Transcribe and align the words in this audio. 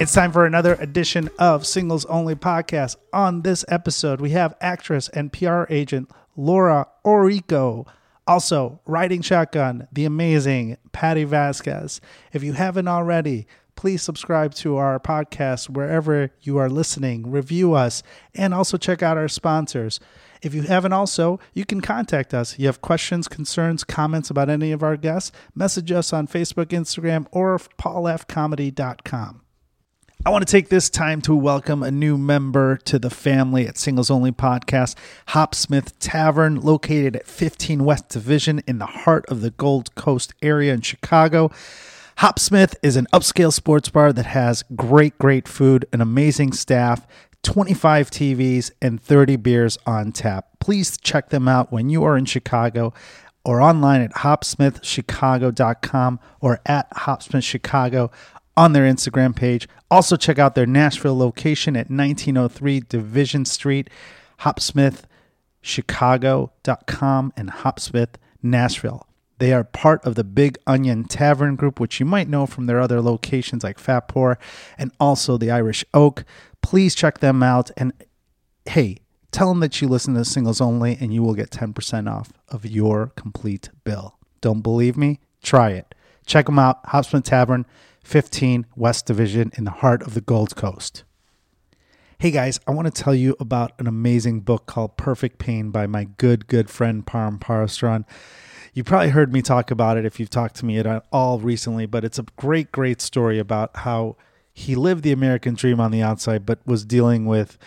It's 0.00 0.12
time 0.12 0.30
for 0.30 0.46
another 0.46 0.74
edition 0.74 1.28
of 1.40 1.66
Singles 1.66 2.04
Only 2.04 2.36
Podcast. 2.36 2.94
On 3.12 3.42
this 3.42 3.64
episode, 3.66 4.20
we 4.20 4.30
have 4.30 4.54
actress 4.60 5.08
and 5.08 5.32
PR 5.32 5.64
agent 5.70 6.08
Laura 6.36 6.86
Orrico. 7.04 7.84
Also, 8.24 8.80
riding 8.86 9.22
shotgun, 9.22 9.88
the 9.90 10.04
amazing 10.04 10.76
Patti 10.92 11.24
Vasquez. 11.24 12.00
If 12.32 12.44
you 12.44 12.52
haven't 12.52 12.86
already, 12.86 13.48
please 13.74 14.00
subscribe 14.00 14.54
to 14.54 14.76
our 14.76 15.00
podcast 15.00 15.68
wherever 15.68 16.30
you 16.42 16.58
are 16.58 16.70
listening, 16.70 17.28
review 17.28 17.74
us, 17.74 18.04
and 18.36 18.54
also 18.54 18.76
check 18.76 19.02
out 19.02 19.16
our 19.16 19.26
sponsors. 19.26 19.98
If 20.42 20.54
you 20.54 20.62
haven't 20.62 20.92
also, 20.92 21.40
you 21.54 21.64
can 21.64 21.80
contact 21.80 22.32
us. 22.32 22.56
You 22.56 22.66
have 22.66 22.80
questions, 22.80 23.26
concerns, 23.26 23.82
comments 23.82 24.30
about 24.30 24.48
any 24.48 24.70
of 24.70 24.84
our 24.84 24.96
guests, 24.96 25.32
message 25.56 25.90
us 25.90 26.12
on 26.12 26.28
Facebook, 26.28 26.66
Instagram, 26.66 27.26
or 27.32 27.58
paulfcomedy.com. 27.58 29.42
I 30.28 30.30
want 30.30 30.46
to 30.46 30.52
take 30.52 30.68
this 30.68 30.90
time 30.90 31.22
to 31.22 31.34
welcome 31.34 31.82
a 31.82 31.90
new 31.90 32.18
member 32.18 32.76
to 32.84 32.98
the 32.98 33.08
family 33.08 33.66
at 33.66 33.78
Singles 33.78 34.10
Only 34.10 34.30
Podcast, 34.30 34.94
Hopsmith 35.28 35.98
Tavern, 36.00 36.60
located 36.60 37.16
at 37.16 37.26
15 37.26 37.82
West 37.82 38.10
Division 38.10 38.60
in 38.66 38.76
the 38.76 38.84
heart 38.84 39.24
of 39.30 39.40
the 39.40 39.52
Gold 39.52 39.94
Coast 39.94 40.34
area 40.42 40.74
in 40.74 40.82
Chicago. 40.82 41.50
Hopsmith 42.18 42.76
is 42.82 42.94
an 42.94 43.06
upscale 43.10 43.50
sports 43.50 43.88
bar 43.88 44.12
that 44.12 44.26
has 44.26 44.64
great, 44.76 45.16
great 45.16 45.48
food, 45.48 45.86
an 45.94 46.02
amazing 46.02 46.52
staff, 46.52 47.06
25 47.42 48.10
TVs, 48.10 48.70
and 48.82 49.00
30 49.00 49.36
beers 49.36 49.78
on 49.86 50.12
tap. 50.12 50.48
Please 50.60 50.98
check 50.98 51.30
them 51.30 51.48
out 51.48 51.72
when 51.72 51.88
you 51.88 52.04
are 52.04 52.18
in 52.18 52.26
Chicago 52.26 52.92
or 53.46 53.62
online 53.62 54.02
at 54.02 54.12
hopsmithchicago.com 54.12 56.20
or 56.42 56.60
at 56.66 56.90
hopsmithchicago 56.90 58.10
on 58.58 58.72
their 58.72 58.82
Instagram 58.82 59.36
page. 59.36 59.68
Also, 59.88 60.16
check 60.16 60.40
out 60.40 60.56
their 60.56 60.66
Nashville 60.66 61.16
location 61.16 61.76
at 61.76 61.88
1903 61.88 62.80
Division 62.80 63.44
Street, 63.44 63.88
hopsmithchicago.com, 64.40 67.32
and 67.36 67.50
Hopsmith 67.50 68.18
Nashville. 68.42 69.06
They 69.38 69.52
are 69.52 69.62
part 69.62 70.04
of 70.04 70.16
the 70.16 70.24
Big 70.24 70.58
Onion 70.66 71.04
Tavern 71.04 71.54
Group, 71.54 71.78
which 71.78 72.00
you 72.00 72.06
might 72.06 72.28
know 72.28 72.46
from 72.46 72.66
their 72.66 72.80
other 72.80 73.00
locations 73.00 73.62
like 73.62 73.78
Fat 73.78 74.08
Pour 74.08 74.40
and 74.76 74.90
also 74.98 75.38
the 75.38 75.52
Irish 75.52 75.84
Oak. 75.94 76.24
Please 76.60 76.96
check 76.96 77.20
them 77.20 77.44
out. 77.44 77.70
And 77.76 77.92
hey, 78.68 78.96
tell 79.30 79.50
them 79.50 79.60
that 79.60 79.80
you 79.80 79.86
listen 79.86 80.14
to 80.14 80.24
Singles 80.24 80.60
Only 80.60 80.98
and 81.00 81.14
you 81.14 81.22
will 81.22 81.34
get 81.34 81.50
10% 81.50 82.12
off 82.12 82.32
of 82.48 82.66
your 82.66 83.12
complete 83.14 83.68
bill. 83.84 84.18
Don't 84.40 84.62
believe 84.62 84.96
me? 84.96 85.20
Try 85.44 85.70
it. 85.70 85.94
Check 86.26 86.46
them 86.46 86.58
out. 86.58 86.80
Hopsmith 86.86 87.22
Tavern, 87.22 87.64
15 88.08 88.64
West 88.74 89.04
Division 89.04 89.52
in 89.58 89.64
the 89.64 89.70
heart 89.70 90.00
of 90.00 90.14
the 90.14 90.22
Gold 90.22 90.56
Coast. 90.56 91.04
Hey 92.18 92.30
guys, 92.30 92.58
I 92.66 92.70
want 92.70 92.86
to 92.86 93.02
tell 93.02 93.14
you 93.14 93.36
about 93.38 93.72
an 93.78 93.86
amazing 93.86 94.40
book 94.40 94.64
called 94.64 94.96
Perfect 94.96 95.38
Pain 95.38 95.70
by 95.70 95.86
my 95.86 96.04
good, 96.16 96.46
good 96.46 96.70
friend 96.70 97.04
Param 97.04 97.38
Parastron. 97.38 98.06
You 98.72 98.82
probably 98.82 99.10
heard 99.10 99.30
me 99.30 99.42
talk 99.42 99.70
about 99.70 99.98
it 99.98 100.06
if 100.06 100.18
you've 100.18 100.30
talked 100.30 100.54
to 100.56 100.64
me 100.64 100.78
at 100.78 101.04
all 101.12 101.38
recently, 101.38 101.84
but 101.84 102.02
it's 102.02 102.18
a 102.18 102.24
great, 102.36 102.72
great 102.72 103.02
story 103.02 103.38
about 103.38 103.76
how 103.76 104.16
he 104.54 104.74
lived 104.74 105.02
the 105.02 105.12
American 105.12 105.54
dream 105.54 105.78
on 105.78 105.90
the 105.90 106.00
outside, 106.00 106.46
but 106.46 106.66
was 106.66 106.86
dealing 106.86 107.26
with 107.26 107.58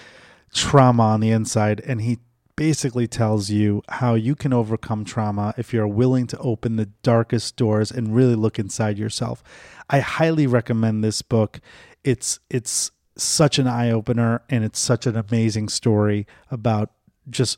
trauma 0.56 1.04
on 1.04 1.20
the 1.20 1.30
inside. 1.30 1.82
And 1.82 2.02
he 2.02 2.18
basically 2.62 3.08
tells 3.08 3.50
you 3.50 3.82
how 3.90 4.14
you 4.14 4.36
can 4.36 4.54
overcome 4.54 5.04
trauma 5.04 5.52
if 5.58 5.74
you're 5.74 5.88
willing 5.88 6.28
to 6.28 6.38
open 6.38 6.76
the 6.76 6.86
darkest 7.02 7.56
doors 7.56 7.90
and 7.90 8.16
really 8.16 8.36
look 8.36 8.60
inside 8.60 9.00
yourself. 9.00 9.44
I 9.90 10.00
highly 10.00 10.46
recommend 10.46 11.04
this 11.04 11.24
book. 11.24 11.60
It's 12.04 12.40
it's 12.52 12.92
such 13.18 13.58
an 13.58 13.66
eye 13.66 13.90
opener 13.90 14.44
and 14.48 14.64
it's 14.64 14.78
such 14.78 15.08
an 15.08 15.18
amazing 15.18 15.70
story 15.70 16.28
about 16.52 16.92
just 17.32 17.58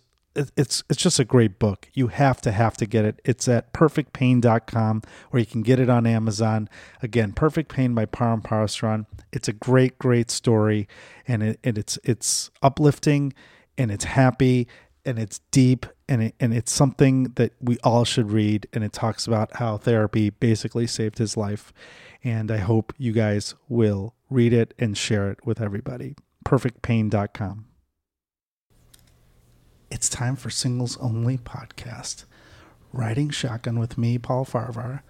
it's 0.55 0.85
it's 0.89 1.01
just 1.03 1.19
a 1.19 1.25
great 1.25 1.59
book. 1.59 1.89
You 1.93 2.07
have 2.07 2.39
to 2.39 2.53
have 2.53 2.77
to 2.77 2.85
get 2.85 3.03
it. 3.03 3.19
It's 3.25 3.49
at 3.49 3.73
perfectpain.com 3.73 5.01
or 5.33 5.39
you 5.39 5.45
can 5.45 5.63
get 5.63 5.81
it 5.81 5.89
on 5.89 6.07
Amazon. 6.07 6.69
Again, 7.01 7.33
Perfect 7.33 7.69
Pain 7.69 7.93
by 7.93 8.05
Param 8.05 8.41
Parasran. 8.41 9.05
It's 9.33 9.49
a 9.49 9.53
great 9.53 9.99
great 9.99 10.31
story 10.31 10.87
and 11.27 11.43
it 11.43 11.59
and 11.61 11.77
it's 11.77 11.99
it's 12.05 12.51
uplifting 12.61 13.33
and 13.77 13.91
it's 13.91 14.05
happy 14.05 14.67
and 15.05 15.19
it's 15.19 15.39
deep 15.51 15.85
and 16.07 16.23
it, 16.23 16.35
and 16.39 16.53
it's 16.53 16.71
something 16.71 17.23
that 17.35 17.53
we 17.61 17.77
all 17.83 18.05
should 18.05 18.31
read 18.31 18.67
and 18.73 18.83
it 18.83 18.93
talks 18.93 19.27
about 19.27 19.57
how 19.57 19.77
therapy 19.77 20.29
basically 20.29 20.87
saved 20.87 21.17
his 21.17 21.35
life 21.35 21.73
and 22.23 22.49
I 22.51 22.57
hope 22.57 22.93
you 22.97 23.11
guys 23.11 23.55
will 23.67 24.15
read 24.29 24.53
it 24.53 24.73
and 24.79 24.97
share 24.97 25.29
it 25.29 25.45
with 25.45 25.59
everybody. 25.61 26.15
perfectpain.com 26.45 27.65
it's 29.93 30.09
time 30.09 30.35
for 30.35 30.49
Singles 30.49 30.97
Only 30.97 31.37
Podcast. 31.37 32.25
Riding 32.91 33.29
shotgun 33.29 33.77
with 33.77 33.95
me, 33.95 34.17
Paul 34.17 34.43
Farhvar, 34.43 35.01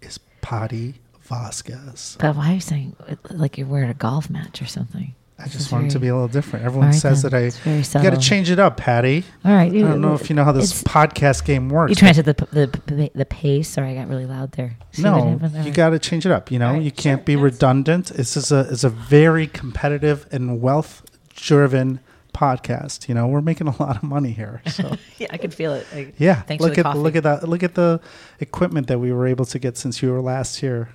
is 0.00 0.18
Patti 0.40 1.02
Vasquez. 1.20 2.16
But 2.18 2.34
why 2.34 2.52
are 2.52 2.54
you 2.54 2.60
saying 2.60 2.96
like 3.30 3.58
you're 3.58 3.66
wearing 3.66 3.90
a 3.90 3.94
golf 3.94 4.30
match 4.30 4.62
or 4.62 4.66
something? 4.66 5.14
I 5.42 5.48
just 5.48 5.72
want 5.72 5.86
it 5.86 5.90
to 5.90 5.98
be 5.98 6.08
a 6.08 6.14
little 6.14 6.28
different. 6.28 6.64
Everyone 6.64 6.88
right 6.90 6.94
says 6.94 7.22
then. 7.22 7.32
that 7.32 7.96
I 7.98 8.02
got 8.02 8.10
to 8.10 8.20
change 8.20 8.48
it 8.48 8.60
up, 8.60 8.76
Patti. 8.76 9.24
All 9.44 9.52
right. 9.52 9.72
I 9.72 9.78
don't 9.78 10.00
know 10.00 10.14
if 10.14 10.30
you 10.30 10.36
know 10.36 10.44
how 10.44 10.52
this 10.52 10.82
podcast 10.84 11.44
game 11.44 11.68
works. 11.68 11.90
You 11.90 11.96
trying 11.96 12.14
to 12.14 12.22
the, 12.22 12.34
the 12.34 13.10
the 13.14 13.24
pace? 13.24 13.68
Sorry, 13.68 13.90
I 13.90 13.94
got 13.94 14.08
really 14.08 14.26
loud 14.26 14.52
there. 14.52 14.76
See 14.92 15.02
no, 15.02 15.40
you 15.64 15.72
got 15.72 15.90
to 15.90 15.98
change 15.98 16.26
it 16.26 16.32
up. 16.32 16.50
You 16.52 16.60
know, 16.60 16.74
right, 16.74 16.82
you 16.82 16.92
can't 16.92 17.20
sure, 17.20 17.24
be 17.24 17.36
redundant. 17.36 18.06
This 18.08 18.36
is 18.36 18.52
a 18.52 18.60
is 18.60 18.84
a 18.84 18.88
very 18.88 19.48
competitive 19.48 20.26
and 20.30 20.60
wealth 20.60 21.02
driven 21.34 21.98
podcast. 22.32 23.08
You 23.08 23.14
know, 23.14 23.26
we're 23.26 23.40
making 23.40 23.66
a 23.66 23.82
lot 23.82 23.96
of 23.96 24.02
money 24.02 24.30
here. 24.30 24.62
So 24.72 24.96
yeah, 25.18 25.26
I 25.30 25.36
can 25.36 25.50
feel 25.50 25.74
it. 25.74 25.86
I, 25.92 26.12
yeah, 26.16 26.44
look 26.58 26.78
at 26.78 26.84
coffee. 26.84 26.98
look 26.98 27.16
at 27.16 27.24
that. 27.24 27.48
Look 27.48 27.62
at 27.62 27.74
the 27.74 28.00
equipment 28.40 28.86
that 28.86 28.98
we 28.98 29.12
were 29.12 29.26
able 29.26 29.44
to 29.46 29.58
get 29.58 29.76
since 29.76 30.02
you 30.02 30.10
were 30.10 30.20
last 30.20 30.60
here. 30.60 30.88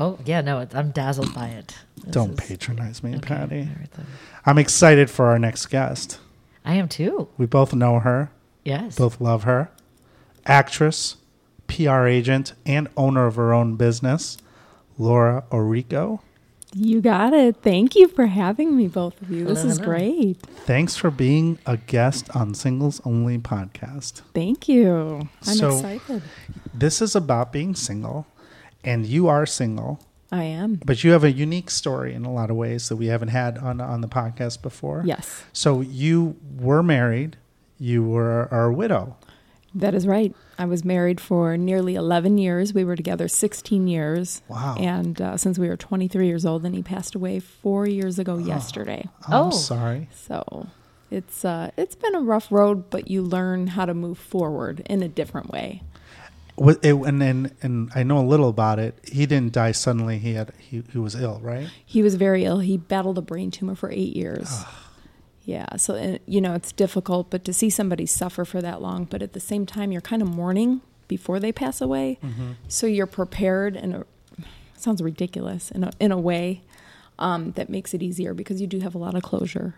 Oh 0.00 0.18
yeah, 0.24 0.40
no, 0.40 0.66
I'm 0.72 0.92
dazzled 0.92 1.34
by 1.34 1.48
it. 1.48 1.76
This 2.02 2.14
Don't 2.14 2.30
is, 2.30 2.48
patronize 2.48 3.02
me, 3.02 3.16
okay, 3.16 3.20
Patti. 3.20 3.68
I'm 4.46 4.56
excited 4.56 5.10
for 5.10 5.26
our 5.26 5.38
next 5.38 5.66
guest. 5.66 6.18
I 6.64 6.76
am 6.76 6.88
too. 6.88 7.28
We 7.36 7.44
both 7.44 7.74
know 7.74 7.98
her. 7.98 8.30
Yes. 8.64 8.96
Both 8.96 9.20
love 9.20 9.42
her. 9.42 9.70
Actress, 10.46 11.16
PR 11.66 12.06
agent, 12.06 12.54
and 12.64 12.88
owner 12.96 13.26
of 13.26 13.34
her 13.34 13.52
own 13.52 13.76
business, 13.76 14.38
Laura 14.96 15.44
Orrico. 15.50 16.20
You 16.74 17.02
got 17.02 17.34
it. 17.34 17.56
Thank 17.62 17.94
you 17.94 18.08
for 18.08 18.26
having 18.26 18.76
me, 18.76 18.88
both 18.88 19.20
of 19.20 19.30
you. 19.30 19.44
This 19.44 19.64
is 19.64 19.78
great. 19.78 20.38
Thanks 20.64 20.96
for 20.96 21.10
being 21.10 21.58
a 21.66 21.76
guest 21.76 22.34
on 22.34 22.54
Singles 22.54 23.02
Only 23.04 23.36
podcast. 23.38 24.22
Thank 24.32 24.66
you. 24.66 25.28
I'm 25.46 25.54
so, 25.54 25.74
excited. 25.76 26.22
This 26.72 27.02
is 27.02 27.14
about 27.14 27.52
being 27.52 27.74
single, 27.74 28.26
and 28.84 29.06
you 29.06 29.28
are 29.28 29.46
single. 29.46 30.00
I 30.32 30.44
am. 30.44 30.80
But 30.84 31.02
you 31.02 31.10
have 31.10 31.24
a 31.24 31.32
unique 31.32 31.70
story 31.70 32.14
in 32.14 32.24
a 32.24 32.32
lot 32.32 32.50
of 32.50 32.56
ways 32.56 32.88
that 32.88 32.96
we 32.96 33.06
haven't 33.06 33.28
had 33.28 33.58
on 33.58 33.80
on 33.80 34.00
the 34.00 34.08
podcast 34.08 34.62
before. 34.62 35.02
Yes. 35.04 35.42
So 35.52 35.80
you 35.80 36.36
were 36.58 36.82
married. 36.82 37.36
You 37.78 38.04
were 38.04 38.44
a 38.46 38.72
widow. 38.72 39.16
That 39.74 39.94
is 39.94 40.06
right. 40.06 40.34
I 40.58 40.64
was 40.64 40.84
married 40.84 41.20
for 41.20 41.56
nearly 41.56 41.94
11 41.94 42.38
years. 42.38 42.74
We 42.74 42.84
were 42.84 42.96
together 42.96 43.28
16 43.28 43.86
years. 43.86 44.42
Wow. 44.48 44.76
And 44.78 45.20
uh, 45.20 45.36
since 45.36 45.58
we 45.58 45.68
were 45.68 45.76
23 45.76 46.26
years 46.26 46.44
old, 46.44 46.64
then 46.64 46.74
he 46.74 46.82
passed 46.82 47.14
away 47.14 47.38
four 47.38 47.86
years 47.86 48.18
ago 48.18 48.34
oh. 48.34 48.38
yesterday. 48.38 49.08
I'm 49.28 49.46
oh. 49.46 49.50
sorry. 49.50 50.08
So 50.12 50.66
it's 51.10 51.44
uh, 51.44 51.70
it's 51.76 51.94
been 51.94 52.14
a 52.14 52.20
rough 52.20 52.50
road, 52.50 52.90
but 52.90 53.10
you 53.10 53.22
learn 53.22 53.68
how 53.68 53.86
to 53.86 53.94
move 53.94 54.18
forward 54.18 54.82
in 54.86 55.02
a 55.02 55.08
different 55.08 55.50
way. 55.50 55.82
It, 56.60 56.84
and, 56.84 57.22
and 57.22 57.54
and 57.62 57.90
I 57.94 58.02
know 58.02 58.18
a 58.18 58.26
little 58.26 58.48
about 58.48 58.78
it. 58.78 58.98
He 59.10 59.24
didn't 59.24 59.52
die 59.52 59.72
suddenly. 59.72 60.18
He 60.18 60.34
had 60.34 60.52
he, 60.58 60.82
he 60.92 60.98
was 60.98 61.14
ill, 61.14 61.40
right? 61.42 61.68
He 61.84 62.02
was 62.02 62.16
very 62.16 62.44
ill. 62.44 62.58
He 62.58 62.76
battled 62.76 63.16
a 63.16 63.22
brain 63.22 63.50
tumor 63.50 63.74
for 63.74 63.90
eight 63.90 64.14
years. 64.14 64.62
Yeah, 65.44 65.76
so 65.76 66.18
you 66.26 66.40
know 66.40 66.54
it's 66.54 66.70
difficult, 66.70 67.30
but 67.30 67.44
to 67.46 67.52
see 67.52 67.70
somebody 67.70 68.04
suffer 68.04 68.44
for 68.44 68.60
that 68.60 68.82
long, 68.82 69.04
but 69.04 69.22
at 69.22 69.32
the 69.32 69.40
same 69.40 69.64
time 69.64 69.90
you're 69.90 70.02
kind 70.02 70.20
of 70.20 70.28
mourning 70.28 70.82
before 71.08 71.40
they 71.40 71.50
pass 71.50 71.80
away, 71.80 72.18
mm-hmm. 72.22 72.52
so 72.68 72.86
you're 72.86 73.06
prepared, 73.06 73.74
and 73.74 73.94
it 73.94 74.06
sounds 74.76 75.02
ridiculous 75.02 75.70
in 75.70 75.82
a, 75.82 75.90
in 75.98 76.12
a 76.12 76.18
way 76.18 76.62
um, 77.18 77.52
that 77.52 77.68
makes 77.68 77.94
it 77.94 78.02
easier 78.02 78.34
because 78.34 78.60
you 78.60 78.66
do 78.66 78.80
have 78.80 78.94
a 78.94 78.98
lot 78.98 79.14
of 79.14 79.22
closure, 79.22 79.76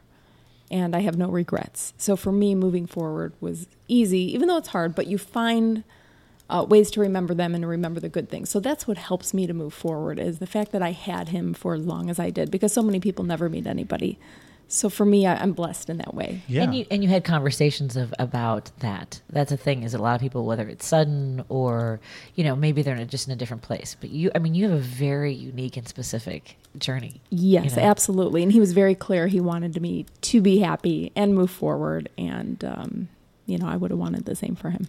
and 0.71 0.95
I 0.97 1.01
have 1.01 1.17
no 1.17 1.29
regrets. 1.29 1.95
So 1.97 2.17
for 2.17 2.33
me, 2.33 2.55
moving 2.55 2.87
forward 2.87 3.33
was 3.41 3.67
easy, 3.89 4.35
even 4.35 4.49
though 4.49 4.59
it's 4.59 4.69
hard. 4.69 4.95
But 4.95 5.07
you 5.07 5.17
find 5.17 5.85
uh, 6.53 6.65
ways 6.65 6.91
to 6.93 7.01
remember 7.01 7.35
them 7.35 7.55
and 7.55 7.63
to 7.63 7.69
remember 7.69 8.01
the 8.01 8.09
good 8.09 8.29
things. 8.29 8.51
So 8.51 8.61
that's 8.61 8.87
what 8.87 8.99
helps 8.99 9.33
me 9.33 9.47
to 9.47 9.55
move 9.55 9.75
forward 9.75 10.19
is 10.19 10.39
the 10.39 10.47
fact 10.47 10.73
that 10.73 10.83
I 10.83 10.93
had 10.93 11.31
him 11.31 11.55
for 11.55 11.75
as 11.75 11.85
long 11.85 12.11
as 12.11 12.19
I 12.19 12.31
did, 12.31 12.51
because 12.51 12.73
so 12.73 12.83
many 12.83 13.01
people 13.01 13.25
never 13.25 13.49
meet 13.49 13.67
anybody 13.67 14.19
So 14.73 14.89
for 14.89 15.05
me, 15.05 15.27
I, 15.27 15.35
I'm 15.35 15.53
blessed 15.53 15.91
in 15.91 15.99
that 15.99 16.15
way. 16.15 16.43
Yeah. 16.49 16.63
And 16.63 16.75
you 16.75 16.87
and 16.91 17.03
you 17.03 17.11
had 17.11 17.25
conversations 17.25 17.95
of 17.95 18.15
about 18.19 18.71
that. 18.79 19.21
That's 19.29 19.53
a 19.53 19.57
thing. 19.59 19.83
Is 19.83 19.93
a 19.93 19.99
lot 19.99 20.15
of 20.15 20.23
people, 20.23 20.47
whether 20.47 20.67
it's 20.67 20.87
sudden 20.87 21.45
or 21.51 22.01
you 22.37 22.43
know 22.43 22.57
maybe 22.57 22.81
they're 22.81 22.95
in 22.95 23.03
a, 23.03 23.05
just 23.05 23.29
in 23.29 23.35
a 23.35 23.37
different 23.37 23.63
place. 23.63 23.95
But 24.01 24.09
you, 24.11 24.31
I 24.35 24.39
mean, 24.39 24.55
you 24.55 24.71
have 24.71 24.79
a 24.79 24.83
very 24.83 25.35
unique 25.35 25.77
and 25.77 25.87
specific 25.87 26.57
journey. 26.79 27.21
Yes, 27.29 27.77
know? 27.77 27.83
absolutely. 27.83 28.43
And 28.43 28.51
he 28.51 28.61
was 28.61 28.73
very 28.73 28.95
clear. 28.95 29.27
He 29.27 29.43
wanted 29.43 29.81
me 29.81 30.07
to 30.23 30.41
be 30.41 30.61
happy 30.61 31.13
and 31.15 31.35
move 31.35 31.51
forward. 31.51 32.09
And, 32.17 32.65
um, 32.65 33.09
you 33.45 33.59
know, 33.59 33.69
I 33.69 33.77
would 33.77 33.91
have 33.91 34.01
wanted 34.01 34.25
the 34.25 34.35
same 34.35 34.55
for 34.55 34.71
him. 34.71 34.89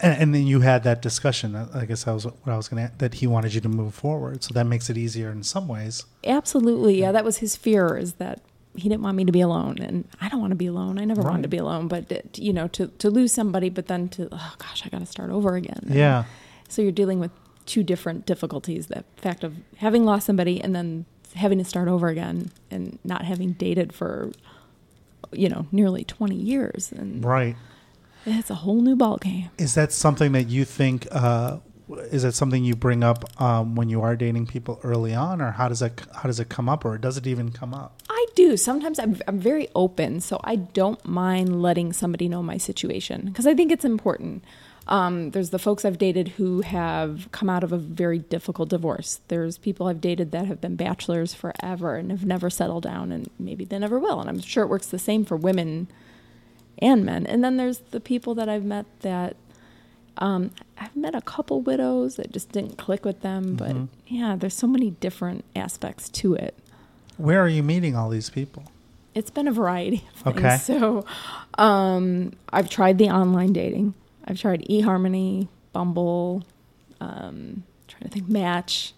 And, 0.00 0.22
and 0.22 0.34
then 0.34 0.46
you 0.46 0.60
had 0.60 0.84
that 0.84 1.02
discussion. 1.02 1.54
uh, 1.54 1.68
I 1.74 1.84
guess 1.84 2.04
that 2.04 2.12
was 2.12 2.24
what 2.24 2.36
I 2.46 2.56
was 2.56 2.68
going 2.68 2.86
to. 2.86 2.92
That 2.98 3.14
he 3.14 3.26
wanted 3.26 3.54
you 3.54 3.60
to 3.62 3.68
move 3.68 3.94
forward, 3.94 4.44
so 4.44 4.54
that 4.54 4.64
makes 4.64 4.88
it 4.90 4.96
easier 4.96 5.30
in 5.30 5.42
some 5.42 5.68
ways. 5.68 6.04
Absolutely. 6.24 7.00
Yeah, 7.00 7.12
that 7.12 7.24
was 7.24 7.38
his 7.38 7.56
fear 7.56 7.96
is 7.96 8.14
that 8.14 8.40
he 8.78 8.88
didn't 8.88 9.02
want 9.02 9.16
me 9.16 9.24
to 9.24 9.32
be 9.32 9.40
alone. 9.40 9.78
And 9.80 10.08
I 10.20 10.28
don't 10.28 10.40
want 10.40 10.52
to 10.52 10.56
be 10.56 10.66
alone. 10.66 10.98
I 10.98 11.04
never 11.04 11.22
wanted 11.22 11.42
to 11.42 11.48
be 11.48 11.56
alone. 11.56 11.88
But, 11.88 12.38
you 12.38 12.52
know, 12.52 12.68
to, 12.68 12.86
to 12.86 13.10
lose 13.10 13.32
somebody, 13.32 13.68
but 13.70 13.86
then 13.86 14.08
to, 14.10 14.28
oh 14.30 14.54
gosh, 14.58 14.82
I 14.86 14.88
got 14.88 15.00
to 15.00 15.06
start 15.06 15.30
over 15.30 15.56
again. 15.56 15.80
And 15.86 15.94
Yeah. 15.94 16.24
So 16.68 16.82
you're 16.82 16.92
dealing 16.92 17.18
with 17.18 17.30
two 17.66 17.82
different 17.82 18.24
difficulties 18.24 18.86
the 18.86 19.04
fact 19.16 19.44
of 19.44 19.54
having 19.76 20.04
lost 20.04 20.26
somebody 20.26 20.60
and 20.60 20.74
then 20.74 21.04
having 21.34 21.58
to 21.58 21.64
start 21.64 21.88
over 21.88 22.08
again 22.08 22.50
and 22.70 22.98
not 23.04 23.24
having 23.24 23.52
dated 23.52 23.92
for, 23.92 24.32
you 25.32 25.48
know, 25.48 25.66
nearly 25.72 26.04
20 26.04 26.34
years. 26.34 26.92
And 26.92 27.24
Right. 27.24 27.56
It's 28.32 28.50
a 28.50 28.56
whole 28.56 28.80
new 28.80 28.96
ball 28.96 29.16
game. 29.18 29.50
Is 29.58 29.74
that 29.74 29.92
something 29.92 30.32
that 30.32 30.48
you 30.48 30.64
think? 30.64 31.06
Uh, 31.10 31.58
is 32.10 32.22
that 32.22 32.32
something 32.32 32.64
you 32.64 32.76
bring 32.76 33.02
up 33.02 33.40
um, 33.40 33.74
when 33.74 33.88
you 33.88 34.02
are 34.02 34.14
dating 34.14 34.46
people 34.46 34.78
early 34.82 35.14
on, 35.14 35.40
or 35.40 35.52
how 35.52 35.68
does 35.68 35.80
that 35.80 36.00
how 36.14 36.24
does 36.24 36.40
it 36.40 36.48
come 36.48 36.68
up, 36.68 36.84
or 36.84 36.98
does 36.98 37.16
it 37.16 37.26
even 37.26 37.50
come 37.50 37.74
up? 37.74 38.02
I 38.10 38.26
do. 38.34 38.56
Sometimes 38.56 38.98
I'm, 38.98 39.16
I'm 39.26 39.38
very 39.38 39.68
open, 39.74 40.20
so 40.20 40.40
I 40.44 40.56
don't 40.56 41.04
mind 41.06 41.62
letting 41.62 41.92
somebody 41.92 42.28
know 42.28 42.42
my 42.42 42.56
situation 42.56 43.26
because 43.26 43.46
I 43.46 43.54
think 43.54 43.72
it's 43.72 43.84
important. 43.84 44.44
Um, 44.86 45.32
there's 45.32 45.50
the 45.50 45.58
folks 45.58 45.84
I've 45.84 45.98
dated 45.98 46.28
who 46.28 46.62
have 46.62 47.28
come 47.30 47.50
out 47.50 47.62
of 47.62 47.72
a 47.72 47.78
very 47.78 48.18
difficult 48.18 48.70
divorce. 48.70 49.20
There's 49.28 49.58
people 49.58 49.86
I've 49.86 50.00
dated 50.00 50.32
that 50.32 50.46
have 50.46 50.62
been 50.62 50.76
bachelors 50.76 51.34
forever 51.34 51.96
and 51.96 52.10
have 52.10 52.24
never 52.24 52.48
settled 52.48 52.84
down, 52.84 53.12
and 53.12 53.30
maybe 53.38 53.64
they 53.64 53.78
never 53.78 53.98
will. 53.98 54.20
And 54.20 54.30
I'm 54.30 54.40
sure 54.40 54.64
it 54.64 54.68
works 54.68 54.86
the 54.86 54.98
same 54.98 55.24
for 55.24 55.36
women 55.36 55.88
and 56.80 57.04
men. 57.04 57.26
And 57.26 57.42
then 57.44 57.56
there's 57.56 57.78
the 57.90 58.00
people 58.00 58.34
that 58.36 58.48
I've 58.48 58.64
met 58.64 58.86
that 59.00 59.36
um, 60.20 60.50
I've 60.76 60.96
met 60.96 61.14
a 61.14 61.20
couple 61.20 61.60
widows 61.60 62.16
that 62.16 62.32
just 62.32 62.50
didn't 62.50 62.76
click 62.76 63.04
with 63.04 63.20
them. 63.22 63.54
But 63.54 63.70
Mhm. 63.76 63.88
yeah, 64.08 64.34
there's 64.36 64.54
so 64.54 64.66
many 64.66 64.90
different 64.90 65.44
aspects 65.54 66.08
to 66.10 66.34
it. 66.34 66.54
Where 67.18 67.40
are 67.40 67.48
you 67.48 67.62
meeting 67.62 67.94
all 67.94 68.08
these 68.08 68.28
people? 68.30 68.64
It's 69.14 69.30
been 69.30 69.46
a 69.48 69.52
variety 69.52 70.04
of 70.14 70.34
things. 70.34 70.38
Okay. 70.44 70.56
So 70.58 71.04
um, 71.56 72.32
I've 72.52 72.68
tried 72.68 72.98
the 72.98 73.10
online 73.10 73.52
dating. 73.52 73.94
I've 74.24 74.38
tried 74.40 74.66
eHarmony, 74.68 75.48
Bumble, 75.72 76.42
um, 77.00 77.62
trying 77.86 78.02
to 78.02 78.08
think 78.08 78.28
Match. 78.28 78.94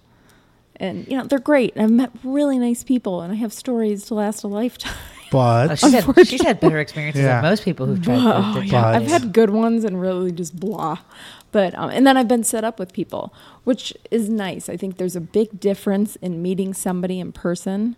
And 0.76 1.06
you 1.06 1.18
know, 1.18 1.24
they're 1.24 1.38
great. 1.38 1.76
I've 1.76 1.90
met 1.90 2.10
really 2.24 2.58
nice 2.58 2.82
people 2.82 3.20
and 3.20 3.30
I 3.32 3.36
have 3.36 3.52
stories 3.52 4.06
to 4.06 4.14
last 4.14 4.42
a 4.42 4.48
lifetime. 4.48 4.94
But 5.30 5.70
Oh, 5.70 5.74
she's, 5.76 5.92
had, 5.92 6.26
she's 6.26 6.42
had 6.42 6.60
better 6.60 6.78
experiences 6.78 7.22
Yeah. 7.22 7.40
than 7.40 7.50
most 7.50 7.64
people 7.64 7.86
who've 7.86 8.02
tried 8.02 8.18
Oh, 8.18 8.54
the, 8.54 8.60
the 8.60 8.66
yeah. 8.66 8.86
I've 8.88 9.06
had 9.06 9.32
good 9.32 9.50
ones 9.50 9.84
and 9.84 10.00
really 10.00 10.32
just 10.32 10.58
blah. 10.58 10.98
But 11.52 11.74
um, 11.76 11.90
and 11.90 12.06
then 12.06 12.16
I've 12.16 12.28
been 12.28 12.44
set 12.44 12.64
up 12.64 12.78
with 12.78 12.92
people, 12.92 13.32
which 13.64 13.92
is 14.10 14.28
nice. 14.28 14.68
I 14.68 14.76
think 14.76 14.96
there's 14.98 15.16
a 15.16 15.20
big 15.20 15.58
difference 15.60 16.16
in 16.16 16.42
meeting 16.42 16.74
somebody 16.74 17.18
in 17.20 17.32
person 17.32 17.96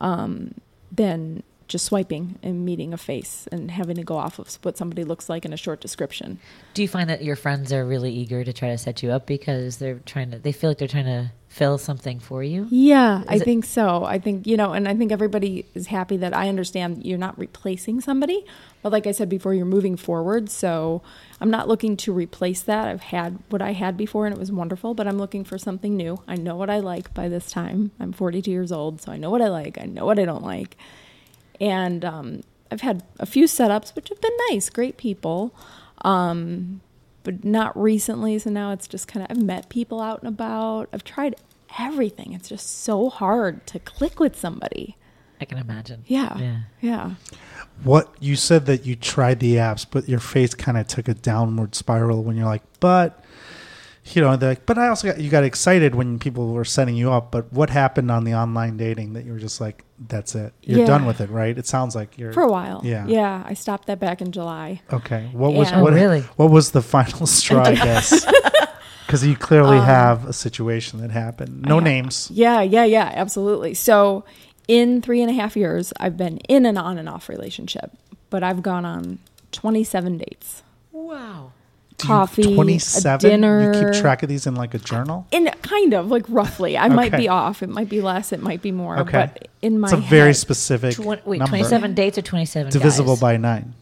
um, 0.00 0.54
than 0.90 1.42
just 1.66 1.86
swiping 1.86 2.38
and 2.42 2.64
meeting 2.64 2.92
a 2.92 2.96
face 2.98 3.48
and 3.50 3.70
having 3.70 3.96
to 3.96 4.02
go 4.04 4.16
off 4.16 4.38
of 4.38 4.58
what 4.62 4.76
somebody 4.76 5.02
looks 5.02 5.28
like 5.30 5.44
in 5.46 5.52
a 5.52 5.56
short 5.56 5.80
description. 5.80 6.38
Do 6.74 6.82
you 6.82 6.88
find 6.88 7.08
that 7.08 7.24
your 7.24 7.36
friends 7.36 7.72
are 7.72 7.86
really 7.86 8.12
eager 8.12 8.44
to 8.44 8.52
try 8.52 8.68
to 8.68 8.76
set 8.78 9.02
you 9.02 9.10
up 9.10 9.26
because 9.26 9.78
they're 9.78 10.00
trying 10.04 10.30
to? 10.32 10.38
They 10.38 10.52
feel 10.52 10.70
like 10.70 10.78
they're 10.78 10.88
trying 10.88 11.06
to 11.06 11.32
fill 11.54 11.78
something 11.78 12.18
for 12.18 12.42
you. 12.42 12.66
Yeah, 12.68 13.22
I 13.28 13.36
it- 13.36 13.44
think 13.44 13.64
so. 13.64 14.04
I 14.04 14.18
think, 14.18 14.44
you 14.44 14.56
know, 14.56 14.72
and 14.72 14.88
I 14.88 14.94
think 14.96 15.12
everybody 15.12 15.64
is 15.72 15.86
happy 15.86 16.16
that 16.16 16.34
I 16.34 16.48
understand 16.48 17.06
you're 17.06 17.16
not 17.16 17.38
replacing 17.38 18.00
somebody. 18.00 18.44
But 18.82 18.90
like 18.90 19.06
I 19.06 19.12
said 19.12 19.28
before, 19.28 19.54
you're 19.54 19.64
moving 19.64 19.96
forward. 19.96 20.50
So 20.50 21.00
I'm 21.40 21.50
not 21.50 21.68
looking 21.68 21.96
to 21.98 22.12
replace 22.12 22.60
that. 22.62 22.88
I've 22.88 23.02
had 23.02 23.38
what 23.50 23.62
I 23.62 23.70
had 23.72 23.96
before 23.96 24.26
and 24.26 24.34
it 24.34 24.38
was 24.38 24.50
wonderful, 24.50 24.94
but 24.94 25.06
I'm 25.06 25.16
looking 25.16 25.44
for 25.44 25.56
something 25.56 25.96
new. 25.96 26.20
I 26.26 26.34
know 26.34 26.56
what 26.56 26.70
I 26.70 26.80
like 26.80 27.14
by 27.14 27.28
this 27.28 27.48
time. 27.52 27.92
I'm 28.00 28.12
42 28.12 28.50
years 28.50 28.72
old, 28.72 29.00
so 29.00 29.12
I 29.12 29.16
know 29.16 29.30
what 29.30 29.40
I 29.40 29.48
like. 29.48 29.78
I 29.80 29.84
know 29.84 30.04
what 30.06 30.18
I 30.18 30.24
don't 30.24 30.42
like. 30.42 30.76
And 31.60 32.04
um, 32.04 32.40
I've 32.72 32.80
had 32.80 33.04
a 33.20 33.26
few 33.26 33.44
setups, 33.44 33.94
which 33.94 34.08
have 34.08 34.20
been 34.20 34.36
nice, 34.50 34.68
great 34.70 34.96
people. 34.96 35.54
Um, 36.04 36.80
but 37.24 37.44
not 37.44 37.76
recently. 37.76 38.38
So 38.38 38.50
now 38.50 38.70
it's 38.70 38.86
just 38.86 39.08
kind 39.08 39.24
of, 39.24 39.36
I've 39.36 39.42
met 39.42 39.68
people 39.68 40.00
out 40.00 40.20
and 40.22 40.28
about. 40.28 40.88
I've 40.92 41.02
tried 41.02 41.34
everything. 41.78 42.32
It's 42.32 42.48
just 42.48 42.82
so 42.84 43.08
hard 43.10 43.66
to 43.68 43.80
click 43.80 44.20
with 44.20 44.36
somebody. 44.36 44.96
I 45.40 45.44
can 45.46 45.58
imagine. 45.58 46.04
Yeah. 46.06 46.38
Yeah. 46.38 46.60
Yeah. 46.80 47.14
what 47.82 48.14
you 48.20 48.36
said 48.36 48.66
that 48.66 48.86
you 48.86 48.94
tried 48.94 49.40
the 49.40 49.56
apps, 49.56 49.84
but 49.90 50.08
your 50.08 50.20
face 50.20 50.54
kind 50.54 50.78
of 50.78 50.86
took 50.86 51.08
a 51.08 51.14
downward 51.14 51.74
spiral 51.74 52.22
when 52.22 52.36
you're 52.36 52.46
like, 52.46 52.62
but 52.78 53.23
you 54.12 54.20
know, 54.20 54.36
they're 54.36 54.50
like, 54.50 54.66
but 54.66 54.76
I 54.76 54.88
also 54.88 55.08
got 55.08 55.18
you 55.20 55.30
got 55.30 55.44
excited 55.44 55.94
when 55.94 56.18
people 56.18 56.52
were 56.52 56.64
setting 56.64 56.94
you 56.94 57.10
up. 57.10 57.30
But 57.30 57.50
what 57.52 57.70
happened 57.70 58.10
on 58.10 58.24
the 58.24 58.34
online 58.34 58.76
dating 58.76 59.14
that 59.14 59.24
you 59.24 59.32
were 59.32 59.38
just 59.38 59.60
like, 59.60 59.84
that's 60.08 60.34
it, 60.34 60.52
you're 60.62 60.80
Yeah. 60.80 60.86
done 60.86 61.06
with 61.06 61.20
it, 61.20 61.30
right? 61.30 61.56
It 61.56 61.66
sounds 61.66 61.94
like 61.94 62.18
you're 62.18 62.32
For 62.32 62.42
a 62.42 62.50
while. 62.50 62.80
Yeah. 62.84 63.06
Yeah. 63.06 63.42
I 63.46 63.54
stopped 63.54 63.86
that 63.86 64.00
back 64.00 64.20
in 64.20 64.30
July. 64.32 64.82
Okay. 64.92 65.30
What 65.32 65.54
was 65.54 65.70
Yeah. 65.70 65.80
what? 65.80 65.92
Oh, 65.92 65.96
really? 65.96 66.20
What 66.36 66.50
was 66.50 66.72
the 66.72 66.82
final 66.82 67.26
straw? 67.38 67.62
I 67.64 67.74
guess 67.74 68.26
because 69.06 69.24
you 69.26 69.36
clearly 69.36 69.78
have 69.78 70.26
a 70.26 70.32
situation 70.32 71.00
that 71.00 71.10
happened. 71.10 71.62
No 71.62 71.78
Um, 71.78 71.84
I- 71.84 71.88
names. 71.88 72.28
Yeah. 72.32 72.60
Yeah. 72.60 72.84
Yeah. 72.84 73.10
Absolutely. 73.14 73.72
So 73.74 74.24
in 74.68 75.00
three 75.00 75.22
and 75.22 75.30
a 75.30 75.34
half 75.34 75.56
years, 75.56 75.92
I've 75.98 76.16
been 76.16 76.38
in 76.48 76.66
an 76.66 76.76
on 76.76 76.98
and 76.98 77.08
off 77.08 77.28
relationship, 77.28 77.90
but 78.30 78.42
I've 78.42 78.62
gone 78.62 78.84
on 78.84 79.18
27 79.52 80.18
dates. 80.18 80.62
Wow. 80.92 81.52
Do 81.98 82.06
you- 82.08 82.12
coffee, 82.12 82.42
a 82.52 82.54
27? 82.54 83.42
You 83.42 83.72
keep 83.92 84.00
track 84.00 84.22
of 84.24 84.28
these 84.28 84.46
in 84.46 84.54
like 84.56 84.74
a 84.74 84.78
journal. 84.78 85.26
In 85.30 85.46
kind 85.62 85.94
of 85.94 86.10
like 86.10 86.24
roughly, 86.28 86.76
I 86.76 86.88
might 86.88 87.12
be 87.16 87.28
off. 87.28 87.62
It 87.62 87.68
might 87.68 87.88
be 87.88 88.00
less. 88.00 88.32
It 88.32 88.42
might 88.42 88.62
be 88.62 88.72
more. 88.72 88.98
Okay. 88.98 89.12
But 89.12 89.48
in 89.62 89.78
my 89.78 89.86
It's 89.88 89.92
a 89.94 89.96
very 89.98 90.34
specific 90.34 90.94
Twen- 90.96 91.20
wait, 91.24 91.38
number. 91.38 91.50
twenty-seven 91.50 91.94
dates 91.94 92.18
or 92.18 92.22
twenty-seven 92.22 92.72
divisible 92.72 93.14
guys? 93.14 93.20
by 93.20 93.36
nine. 93.36 93.74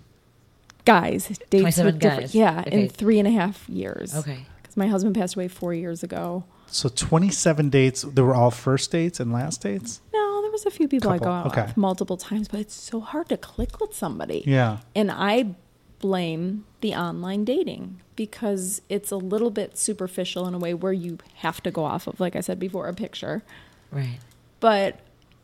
guys 0.84 1.26
dates 1.50 1.60
27 1.62 1.86
with 1.94 2.00
different. 2.00 2.20
guys. 2.22 2.34
Yeah, 2.34 2.60
Okay. 2.66 2.82
in 2.82 2.88
three 2.88 3.18
and 3.18 3.28
a 3.28 3.30
half 3.30 3.68
years. 3.68 4.14
Okay. 4.14 4.46
Because 4.62 4.76
my 4.76 4.88
husband 4.88 5.14
passed 5.14 5.36
away 5.36 5.48
four 5.48 5.72
years 5.74 6.02
ago. 6.02 6.44
So 6.66 6.88
27 6.88 7.70
dates. 7.70 8.02
They 8.02 8.22
were 8.22 8.34
all 8.34 8.50
first 8.50 8.90
dates 8.90 9.20
and 9.20 9.32
last 9.32 9.62
dates. 9.62 10.00
No, 10.12 10.42
there 10.42 10.50
was 10.50 10.66
a 10.66 10.70
few 10.70 10.88
people 10.88 11.10
I 11.10 11.18
Couple, 11.18 11.26
go 11.26 11.32
out 11.32 11.46
okay. 11.46 11.62
with 11.66 11.76
multiple 11.76 12.16
times, 12.16 12.48
but 12.48 12.60
it's 12.60 12.74
so 12.74 13.00
hard 13.00 13.28
to 13.28 13.36
click 13.36 13.80
with 13.80 13.94
somebody. 13.94 14.42
Yeah. 14.46 14.78
And 14.96 15.10
I 15.10 15.54
blame 16.02 16.66
the 16.82 16.94
online 16.94 17.46
dating 17.46 18.02
because 18.16 18.82
it's 18.90 19.10
a 19.10 19.16
little 19.16 19.50
bit 19.50 19.78
superficial 19.78 20.46
in 20.46 20.52
a 20.52 20.58
way 20.58 20.74
where 20.74 20.92
you 20.92 21.16
have 21.36 21.62
to 21.62 21.70
go 21.70 21.84
off 21.84 22.06
of, 22.06 22.20
like 22.20 22.36
I 22.36 22.40
said 22.40 22.58
before, 22.58 22.88
a 22.88 22.92
picture. 22.92 23.42
Right. 23.90 24.18
But 24.60 25.00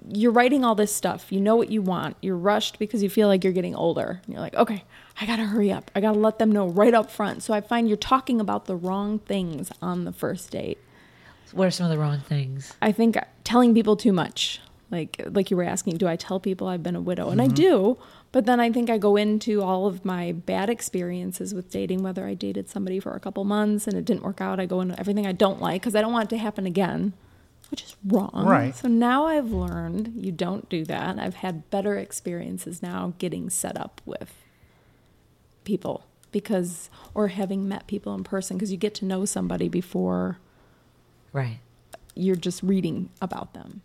you're 0.07 0.33
writing 0.33 0.65
all 0.65 0.75
this 0.75 0.95
stuff. 0.95 1.33
You 1.33 1.41
know 1.41 1.57
what 1.57 1.71
you 1.71 1.81
want. 1.81 2.17
You're 2.21 2.37
rushed 2.37 2.79
because 2.79 3.03
you 3.03 3.09
feel 3.09 3.29
like 3.29 3.43
you're 3.43 3.55
getting 3.55 3.75
older. 3.75 4.21
And 4.25 4.35
you're 4.35 4.43
like, 4.43 4.55
okay, 4.55 4.85
I 5.19 5.25
got 5.25 5.37
to 5.37 5.45
hurry 5.45 5.73
up. 5.73 5.91
I 5.95 6.01
got 6.01 6.13
to 6.13 6.19
let 6.19 6.39
them 6.39 6.53
know 6.53 6.69
right 6.69 6.93
up 6.93 7.11
front. 7.11 7.43
So 7.43 7.55
I 7.55 7.63
find 7.63 7.89
you're 7.89 7.97
talking 7.97 8.41
about 8.41 8.67
the 8.67 8.77
wrong 8.77 9.21
things 9.21 9.71
on 9.81 10.05
the 10.05 10.13
first 10.13 10.51
date. 10.51 10.79
What 11.53 11.67
are 11.67 11.71
some 11.71 11.87
of 11.87 11.91
the 11.91 11.99
wrong 11.99 12.21
things? 12.21 12.75
I 12.83 12.93
think 12.93 13.17
telling 13.45 13.73
people 13.73 13.97
too 13.97 14.13
much. 14.13 14.61
Like 14.91 15.21
like 15.27 15.51
you 15.51 15.57
were 15.57 15.65
asking, 15.65 15.99
do 15.99 16.09
I 16.09 16.17
tell 16.17 16.41
people 16.41 16.67
I've 16.67 16.83
been 16.83 16.97
a 16.97 17.01
widow? 17.01 17.29
And 17.31 17.41
I 17.41 17.47
mm-hmm. 17.47 17.55
do, 17.55 17.99
but 18.33 18.47
then 18.47 18.59
I 18.61 18.71
think 18.73 18.89
I 18.89 18.99
go 18.99 19.17
into 19.17 19.63
all 19.63 19.87
of 19.87 20.05
my 20.05 20.33
bad 20.33 20.71
experiences 20.71 21.55
with 21.55 21.71
dating, 21.71 22.03
whether 22.03 22.27
I 22.27 22.35
dated 22.35 22.69
somebody 22.69 23.01
for 23.01 23.13
a 23.13 23.21
couple 23.21 23.45
months 23.45 23.87
and 23.87 23.97
it 23.97 24.05
didn't 24.05 24.23
work 24.23 24.41
out. 24.41 24.59
I 24.61 24.67
go 24.67 24.81
into 24.81 24.99
everything 24.99 25.27
I 25.27 25.33
don't 25.33 25.61
like 25.61 25.83
because 25.83 25.95
I 25.95 26.01
don't 26.01 26.13
want 26.13 26.33
it 26.33 26.37
to 26.37 26.39
happen 26.41 26.67
again, 26.67 27.13
which 27.71 27.83
is 27.83 27.97
wrong. 28.07 28.45
Right. 28.47 28.75
So 28.75 28.89
now 28.89 29.27
I've 29.27 29.51
learned 29.51 30.13
you 30.17 30.33
don't 30.33 30.69
do 30.69 30.85
that. 30.87 31.19
I've 31.19 31.37
had 31.37 31.69
better 31.71 31.97
experiences 31.97 32.83
now 32.83 33.13
getting 33.19 33.51
set 33.51 33.79
up 33.79 34.01
with 34.07 34.33
people 35.65 36.05
because 36.33 36.89
or 37.15 37.29
having 37.29 37.69
met 37.69 37.87
people 37.87 38.15
in 38.15 38.25
person 38.25 38.57
because 38.57 38.71
you 38.73 38.79
get 38.79 38.95
to 38.95 39.05
know 39.05 39.25
somebody 39.25 39.69
before 39.69 40.39
Right. 41.33 41.59
you're 42.15 42.37
just 42.37 42.63
reading 42.63 43.11
about 43.21 43.55
them. 43.55 43.83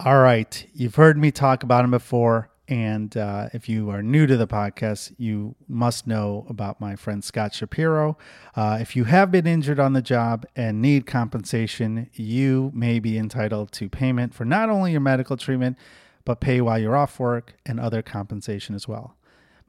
All 0.00 0.18
right. 0.18 0.66
You've 0.74 0.96
heard 0.96 1.16
me 1.16 1.30
talk 1.30 1.62
about 1.62 1.84
him 1.84 1.92
before. 1.92 2.50
And 2.66 3.16
uh, 3.16 3.50
if 3.52 3.68
you 3.68 3.90
are 3.90 4.02
new 4.02 4.26
to 4.26 4.36
the 4.36 4.46
podcast, 4.46 5.14
you 5.18 5.54
must 5.68 6.06
know 6.06 6.46
about 6.48 6.80
my 6.80 6.96
friend 6.96 7.22
Scott 7.22 7.54
Shapiro. 7.54 8.18
Uh, 8.56 8.78
if 8.80 8.96
you 8.96 9.04
have 9.04 9.30
been 9.30 9.46
injured 9.46 9.78
on 9.78 9.92
the 9.92 10.02
job 10.02 10.46
and 10.56 10.82
need 10.82 11.06
compensation, 11.06 12.10
you 12.14 12.72
may 12.74 12.98
be 12.98 13.16
entitled 13.16 13.70
to 13.72 13.88
payment 13.88 14.34
for 14.34 14.44
not 14.44 14.68
only 14.68 14.92
your 14.92 15.00
medical 15.00 15.36
treatment, 15.36 15.76
but 16.24 16.40
pay 16.40 16.60
while 16.60 16.78
you're 16.78 16.96
off 16.96 17.20
work 17.20 17.54
and 17.64 17.78
other 17.78 18.02
compensation 18.02 18.74
as 18.74 18.88
well. 18.88 19.14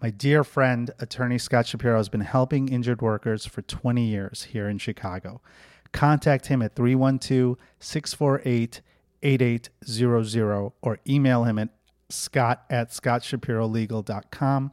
My 0.02 0.10
dear 0.10 0.44
friend, 0.44 0.90
attorney 1.00 1.38
Scott 1.38 1.68
Shapiro, 1.68 1.98
has 1.98 2.10
been 2.10 2.22
helping 2.22 2.70
injured 2.70 3.02
workers 3.02 3.46
for 3.46 3.62
20 3.62 4.04
years 4.04 4.44
here 4.44 4.70
in 4.70 4.80
Chicago. 4.80 5.42
Contact 5.92 6.48
him 6.48 6.62
at 6.64 6.76
312 6.76 7.58
648 7.80 8.82
8800 9.26 10.72
or 10.82 11.00
email 11.08 11.44
him 11.46 11.58
at 11.58 11.70
scott 12.10 12.64
at 12.70 12.92
scottshapirolegal.com. 12.92 14.72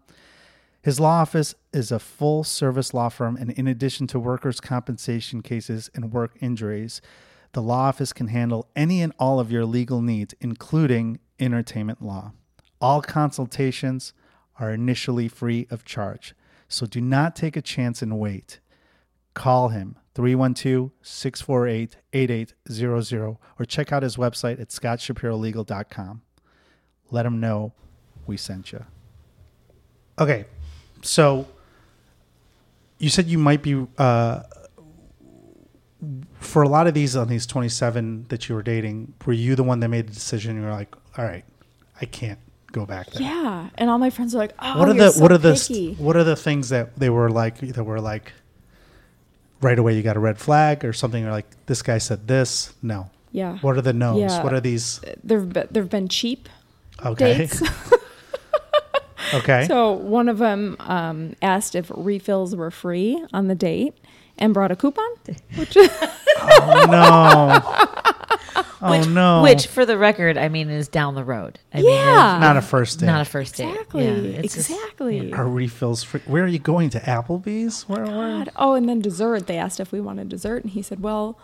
His 0.83 1.01
law 1.01 1.21
office 1.21 1.55
is 1.73 1.91
a 1.91 1.99
full 1.99 2.45
service 2.45 2.93
law 2.93 3.09
firm, 3.09 3.37
and 3.37 3.51
in 3.53 3.67
addition 3.67 4.07
to 4.09 4.19
workers' 4.19 4.61
compensation 4.61 5.41
cases 5.41 5.89
and 5.95 6.13
work 6.13 6.37
injuries, 6.41 7.01
the 7.53 7.63
law 7.63 7.89
office 7.89 8.13
can 8.13 8.29
handle 8.29 8.69
any 8.77 9.01
and 9.01 9.13
all 9.19 9.41
of 9.41 9.51
your 9.51 9.65
legal 9.65 10.03
needs, 10.03 10.35
including 10.41 11.19
entertainment 11.39 12.03
law. 12.03 12.33
All 12.81 13.01
consultations 13.01 14.13
are 14.59 14.71
initially 14.71 15.29
free 15.29 15.67
of 15.71 15.85
charge, 15.85 16.35
so 16.69 16.85
do 16.85 17.01
not 17.01 17.37
take 17.37 17.57
a 17.57 17.63
chance 17.63 18.03
and 18.03 18.19
wait. 18.19 18.59
Call 19.35 19.69
him 19.69 19.97
312 20.15 20.91
648 21.03 21.97
8800 22.13 23.37
or 23.59 23.65
check 23.65 23.93
out 23.93 24.03
his 24.03 24.17
website 24.17 24.61
at 24.61 24.69
scottshapirolegal.com. 24.69 26.23
Let 27.11 27.27
him 27.27 27.41
know 27.41 27.73
we 28.27 28.37
sent 28.37 28.73
you. 28.73 28.85
Okay, 30.19 30.45
so 31.03 31.47
you 32.99 33.09
said 33.09 33.27
you 33.27 33.39
might 33.39 33.63
be 33.63 33.87
uh, 33.99 34.43
for 36.39 36.63
a 36.63 36.69
lot 36.69 36.87
of 36.87 36.95
these 36.95 37.17
on 37.17 37.29
these 37.29 37.47
27 37.47 38.27
that 38.29 38.49
you 38.49 38.55
were 38.55 38.63
dating 38.63 39.15
were 39.25 39.33
you 39.33 39.55
the 39.55 39.63
one 39.63 39.81
that 39.81 39.89
made 39.89 40.07
the 40.09 40.13
decision 40.13 40.57
you 40.57 40.63
were 40.63 40.71
like 40.73 40.95
all 41.17 41.25
right 41.25 41.45
i 42.01 42.05
can't 42.05 42.39
go 42.73 42.85
back 42.85 43.09
there 43.11 43.23
Yeah, 43.23 43.69
and 43.77 43.89
all 43.91 43.99
my 43.99 44.11
friends 44.11 44.35
are 44.35 44.39
like, 44.39 44.53
"Oh, 44.59 44.79
what 44.79 44.89
are 44.89 44.95
the 44.95 45.11
so 45.11 45.21
what 45.23 45.31
are 45.31 45.39
the 45.39 45.53
picky." 45.55 45.95
what 45.95 46.17
are 46.17 46.25
the 46.25 46.35
things 46.37 46.71
that 46.71 46.97
they 46.97 47.11
were 47.11 47.31
like 47.31 47.59
that 47.59 47.85
were 47.85 48.01
like 48.01 48.33
right 49.63 49.79
away 49.79 49.97
you 49.97 50.03
got 50.03 50.17
a 50.17 50.21
red 50.21 50.39
flag 50.39 50.85
or 50.85 50.93
something 50.93 51.25
or 51.25 51.31
like 51.31 51.47
this 51.67 51.81
guy 51.83 51.99
said 51.99 52.27
this 52.29 52.75
no 52.83 53.09
yeah, 53.35 53.57
what 53.61 53.79
are 53.79 53.81
the 53.81 53.95
no's 53.95 54.19
Yeah. 54.21 54.43
what 54.45 54.53
are 54.53 54.61
these 54.61 55.01
there've 55.25 55.51
been, 55.51 55.67
there've 55.71 55.89
been 55.89 56.09
cheap 56.09 56.49
okay 57.05 57.39
dates. 57.39 57.63
okay 59.35 59.67
So 59.67 59.93
one 59.93 60.29
of 60.29 60.39
them 60.39 60.77
um, 60.81 61.35
asked 61.41 61.75
if 61.75 61.91
refills 61.95 62.55
were 62.55 62.71
free 62.71 63.25
on 63.33 63.49
the 63.49 63.55
date 63.55 63.95
and 64.39 64.53
brought 64.53 64.71
a 64.71 64.77
coupon. 64.77 65.09
Which 65.57 65.77
oh 65.77 66.87
no 66.91 68.02
oh 68.83 68.91
which, 68.99 69.09
no 69.09 69.43
Which, 69.43 69.67
for 69.67 69.87
the 69.87 69.97
record, 69.97 70.37
I 70.37 70.49
mean, 70.49 70.69
is 70.71 70.89
down 70.89 71.15
the 71.15 71.25
road. 71.25 71.59
I 71.73 71.79
mean, 71.79 71.87
Yeah. 71.91 72.37
it's 72.37 72.41
not 72.41 72.57
a 72.57 72.63
first 72.63 73.01
date 73.01 73.07
not 73.07 73.21
a 73.23 73.25
first 73.25 73.57
date. 73.57 73.69
exactly, 73.71 74.05
Yeah, 74.05 74.39
it's 74.41 74.55
just- 74.55 74.71
exactly. 74.71 75.33
are 75.33 75.49
refills 75.49 76.03
free 76.03 76.21
where 76.27 76.45
are 76.45 76.49
you 76.49 76.59
going 76.59 76.91
to 76.91 77.01
applebee's 77.01 77.83
where, 77.89 78.05
where? 78.05 78.39
God. 78.45 78.51
Oh, 78.57 78.75
and 78.75 78.89
then 78.89 79.01
dessert. 79.01 79.47
They 79.47 79.57
asked 79.59 79.81
if 79.81 79.93
we 79.93 80.01
wanted 80.01 80.29
dessert, 80.29 80.63
and 80.65 80.73
he 80.73 80.83
said, 80.83 81.01
"Well," 81.03 81.39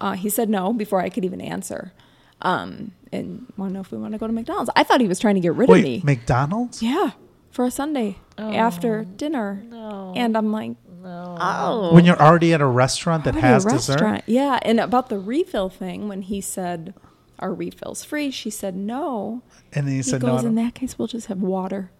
uh, 0.00 0.12
he 0.12 0.28
said 0.28 0.48
no 0.50 0.72
before 0.72 1.00
I 1.00 1.08
could 1.08 1.24
even 1.24 1.40
answer. 1.40 1.92
Um, 2.40 2.90
and 3.12 3.46
want 3.56 3.70
to 3.70 3.74
know 3.74 3.80
if 3.80 3.92
we 3.92 3.98
want 3.98 4.12
to 4.14 4.18
go 4.18 4.26
to 4.26 4.32
McDonald's. 4.32 4.68
I 4.74 4.82
thought 4.82 5.00
he 5.00 5.06
was 5.06 5.20
trying 5.20 5.36
to 5.36 5.40
get 5.40 5.54
rid 5.54 5.70
of 5.70 5.76
me. 5.80 6.00
mcdonald's 6.04 6.82
yeah, 6.82 7.10
for 7.52 7.64
a 7.64 7.70
sundae 7.70 8.16
after 8.36 9.04
dinner. 9.04 9.62
no. 9.68 10.12
And 10.16 10.36
I'm 10.36 10.50
like, 10.52 10.72
Oh. 11.04 11.94
when 11.94 12.04
you're 12.04 12.20
already 12.20 12.52
at 12.54 12.60
a 12.60 12.66
restaurant 12.66 13.24
that 13.24 13.34
Already 13.34 13.46
has 13.48 13.66
a 13.66 13.70
dessert. 13.70 14.22
Yeah, 14.26 14.58
and 14.62 14.78
about 14.80 15.08
the 15.08 15.18
refill 15.18 15.68
thing, 15.68 16.08
when 16.08 16.22
he 16.22 16.40
said, 16.40 16.94
"Are 17.38 17.52
refills 17.52 18.04
free?" 18.04 18.30
She 18.30 18.50
said, 18.50 18.76
"No." 18.76 19.42
and 19.72 19.86
then 19.86 19.92
he 19.92 19.96
He 19.98 20.02
said 20.02 20.20
goes, 20.20 20.42
no 20.42 20.48
"In 20.48 20.54
that 20.56 20.74
case, 20.74 20.98
we'll 20.98 21.08
just 21.08 21.26
have 21.28 21.40
water." 21.40 21.90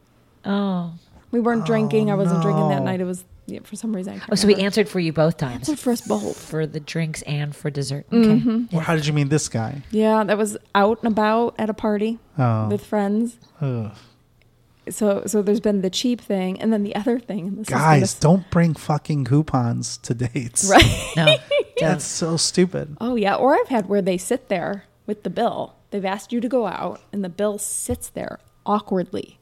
Oh. 0.44 0.92
We 1.30 1.40
weren't 1.40 1.64
drinking. 1.64 2.10
I 2.10 2.14
wasn't 2.14 2.42
drinking 2.42 2.68
that 2.68 2.82
night. 2.82 3.00
It 3.00 3.04
was 3.04 3.24
yeah, 3.46 3.60
for 3.64 3.74
some 3.74 3.94
reason. 3.96 4.12
I 4.14 4.18
can't 4.18 4.30
Oh, 4.32 4.34
so 4.36 4.46
he 4.46 4.52
remember. 4.54 4.66
answered 4.66 4.88
for 4.88 5.00
you 5.00 5.12
both 5.12 5.36
times. 5.36 5.68
answered 5.68 5.78
for 5.78 5.92
us 5.92 6.00
both. 6.02 6.38
For 6.38 6.66
the 6.66 6.78
drinks 6.78 7.22
and 7.22 7.56
for 7.56 7.70
dessert. 7.70 8.06
Okay. 8.12 8.38
Mm-hmm. 8.38 8.64
Well, 8.70 8.82
how 8.84 8.94
did 8.94 9.06
you 9.06 9.12
mean 9.12 9.30
this 9.30 9.48
guy 9.48 9.82
Yeah, 9.90 10.22
that 10.24 10.36
was 10.38 10.56
out 10.74 10.98
and 11.02 11.10
about 11.12 11.54
at 11.58 11.68
a 11.70 11.74
party 11.74 12.18
oh 12.38 12.68
with 12.68 12.84
friends. 12.84 13.38
ugh. 13.60 13.92
So, 14.90 15.22
so 15.26 15.42
there's 15.42 15.60
been 15.60 15.82
the 15.82 15.90
cheap 15.90 16.20
thing, 16.20 16.60
and 16.60 16.72
then 16.72 16.82
the 16.82 16.94
other 16.96 17.18
thing. 17.20 17.56
This 17.56 17.68
guys 17.68 18.14
gonna- 18.14 18.20
don't 18.38 18.50
bring 18.50 18.74
fucking 18.74 19.24
coupons 19.24 19.96
to 19.98 20.14
dates 20.14 20.68
right? 20.68 21.12
No. 21.16 21.36
that's 21.80 22.04
so 22.04 22.36
stupid 22.36 22.96
Oh 23.00 23.16
yeah, 23.16 23.34
or 23.34 23.54
I've 23.54 23.68
had 23.68 23.88
where 23.88 24.02
they 24.02 24.18
sit 24.18 24.48
there 24.48 24.84
with 25.06 25.22
the 25.22 25.30
bill. 25.30 25.74
They've 25.90 26.04
asked 26.04 26.32
you 26.32 26.40
to 26.40 26.48
go 26.48 26.66
out, 26.66 27.00
and 27.12 27.22
the 27.24 27.28
bill 27.28 27.58
sits 27.58 28.08
there 28.08 28.38
awkwardly. 28.66 29.38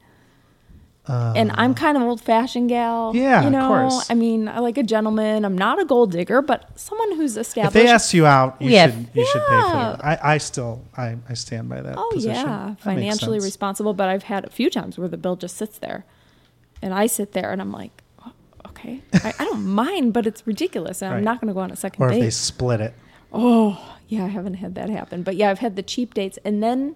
And 1.07 1.51
I'm 1.55 1.73
kind 1.73 1.97
of 1.97 2.03
old 2.03 2.21
fashioned 2.21 2.69
gal. 2.69 3.09
Uh. 3.09 3.13
Yeah, 3.13 3.41
you 3.41 3.47
of 3.47 3.53
know. 3.53 3.67
course. 3.67 4.09
I 4.09 4.13
mean, 4.13 4.47
I 4.47 4.59
like 4.59 4.77
a 4.77 4.83
gentleman. 4.83 5.43
I'm 5.45 5.57
not 5.57 5.79
a 5.81 5.85
gold 5.85 6.11
digger, 6.11 6.41
but 6.41 6.69
someone 6.79 7.15
who's 7.17 7.37
established. 7.37 7.75
if 7.75 7.83
they 7.83 7.89
ask 7.89 8.13
you 8.13 8.25
out 8.25 8.61
you 8.61 8.69
Yeah. 8.69 8.87
should 8.91 9.07
you 9.13 9.25
should 9.25 9.41
pay 9.41 9.61
for 9.61 9.77
Yeah. 9.77 9.93
it 9.95 9.99
I, 10.03 10.19
I 10.35 10.37
still 10.37 10.83
I, 10.95 11.17
I 11.27 11.33
stand 11.33 11.67
by 11.69 11.81
that 11.81 11.95
oh 11.97 12.09
position. 12.13 12.35
yeah, 12.47 12.67
That 12.75 12.79
financially 12.81 13.39
responsible. 13.39 13.93
But 13.93 14.09
I've 14.09 14.23
had 14.23 14.45
a 14.45 14.49
few 14.49 14.69
times 14.69 14.97
where 14.97 15.07
the 15.09 15.17
bill 15.17 15.35
just 15.35 15.57
sits 15.57 15.77
there, 15.79 16.05
and 16.81 16.93
I 16.93 17.07
sit 17.07 17.31
there 17.33 17.51
and 17.51 17.61
I'm 17.61 17.71
like, 17.71 18.03
oh, 18.25 18.31
okay, 18.69 19.01
I, 19.13 19.33
I 19.39 19.45
don't 19.45 19.65
mind, 19.85 20.13
but 20.13 20.25
it's 20.27 20.45
ridiculous, 20.47 21.01
and 21.01 21.11
Right. 21.11 21.17
I'm 21.17 21.23
not 21.23 21.41
going 21.41 21.47
to 21.49 21.53
go 21.53 21.59
on 21.61 21.71
a 21.71 21.75
second 21.75 22.03
or 22.03 22.09
if 22.09 22.15
date. 22.15 22.21
they 22.21 22.29
split 22.29 22.79
it 22.79 22.93
Oh, 23.33 23.95
yeah, 24.07 24.25
I 24.25 24.27
haven't 24.27 24.55
had 24.55 24.75
that 24.75 24.89
happen. 24.89 25.23
But 25.23 25.35
yeah, 25.37 25.49
I've 25.51 25.59
had 25.59 25.75
the 25.77 25.83
cheap 25.83 26.13
dates 26.13 26.37
and 26.43 26.61
then 26.61 26.95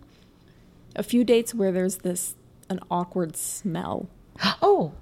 a 0.95 1.01
few 1.01 1.23
dates 1.23 1.53
where 1.55 1.71
there's 1.71 1.97
this 1.99 2.35
an 2.69 2.79
awkward 2.89 3.35
smell. 3.37 4.09
Oh. 4.61 4.93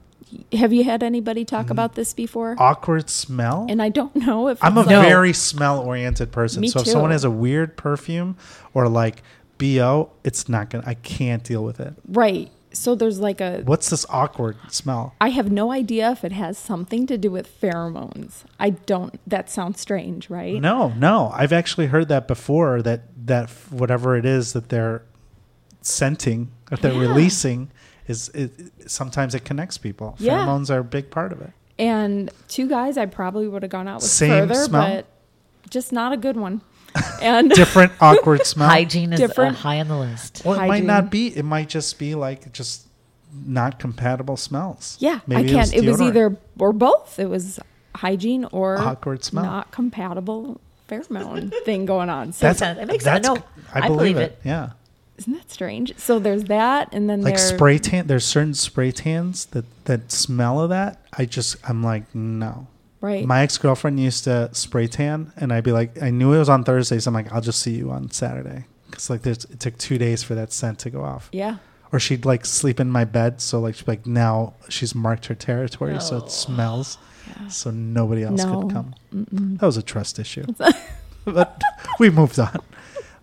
Have 0.54 0.74
you 0.74 0.84
had 0.84 1.04
anybody 1.04 1.46
talk 1.46 1.70
about 1.70 1.94
this 1.96 2.14
before? 2.14 2.56
awkward 2.58 3.08
smell 3.10 3.68
And 3.70 3.82
I 3.82 3.90
don't 3.90 4.16
know 4.16 4.48
if 4.48 4.64
I'm 4.64 4.78
a 4.78 4.82
like- 4.82 4.88
very 4.90 5.34
smell 5.34 5.80
oriented 5.80 6.32
person. 6.32 6.62
Me 6.62 6.70
so 6.70 6.80
if 6.80 6.88
someone 6.88 7.12
has 7.12 7.24
a 7.24 7.30
weird 7.30 7.78
perfume 7.78 8.36
or 8.74 8.88
like 8.90 9.22
BO, 9.60 10.10
it's 10.24 10.50
not 10.50 10.70
gonna 10.72 10.84
I 10.88 10.96
can't 10.96 11.44
deal 11.44 11.64
with 11.64 11.80
it. 11.80 11.94
right. 12.08 12.50
So 12.76 12.96
there's 12.96 13.20
like 13.20 13.40
a 13.42 13.62
What's 13.66 13.92
this 13.92 14.04
awkward 14.10 14.58
smell? 14.70 15.14
I 15.22 15.30
have 15.30 15.52
no 15.52 15.72
idea 15.72 16.10
if 16.10 16.24
it 16.26 16.32
has 16.32 16.58
something 16.58 17.06
to 17.06 17.18
do 17.20 17.30
with 17.30 17.48
pheromones. 17.62 18.44
I 18.60 18.72
don't 18.72 19.20
that 19.30 19.52
sounds 19.52 19.80
strange, 19.80 20.28
right? 20.32 20.60
No, 20.60 20.90
no. 20.98 21.32
I've 21.36 21.54
actually 21.54 21.88
heard 21.88 22.08
that 22.08 22.28
before 22.28 22.82
that 22.82 23.02
that 23.28 23.52
whatever 23.70 24.18
it 24.18 24.26
is 24.26 24.54
that 24.54 24.70
they're 24.70 25.04
scenting 25.82 26.50
that 26.76 26.82
they're 26.82 26.94
Yeah. 26.94 27.08
releasing 27.10 27.70
is 28.08 28.30
it, 28.30 28.52
sometimes 28.88 29.34
it 29.36 29.46
connects 29.46 29.78
people. 29.78 30.16
Yeah. 30.20 30.40
Pheromones 30.46 30.70
are 30.74 30.80
a 30.80 30.84
big 30.84 31.10
part 31.10 31.32
of 31.32 31.42
it. 31.42 31.52
And 31.80 32.30
two 32.48 32.68
guys 32.68 32.98
I 32.98 33.06
probably 33.06 33.48
would 33.48 33.64
have 33.64 33.72
gone 33.72 33.88
out 33.88 34.02
with 34.02 34.10
Same 34.10 34.48
further, 34.48 34.56
smell? 34.66 34.88
but 34.96 35.06
just 35.70 35.92
not 35.94 36.12
a 36.14 36.18
good 36.18 36.38
one. 36.38 36.62
And 37.22 37.50
Different 37.52 37.92
awkward 38.02 38.46
smell. 38.46 38.70
Hygiene 38.70 39.14
is 39.14 39.20
uh, 39.22 39.28
Different- 39.28 39.58
high 39.58 39.80
on 39.80 39.88
the 39.88 39.98
list. 39.98 40.42
Well, 40.46 40.60
it 40.60 40.68
might 40.68 40.84
not 40.84 41.10
be. 41.10 41.28
It 41.36 41.44
might 41.44 41.70
just 41.70 41.98
be 41.98 42.14
like 42.16 42.52
just 42.54 42.88
not 43.46 43.80
compatible 43.80 44.38
smells. 44.38 44.98
Yeah, 45.00 45.22
Maybe 45.26 45.50
I 45.50 45.54
can't. 45.54 45.74
It 45.74 45.86
was, 45.86 46.00
deodorant. 46.00 46.08
either 46.08 46.38
or 46.60 46.74
both. 46.74 47.18
It 47.20 47.30
was 47.30 47.60
hygiene 47.96 48.46
or 48.52 48.78
Awkward 48.78 49.24
smell. 49.24 49.44
not 49.46 49.72
compatible 49.72 50.60
pheromone 50.90 51.52
thing 51.64 51.86
going 51.86 52.10
on. 52.10 52.34
So 52.34 52.48
That's- 52.48 52.60
sense. 52.60 52.80
It 52.80 52.86
makes 52.88 53.04
sense. 53.06 53.26
No, 53.26 53.38
I 53.74 53.80
I 53.80 53.88
believe, 53.88 53.98
believe 53.98 54.18
it. 54.18 54.22
it. 54.34 54.40
Yeah, 54.44 54.72
isn't 55.24 55.34
that 55.34 55.52
strange? 55.52 55.98
So 55.98 56.20
there's 56.20 56.44
that, 56.46 56.90
and 56.94 57.10
then 57.10 57.22
like 57.22 57.36
there, 57.36 57.44
spray 57.58 57.78
tan. 57.80 58.08
There's 58.08 58.26
certain 58.26 58.54
spray 58.54 58.92
tans 58.92 59.46
that 59.48 59.66
that 59.86 60.12
smell 60.12 60.62
of 60.62 60.70
that. 60.70 61.02
I 61.18 61.26
just 61.26 61.58
I'm 61.68 61.84
like 61.84 62.14
no. 62.16 62.68
right? 63.02 63.26
My 63.26 63.42
ex 63.42 63.58
girlfriend 63.58 64.00
used 64.00 64.24
to 64.26 64.50
spray 64.54 64.88
tan, 64.88 65.34
and 65.38 65.52
I'd 65.52 65.64
be 65.64 65.72
like, 65.72 66.02
I 66.02 66.10
knew 66.10 66.34
it 66.34 66.40
was 66.40 66.50
on 66.50 66.64
Thursday, 66.64 67.00
so 67.00 67.10
I'm 67.10 67.14
like, 67.16 67.32
I'll 67.34 67.42
just 67.42 67.60
see 67.60 67.72
you 67.76 67.92
on 67.92 68.12
Saturday, 68.12 68.66
because 68.90 69.10
like 69.10 69.22
there's 69.24 69.46
it 69.46 69.60
took 69.60 69.78
two 69.78 69.98
days 69.98 70.24
for 70.24 70.36
that 70.36 70.54
scent 70.54 70.80
to 70.80 70.90
go 70.90 71.04
off. 71.04 71.30
yeah, 71.32 71.58
Or 71.92 72.00
she'd 72.00 72.26
like 72.26 72.46
sleep 72.46 72.80
in 72.80 72.90
my 72.90 73.04
bed, 73.06 73.42
so 73.42 73.60
like 73.60 73.76
she'd 73.76 73.86
be 73.86 73.92
like 73.94 74.06
now 74.08 74.54
she's 74.70 74.94
marked 74.96 75.26
her 75.28 75.36
territory, 75.36 76.00
so 76.00 76.16
Oh. 76.16 76.26
it 76.26 76.32
smells, 76.32 76.98
yeah. 77.28 77.48
so 77.48 77.72
nobody 77.72 78.24
else 78.24 78.44
No. 78.44 78.62
could 78.62 78.72
come. 78.74 78.96
Mm-mm. 79.14 79.60
That 79.60 79.66
was 79.66 79.78
a 79.78 79.84
trust 79.84 80.18
issue, 80.20 80.46
but 81.26 81.62
we 82.00 82.10
moved 82.10 82.40
on. 82.40 82.60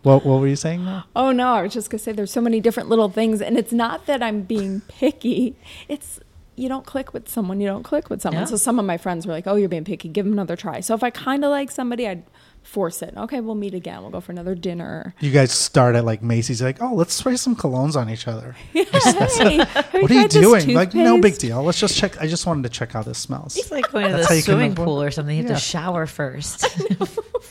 What 0.03 0.25
what 0.25 0.41
were 0.41 0.47
you 0.49 0.57
saying 0.57 0.85
now? 0.85 1.05
Oh 1.15 1.31
no, 1.33 1.53
I 1.55 1.63
was 1.63 1.73
just 1.75 1.91
gonna 1.91 1.99
say 1.99 2.13
there's 2.13 2.33
so 2.33 2.41
many 2.41 2.61
different 2.61 2.89
little 2.89 3.09
things, 3.11 3.41
and 3.43 3.59
it's 3.59 3.73
not 3.73 4.07
that 4.07 4.23
I'm 4.23 4.43
being 4.43 4.81
picky. 4.89 5.57
It's 5.89 6.21
you 6.57 6.69
don't 6.69 6.85
click 6.85 7.15
with 7.15 7.29
someone, 7.29 7.61
you 7.61 7.67
don't 7.67 7.85
click 7.85 8.11
with 8.11 8.21
someone. 8.21 8.43
Yeah. 8.43 8.47
So 8.47 8.57
some 8.57 8.79
of 8.79 8.85
my 8.85 8.99
friends 8.99 9.27
were 9.27 9.33
like, 9.33 9.47
"Oh, 9.47 9.57
you're 9.57 9.69
being 9.69 9.85
picky. 9.85 10.09
Give 10.09 10.25
them 10.25 10.33
another 10.35 10.57
try." 10.57 10.81
So 10.81 10.95
if 10.95 11.03
I 11.03 11.11
kind 11.11 11.45
of 11.45 11.51
like 11.51 11.71
somebody, 11.71 12.07
I'd 12.09 12.23
force 12.63 13.01
it. 13.01 13.15
Okay, 13.17 13.41
we'll 13.41 13.55
meet 13.55 13.73
again. 13.73 14.03
We'll 14.03 14.11
go 14.11 14.21
for 14.21 14.33
another 14.33 14.55
dinner. 14.55 15.15
You 15.21 15.31
guys 15.31 15.53
start 15.53 15.97
at 15.97 16.05
like 16.05 16.23
Macy's, 16.23 16.61
like, 16.61 16.83
oh, 16.83 16.93
let's 16.95 17.15
spray 17.15 17.37
some 17.37 17.57
colognes 17.57 17.97
on 17.97 18.09
each 18.11 18.27
other. 18.29 18.55
Hey, 18.75 19.59
what 20.03 20.11
are 20.11 20.15
you 20.15 20.29
doing? 20.29 20.75
Like, 20.75 20.93
no 20.95 21.19
big 21.21 21.39
deal. 21.39 21.63
Let's 21.63 21.81
just 21.81 21.97
check. 21.97 22.21
I 22.21 22.27
just 22.27 22.47
wanted 22.47 22.65
to 22.65 22.69
check 22.69 22.93
how 22.93 23.03
this 23.03 23.17
smells. 23.19 23.57
It's 23.57 23.71
like 23.71 23.91
going 23.91 24.11
to 24.11 24.19
the 24.19 24.27
how 24.27 24.35
you 24.35 24.43
come 24.43 24.55
swimming 24.57 24.75
pool 24.75 25.03
or 25.03 25.11
something. 25.11 25.35
You 25.35 25.43
have 25.45 25.51
Yeah. 25.51 25.57
to 25.57 25.61
shower 25.63 26.07
first. 26.07 26.67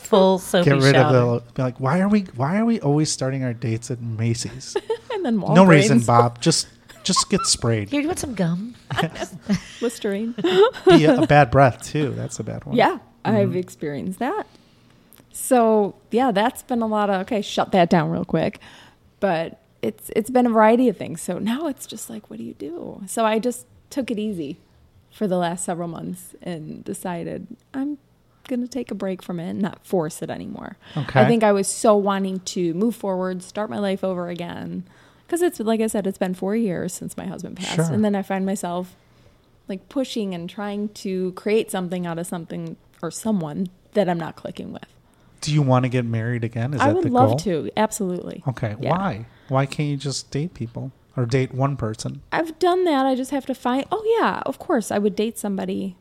Full 0.09 0.39
soapy 0.39 0.71
Get 0.71 0.81
rid 0.81 0.95
shower. 0.95 1.15
of 1.15 1.45
the 1.45 1.53
be 1.53 1.61
like. 1.61 1.79
Why 1.79 1.99
are 1.99 2.09
we? 2.09 2.21
Why 2.35 2.57
are 2.57 2.65
we 2.65 2.79
always 2.81 3.11
starting 3.11 3.43
our 3.43 3.53
dates 3.53 3.91
at 3.91 4.01
Macy's? 4.01 4.75
and 5.13 5.23
then 5.23 5.39
Walgreens. 5.39 5.55
no 5.55 5.65
reason, 5.65 5.99
Bob. 5.99 6.41
Just 6.41 6.67
just 7.03 7.29
get 7.29 7.41
sprayed. 7.45 7.89
Here, 7.89 8.01
you 8.01 8.07
want 8.07 8.19
some 8.19 8.35
gum? 8.35 8.75
Listerine. 9.81 10.35
Be 10.85 11.05
a, 11.05 11.21
a 11.21 11.27
bad 11.27 11.49
breath 11.49 11.81
too. 11.83 12.11
That's 12.11 12.39
a 12.39 12.43
bad 12.43 12.65
one. 12.65 12.75
Yeah, 12.75 12.99
I've 13.23 13.49
mm-hmm. 13.49 13.57
experienced 13.57 14.19
that. 14.19 14.43
So 15.31 15.95
yeah, 16.11 16.31
that's 16.31 16.61
been 16.63 16.81
a 16.81 16.87
lot 16.87 17.09
of 17.09 17.21
okay. 17.21 17.41
Shut 17.41 17.71
that 17.71 17.89
down 17.89 18.09
real 18.09 18.25
quick. 18.25 18.59
But 19.19 19.59
it's 19.81 20.11
it's 20.15 20.29
been 20.29 20.45
a 20.45 20.49
variety 20.49 20.89
of 20.89 20.97
things. 20.97 21.21
So 21.21 21.39
now 21.39 21.67
it's 21.67 21.85
just 21.85 22.09
like, 22.09 22.29
what 22.29 22.37
do 22.37 22.43
you 22.43 22.53
do? 22.53 23.01
So 23.07 23.25
I 23.25 23.39
just 23.39 23.65
took 23.89 24.11
it 24.11 24.19
easy 24.19 24.57
for 25.11 25.25
the 25.25 25.37
last 25.37 25.65
several 25.65 25.87
months 25.87 26.35
and 26.41 26.83
decided 26.83 27.47
I'm 27.73 27.97
gonna 28.49 28.67
take 28.67 28.91
a 28.91 28.95
break 28.95 29.21
from 29.23 29.39
it 29.39 29.49
and 29.51 29.61
not 29.61 29.85
force 29.85 30.21
it 30.21 30.29
anymore. 30.29 30.75
Okay. 30.97 31.21
I 31.21 31.25
think 31.25 31.43
I 31.43 31.51
was 31.53 31.67
so 31.67 31.95
wanting 31.95 32.39
to 32.41 32.73
move 32.73 32.95
forward, 32.95 33.41
start 33.43 33.69
my 33.69 33.79
life 33.79 34.03
over 34.03 34.27
again. 34.27 34.83
Because 35.25 35.41
it's 35.41 35.59
like 35.59 35.79
I 35.79 35.87
said, 35.87 36.05
it's 36.07 36.17
been 36.17 36.33
four 36.33 36.55
years 36.55 36.91
since 36.93 37.15
my 37.15 37.25
husband 37.27 37.55
passed, 37.57 37.75
Sure. 37.75 37.85
and 37.85 38.03
then 38.03 38.15
I 38.15 38.21
find 38.23 38.45
myself 38.45 38.95
like 39.67 39.87
pushing 39.87 40.33
and 40.33 40.49
trying 40.49 40.89
to 40.89 41.31
create 41.33 41.69
something 41.71 42.05
out 42.07 42.17
of 42.17 42.25
something 42.27 42.75
or 43.01 43.11
someone 43.11 43.67
that 43.93 44.09
I'm 44.09 44.17
not 44.19 44.35
clicking 44.35 44.73
with. 44.73 44.85
Do 45.41 45.53
you 45.53 45.61
want 45.61 45.85
to 45.85 45.89
get 45.89 46.03
married 46.03 46.43
again? 46.43 46.73
Is 46.73 46.81
I 46.81 46.91
would 46.91 47.09
love 47.11 47.29
goal? 47.29 47.37
to, 47.39 47.69
absolutely. 47.77 48.43
Okay. 48.47 48.75
Yeah. 48.81 48.89
Why? 48.91 49.25
Why 49.47 49.65
can't 49.67 49.87
you 49.89 49.95
just 49.97 50.31
date 50.31 50.53
people 50.53 50.91
or 51.15 51.25
date 51.25 51.53
one 51.53 51.77
person? 51.77 52.21
I've 52.31 52.57
done 52.59 52.83
that. 52.85 53.05
I 53.05 53.15
just 53.15 53.31
have 53.31 53.45
to 53.45 53.53
find. 53.55 53.85
Oh 53.91 54.03
yeah, 54.19 54.41
of 54.45 54.57
course, 54.59 54.91
I 54.91 54.97
would 54.97 55.15
date 55.15 55.37
somebody 55.37 55.95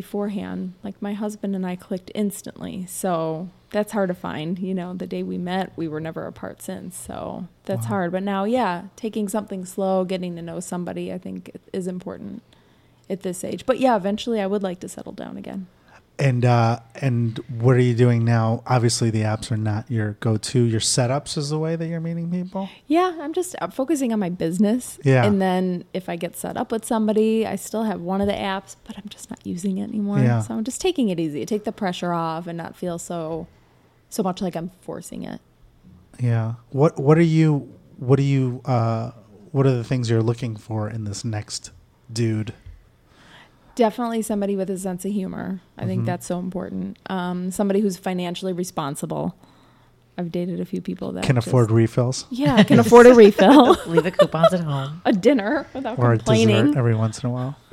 beforehand. 0.00 0.74
Like 0.84 1.00
my 1.00 1.14
husband 1.14 1.56
and 1.56 1.64
I 1.64 1.74
clicked 1.74 2.10
instantly, 2.14 2.84
so 2.86 3.48
that's 3.70 3.92
hard 3.92 4.08
to 4.08 4.14
find. 4.14 4.58
You 4.58 4.74
know, 4.74 4.92
the 4.92 5.06
day 5.06 5.22
we 5.22 5.38
met, 5.38 5.72
we 5.74 5.88
were 5.88 6.00
never 6.00 6.26
apart 6.26 6.60
since, 6.60 6.94
so 6.94 7.48
that's 7.64 7.84
Wow. 7.84 7.88
hard. 7.88 8.12
But 8.12 8.22
now, 8.22 8.44
yeah, 8.44 8.82
taking 8.94 9.26
something 9.26 9.64
slow, 9.64 10.04
getting 10.04 10.36
to 10.36 10.42
know 10.42 10.60
somebody, 10.60 11.10
I 11.14 11.16
think 11.16 11.50
is 11.72 11.86
important 11.86 12.42
at 13.08 13.22
this 13.22 13.42
age. 13.42 13.64
But 13.64 13.78
yeah, 13.80 13.96
eventually, 13.96 14.38
I 14.38 14.46
would 14.46 14.62
like 14.62 14.80
to 14.80 14.88
settle 14.88 15.12
down 15.12 15.38
again. 15.38 15.66
And 16.18 16.46
uh, 16.46 16.80
and 16.94 17.38
what 17.60 17.76
are 17.76 17.80
you 17.80 17.94
doing 17.94 18.24
now? 18.24 18.62
Obviously, 18.66 19.10
the 19.10 19.20
apps 19.20 19.52
are 19.52 19.56
not 19.58 19.90
your 19.90 20.12
go-to. 20.20 20.62
Your 20.62 20.80
setups 20.80 21.36
is 21.36 21.50
the 21.50 21.58
way 21.58 21.76
that 21.76 21.86
you're 21.86 22.00
meeting 22.00 22.30
people. 22.30 22.70
Yeah, 22.86 23.18
I'm 23.20 23.34
just 23.34 23.54
I'm 23.60 23.70
focusing 23.70 24.14
on 24.14 24.18
my 24.18 24.30
business. 24.30 24.98
Yeah. 25.04 25.26
And 25.26 25.42
then 25.42 25.84
if 25.92 26.08
I 26.08 26.16
get 26.16 26.34
set 26.34 26.56
up 26.56 26.72
with 26.72 26.86
somebody, 26.86 27.46
I 27.46 27.56
still 27.56 27.82
have 27.84 28.00
one 28.00 28.22
of 28.22 28.28
the 28.28 28.32
apps, 28.32 28.76
but 28.86 28.96
I'm 28.96 29.08
just 29.10 29.28
not 29.28 29.46
using 29.46 29.76
it 29.76 29.90
anymore. 29.90 30.20
Yeah. 30.20 30.40
So 30.40 30.54
I'm 30.54 30.64
just 30.64 30.80
taking 30.80 31.10
it 31.10 31.20
easy, 31.20 31.44
take 31.44 31.64
the 31.64 31.72
pressure 31.72 32.14
off, 32.14 32.46
and 32.46 32.56
not 32.56 32.76
feel 32.76 32.98
so 32.98 33.46
so 34.08 34.22
much 34.22 34.40
like 34.40 34.56
I'm 34.56 34.70
forcing 34.80 35.22
it. 35.24 35.42
Yeah. 36.18 36.54
What 36.70 36.98
What 36.98 37.18
are 37.18 37.22
you 37.22 37.74
What 37.98 38.18
are 38.18 38.22
you 38.22 38.62
uh, 38.64 39.10
What 39.52 39.66
are 39.66 39.72
the 39.76 39.84
things 39.84 40.08
you're 40.08 40.22
looking 40.22 40.56
for 40.56 40.88
in 40.88 41.04
this 41.04 41.26
next 41.26 41.72
dude? 42.10 42.54
Definitely 43.76 44.22
somebody 44.22 44.56
with 44.56 44.68
a 44.70 44.78
sense 44.78 45.04
of 45.04 45.12
humor. 45.12 45.60
I 45.78 45.84
think 45.86 46.02
Mhm. 46.02 46.06
that's 46.06 46.26
so 46.26 46.38
important. 46.40 46.98
Um, 47.08 47.50
somebody 47.52 47.80
who's 47.80 47.96
financially 47.96 48.52
responsible. 48.52 49.36
I've 50.18 50.32
dated 50.32 50.60
a 50.60 50.64
few 50.64 50.80
people 50.80 51.12
that 51.12 51.24
Can 51.24 51.36
just- 51.36 51.46
afford 51.46 51.70
refills 51.70 52.24
Yeah, 52.30 52.62
can 52.64 52.78
afford 52.80 53.06
a 53.06 53.14
refill, 53.14 53.76
Leave 53.86 54.02
the 54.02 54.10
coupons 54.10 54.54
at 54.54 54.60
home. 54.60 55.02
a 55.04 55.12
dinner 55.12 55.66
without 55.74 55.98
or 55.98 56.14
a 56.14 56.16
complaining. 56.16 56.66
dessert 56.68 56.78
every 56.78 56.94
once 56.94 57.22
in 57.22 57.28
a 57.28 57.32
while. 57.32 57.54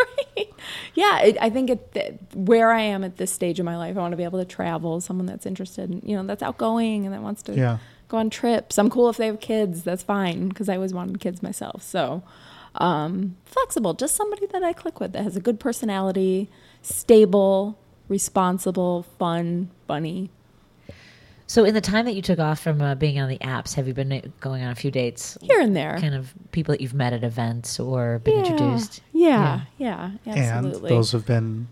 yeah 0.96 1.20
it, 1.22 1.38
i 1.42 1.50
think 1.50 1.70
it, 1.70 1.94
th- 1.94 2.14
where 2.34 2.72
i 2.72 2.80
am 2.82 3.04
at 3.04 3.18
this 3.18 3.32
stage 3.32 3.60
of 3.60 3.66
my 3.66 3.78
life 3.78 3.96
i 3.98 4.00
want 4.00 4.12
to 4.14 4.18
be 4.18 4.24
able 4.24 4.40
to 4.40 4.46
travel 4.46 5.00
someone 5.02 5.26
that's 5.26 5.46
interested 5.46 5.90
in, 5.92 6.02
you 6.08 6.16
know 6.16 6.24
that's 6.24 6.42
outgoing 6.42 7.06
and 7.06 7.14
that 7.14 7.22
wants 7.22 7.42
to 7.44 7.54
Yeah. 7.56 7.78
go 8.08 8.18
on 8.18 8.30
trips 8.30 8.78
i'm 8.78 8.90
cool 8.90 9.10
if 9.10 9.18
they 9.18 9.28
have 9.28 9.40
kids 9.40 9.84
that's 9.84 10.04
fine 10.04 10.50
because 10.50 10.70
i 10.70 10.76
always 10.76 10.94
wanted 10.94 11.20
kids 11.20 11.44
myself 11.44 11.84
so 11.84 12.24
um, 12.76 13.36
flexible 13.46 13.94
just 13.94 14.16
somebody 14.16 14.46
that 14.48 14.64
i 14.64 14.74
click 14.74 15.00
with 15.00 15.14
that 15.14 15.24
has 15.24 15.36
a 15.36 15.40
good 15.40 15.60
personality 15.60 16.50
stable 16.82 17.78
responsible 18.08 19.04
fun 19.20 19.70
funny 19.88 20.30
So, 21.46 21.66
in 21.66 21.74
the 21.74 21.82
time 21.82 22.06
that 22.06 22.16
you 22.16 22.22
took 22.22 22.40
off 22.40 22.60
from 22.62 22.82
uh, 22.82 22.96
being 22.96 23.20
on 23.20 23.30
the 23.30 23.38
apps, 23.40 23.76
have 23.76 23.88
you 23.88 23.94
been 23.94 24.12
uh, 24.12 24.22
going 24.40 24.64
on 24.64 24.72
a 24.72 24.76
few 24.76 24.90
dates? 24.90 25.38
here 25.42 25.60
and 25.60 25.76
there 25.76 25.98
Kind 26.00 26.16
of 26.16 26.34
people 26.52 26.72
that 26.74 26.82
you've 26.82 26.94
met 26.96 27.14
at 27.14 27.24
events 27.24 27.80
or 27.80 28.20
been 28.20 28.36
yeah. 28.36 28.52
introduced? 28.52 29.02
yeah 29.12 29.62
yeah, 29.78 30.12
absolutely 30.26 30.90
And 30.90 30.98
those 30.98 31.12
have 31.12 31.26
been 31.28 31.68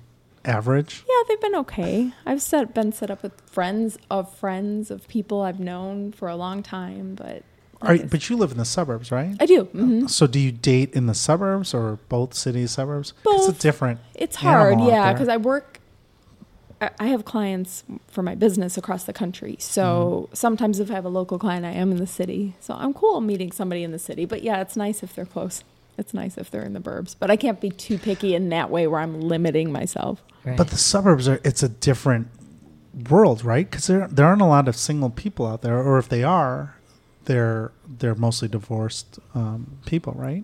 average. 0.45 1.03
Yeah, 1.07 1.21
they've 1.27 1.41
been 1.41 1.55
okay. 1.55 2.11
I've 2.25 2.41
set 2.41 2.73
been 2.73 2.91
set 2.91 3.09
up 3.09 3.23
with 3.23 3.39
friends 3.41 3.97
of 4.09 4.31
friends 4.35 4.91
of 4.91 5.07
people 5.07 5.41
I've 5.41 5.59
known 5.59 6.11
for 6.11 6.27
a 6.27 6.35
long 6.35 6.61
time, 6.63 7.15
but 7.15 7.43
Are, 7.81 7.95
like 7.97 8.09
but 8.09 8.29
you 8.29 8.37
live 8.37 8.51
in 8.51 8.57
the 8.57 8.65
suburbs, 8.65 9.11
right? 9.11 9.35
I 9.39 9.45
do. 9.45 9.63
hmm 9.65 10.07
So 10.07 10.27
do 10.27 10.39
you 10.39 10.51
date 10.51 10.93
in 10.93 11.07
the 11.07 11.13
suburbs 11.15 11.73
or 11.73 11.97
both 12.09 12.33
cities 12.33 12.69
Both. 12.69 12.75
suburbs? 12.75 13.13
It's 13.25 13.47
a 13.47 13.53
different. 13.61 13.99
It's 14.15 14.35
hard, 14.37 14.79
yeah, 14.81 15.11
because 15.13 15.27
I 15.29 15.37
work. 15.37 15.79
I 16.79 16.89
I 16.99 17.07
have 17.07 17.25
clients 17.25 17.83
for 18.07 18.21
my 18.23 18.35
business 18.35 18.77
across 18.77 19.03
the 19.05 19.13
country. 19.13 19.55
So 19.59 19.83
Mm-hmm. 20.27 20.35
sometimes 20.35 20.79
if 20.79 20.89
I 20.91 20.93
have 20.95 21.05
a 21.05 21.09
local 21.09 21.37
client, 21.39 21.65
I 21.65 21.71
am 21.71 21.91
in 21.91 21.97
the 21.97 22.07
city. 22.07 22.55
So 22.59 22.73
I'm 22.73 22.93
cool 22.93 23.21
meeting 23.21 23.51
somebody 23.51 23.83
in 23.83 23.91
the 23.91 23.99
city. 23.99 24.25
But 24.25 24.41
yeah, 24.43 24.61
it's 24.61 24.75
nice 24.75 25.03
if 25.03 25.13
they're 25.15 25.25
close. 25.25 25.63
It's 25.97 26.13
nice 26.13 26.37
if 26.37 26.49
they're 26.49 26.63
in 26.63 26.73
the 26.73 26.79
burbs. 26.79 27.15
But 27.19 27.29
I 27.29 27.35
can't 27.35 27.59
be 27.61 27.69
too 27.69 27.97
picky 27.99 28.33
in 28.33 28.49
that 28.49 28.69
way 28.71 28.87
where 28.87 28.99
I'm 28.99 29.21
limiting 29.21 29.71
myself. 29.71 30.23
Right. 30.45 30.57
But 30.57 30.69
the 30.69 30.77
suburbs 30.77 31.27
are. 31.27 31.39
It's 31.43 31.61
a 31.61 31.69
different 31.69 32.27
world, 33.09 33.43
right? 33.43 33.69
Because 33.69 33.87
there 33.87 34.07
there 34.07 34.25
aren't 34.25 34.41
a 34.41 34.45
lot 34.45 34.67
of 34.67 34.75
single 34.75 35.09
people 35.09 35.45
out 35.45 35.61
there, 35.61 35.77
or 35.77 35.99
if 35.99 36.09
they 36.09 36.23
are, 36.23 36.75
they're 37.25 37.71
they're 37.87 38.15
mostly 38.15 38.47
divorced 38.47 39.19
um, 39.35 39.77
people, 39.85 40.13
right? 40.17 40.43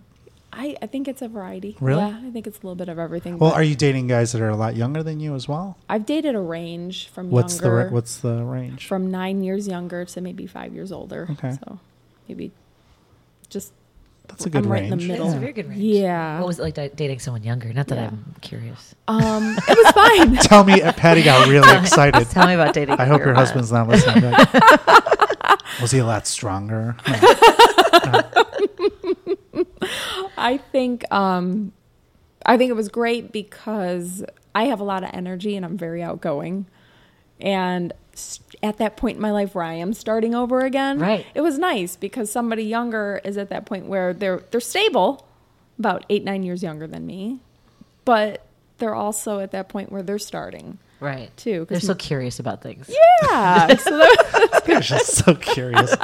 I, 0.50 0.76
I 0.82 0.86
think 0.86 1.06
it's 1.08 1.20
a 1.22 1.28
variety. 1.28 1.76
Really? 1.78 2.00
Yeah, 2.00 2.20
I 2.24 2.30
think 2.30 2.46
it's 2.46 2.56
a 2.58 2.62
little 2.62 2.74
bit 2.74 2.88
of 2.88 2.98
everything. 2.98 3.38
Well, 3.38 3.52
are 3.52 3.62
you 3.62 3.76
dating 3.76 4.06
guys 4.08 4.32
that 4.32 4.40
are 4.40 4.48
a 4.48 4.56
lot 4.56 4.74
younger 4.76 5.02
than 5.02 5.20
you 5.20 5.34
as 5.34 5.46
well? 5.46 5.76
I've 5.88 6.06
dated 6.06 6.34
a 6.34 6.40
range 6.40 7.08
from 7.08 7.30
What's 7.30 7.58
the 7.58 7.66
younger. 7.68 7.84
ra- 7.84 7.90
what's 7.90 8.16
the 8.18 8.42
range? 8.42 8.86
from 8.86 9.10
nine 9.10 9.42
years 9.44 9.68
younger 9.68 10.04
to 10.06 10.20
maybe 10.20 10.46
five 10.46 10.74
years 10.74 10.90
older. 10.90 11.28
Okay. 11.32 11.52
So 11.64 11.78
maybe 12.28 12.50
just 13.50 13.72
That's 14.26 14.46
a 14.46 14.50
good 14.50 14.64
I'm 14.64 14.72
right 14.72 14.84
in 14.84 14.90
the 14.90 14.96
range. 14.96 15.08
middle. 15.08 15.26
That's 15.26 15.36
a 15.36 15.40
very 15.40 15.52
good 15.52 15.68
range. 15.68 15.80
Yeah. 15.82 16.38
What 16.40 16.48
was 16.48 16.58
it 16.58 16.62
like 16.62 16.74
di- 16.74 16.88
dating 16.96 17.18
someone 17.20 17.42
younger? 17.44 17.70
Not 17.72 17.86
that 17.88 17.96
Yeah. 17.98 18.06
I'm 18.08 18.34
curious. 18.40 18.94
um 19.06 19.54
it 19.68 19.78
was 19.78 19.92
fine. 19.92 20.36
Tell 20.38 20.64
me, 20.64 20.80
uh, 20.82 20.92
Patti 20.92 21.22
got 21.22 21.46
really 21.46 21.76
excited. 21.76 22.24
Tell 22.30 22.46
me 22.48 22.54
about 22.54 22.72
dating. 22.74 22.96
I 22.98 23.04
hope 23.04 23.18
your 23.18 23.28
your 23.28 23.34
husband's 23.36 23.70
not 23.70 23.86
listening. 23.86 24.24
Like, 25.72 25.80
was 25.82 25.90
he 25.92 25.98
a 25.98 26.06
lot 26.06 26.26
stronger? 26.26 26.96
I 30.36 30.58
think 30.72 31.10
um 31.12 31.72
I 32.46 32.56
think 32.56 32.70
it 32.70 32.74
was 32.74 32.88
great 32.88 33.32
because 33.32 34.24
I 34.54 34.64
have 34.64 34.80
a 34.80 34.84
lot 34.84 35.02
of 35.04 35.10
energy 35.12 35.56
and 35.56 35.64
I'm 35.64 35.76
very 35.76 36.02
outgoing. 36.02 36.66
And 37.40 37.92
at 38.62 38.78
that 38.78 38.96
point 38.96 39.16
in 39.16 39.22
my 39.22 39.30
life 39.30 39.54
where 39.54 39.64
I 39.64 39.74
am 39.74 39.92
starting 39.92 40.34
over 40.34 40.60
again, 40.60 40.98
Right. 40.98 41.26
it 41.34 41.40
was 41.42 41.58
nice 41.58 41.94
because 41.96 42.32
somebody 42.32 42.64
younger 42.64 43.20
is 43.24 43.36
at 43.36 43.48
that 43.50 43.66
point 43.66 43.86
where 43.86 44.12
they're 44.12 44.42
they're 44.50 44.60
stable, 44.60 45.26
about 45.78 46.04
eight 46.08 46.24
nine 46.24 46.42
years 46.42 46.62
younger 46.62 46.86
than 46.86 47.06
me, 47.06 47.40
but 48.04 48.44
they're 48.78 48.94
also 48.94 49.40
at 49.40 49.50
that 49.52 49.68
point 49.68 49.92
where 49.92 50.02
they're 50.02 50.18
starting 50.18 50.78
Right. 51.00 51.34
Too. 51.36 51.66
They're 51.68 51.80
so 51.80 51.94
curious 51.94 52.40
about 52.40 52.60
things. 52.62 52.88
Yeah. 53.22 53.76
so 53.76 53.96
that, 53.98 54.62
I 54.68 54.74
was 54.76 54.88
just 54.88 55.14
so 55.24 55.34
curious. 55.34 55.94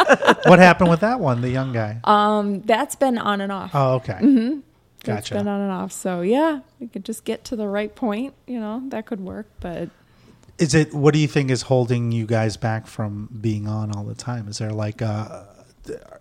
What 0.47 0.59
happened 0.61 0.91
with 0.91 1.01
that 1.01 1.19
one, 1.21 1.41
the 1.41 1.51
young 1.51 1.73
guy? 1.73 1.99
um, 2.05 2.61
that's 2.63 2.95
been 2.95 3.19
on 3.19 3.41
and 3.41 3.51
off. 3.51 3.71
Oh, 3.75 3.95
okay. 3.95 4.15
Mm-hmm. 4.15 4.61
That's 5.05 5.29
Gotcha. 5.29 5.35
been 5.35 5.49
on 5.49 5.61
and 5.61 5.71
off. 5.73 5.93
So 5.93 6.21
yeah, 6.23 6.61
we 6.81 6.87
could 6.89 7.05
just 7.05 7.25
get 7.25 7.45
to 7.47 7.57
the 7.57 7.69
right 7.69 7.95
point. 7.95 8.35
You 8.47 8.59
know, 8.61 8.83
that 8.89 9.05
could 9.07 9.21
work. 9.21 9.47
But 9.61 9.91
Is 10.59 10.75
it? 10.75 10.95
What 10.95 11.13
do 11.13 11.21
you 11.21 11.29
think 11.29 11.51
is 11.51 11.63
holding 11.63 12.11
you 12.13 12.25
guys 12.27 12.57
back 12.57 12.87
from 12.87 13.29
being 13.41 13.67
on 13.69 13.95
all 13.95 14.05
the 14.05 14.15
time? 14.15 14.49
Is 14.49 14.59
there 14.59 14.71
like, 14.71 15.03
uh, 15.03 15.43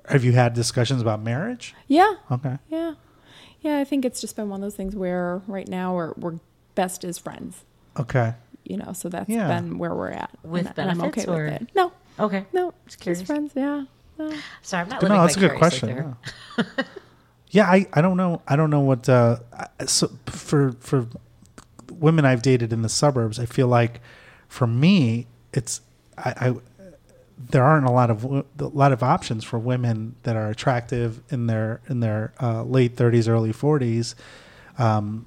have 0.09 0.23
you 0.25 0.33
had 0.33 0.53
discussions 0.53 1.01
about 1.01 1.21
marriage? 1.21 1.73
yeah, 1.87 2.15
Okay. 2.31 2.57
yeah, 2.69 2.95
yeah. 3.61 3.77
I 3.79 3.83
think 3.85 4.03
it's 4.03 4.19
just 4.19 4.35
been 4.35 4.49
one 4.49 4.59
of 4.59 4.65
those 4.65 4.75
things 4.75 4.95
where 4.95 5.41
right 5.47 5.67
now 5.67 5.95
we're 5.95 6.13
we're 6.17 6.39
best 6.75 7.05
as 7.05 7.17
friends. 7.17 7.63
Okay. 7.97 8.33
You 8.65 8.77
know, 8.77 8.93
so 8.93 9.09
that's 9.09 9.29
Yeah. 9.29 9.47
been 9.59 9.77
where 9.77 9.93
we're 9.93 10.11
at. 10.11 10.29
With 10.43 10.67
and, 10.67 10.79
and 10.79 10.91
I'm 10.91 10.97
benefits 10.99 11.27
okay 11.27 11.31
or- 11.37 11.43
with 11.45 11.61
it. 11.61 11.69
No, 11.75 11.91
Okay. 12.19 12.45
no, 12.53 12.73
Just 12.87 13.01
just 13.01 13.25
friends. 13.25 13.51
Yeah. 13.55 13.85
No. 14.17 14.31
Sorry, 14.61 14.83
I'm 14.83 14.89
not 14.89 15.01
No, 15.01 15.09
that's 15.09 15.35
a 15.37 15.39
good 15.39 15.55
question. 15.57 15.89
there. 15.89 16.15
Yeah. 16.57 16.63
yeah, 17.49 17.65
I, 17.69 17.87
I 17.93 18.01
don't 18.01 18.15
know. 18.17 18.41
I 18.47 18.55
don't 18.55 18.69
know 18.69 18.79
what. 18.81 19.09
Uh, 19.09 19.37
so 19.85 20.11
for 20.27 20.73
for 20.79 21.07
women 21.91 22.23
I've 22.25 22.41
dated 22.41 22.71
in 22.71 22.81
the 22.83 22.89
suburbs, 22.89 23.39
I 23.39 23.45
feel 23.45 23.67
like 23.67 24.01
for 24.47 24.67
me, 24.67 25.27
it's 25.51 25.81
I, 26.17 26.33
I 26.49 26.55
there 27.49 27.63
aren't 27.63 27.85
a 27.87 27.91
lot 27.91 28.09
of 28.11 28.23
a 28.23 28.45
lot 28.59 28.91
of 28.93 29.01
options 29.03 29.43
for 29.43 29.57
women 29.59 30.15
that 30.23 30.35
are 30.35 30.49
attractive 30.49 31.21
in 31.29 31.47
their 31.47 31.81
in 31.89 31.99
their 31.99 32.33
uh, 32.39 32.63
late 32.63 32.95
30s, 32.95 33.27
early 33.27 33.51
40s. 33.51 34.13
Um, 34.77 35.25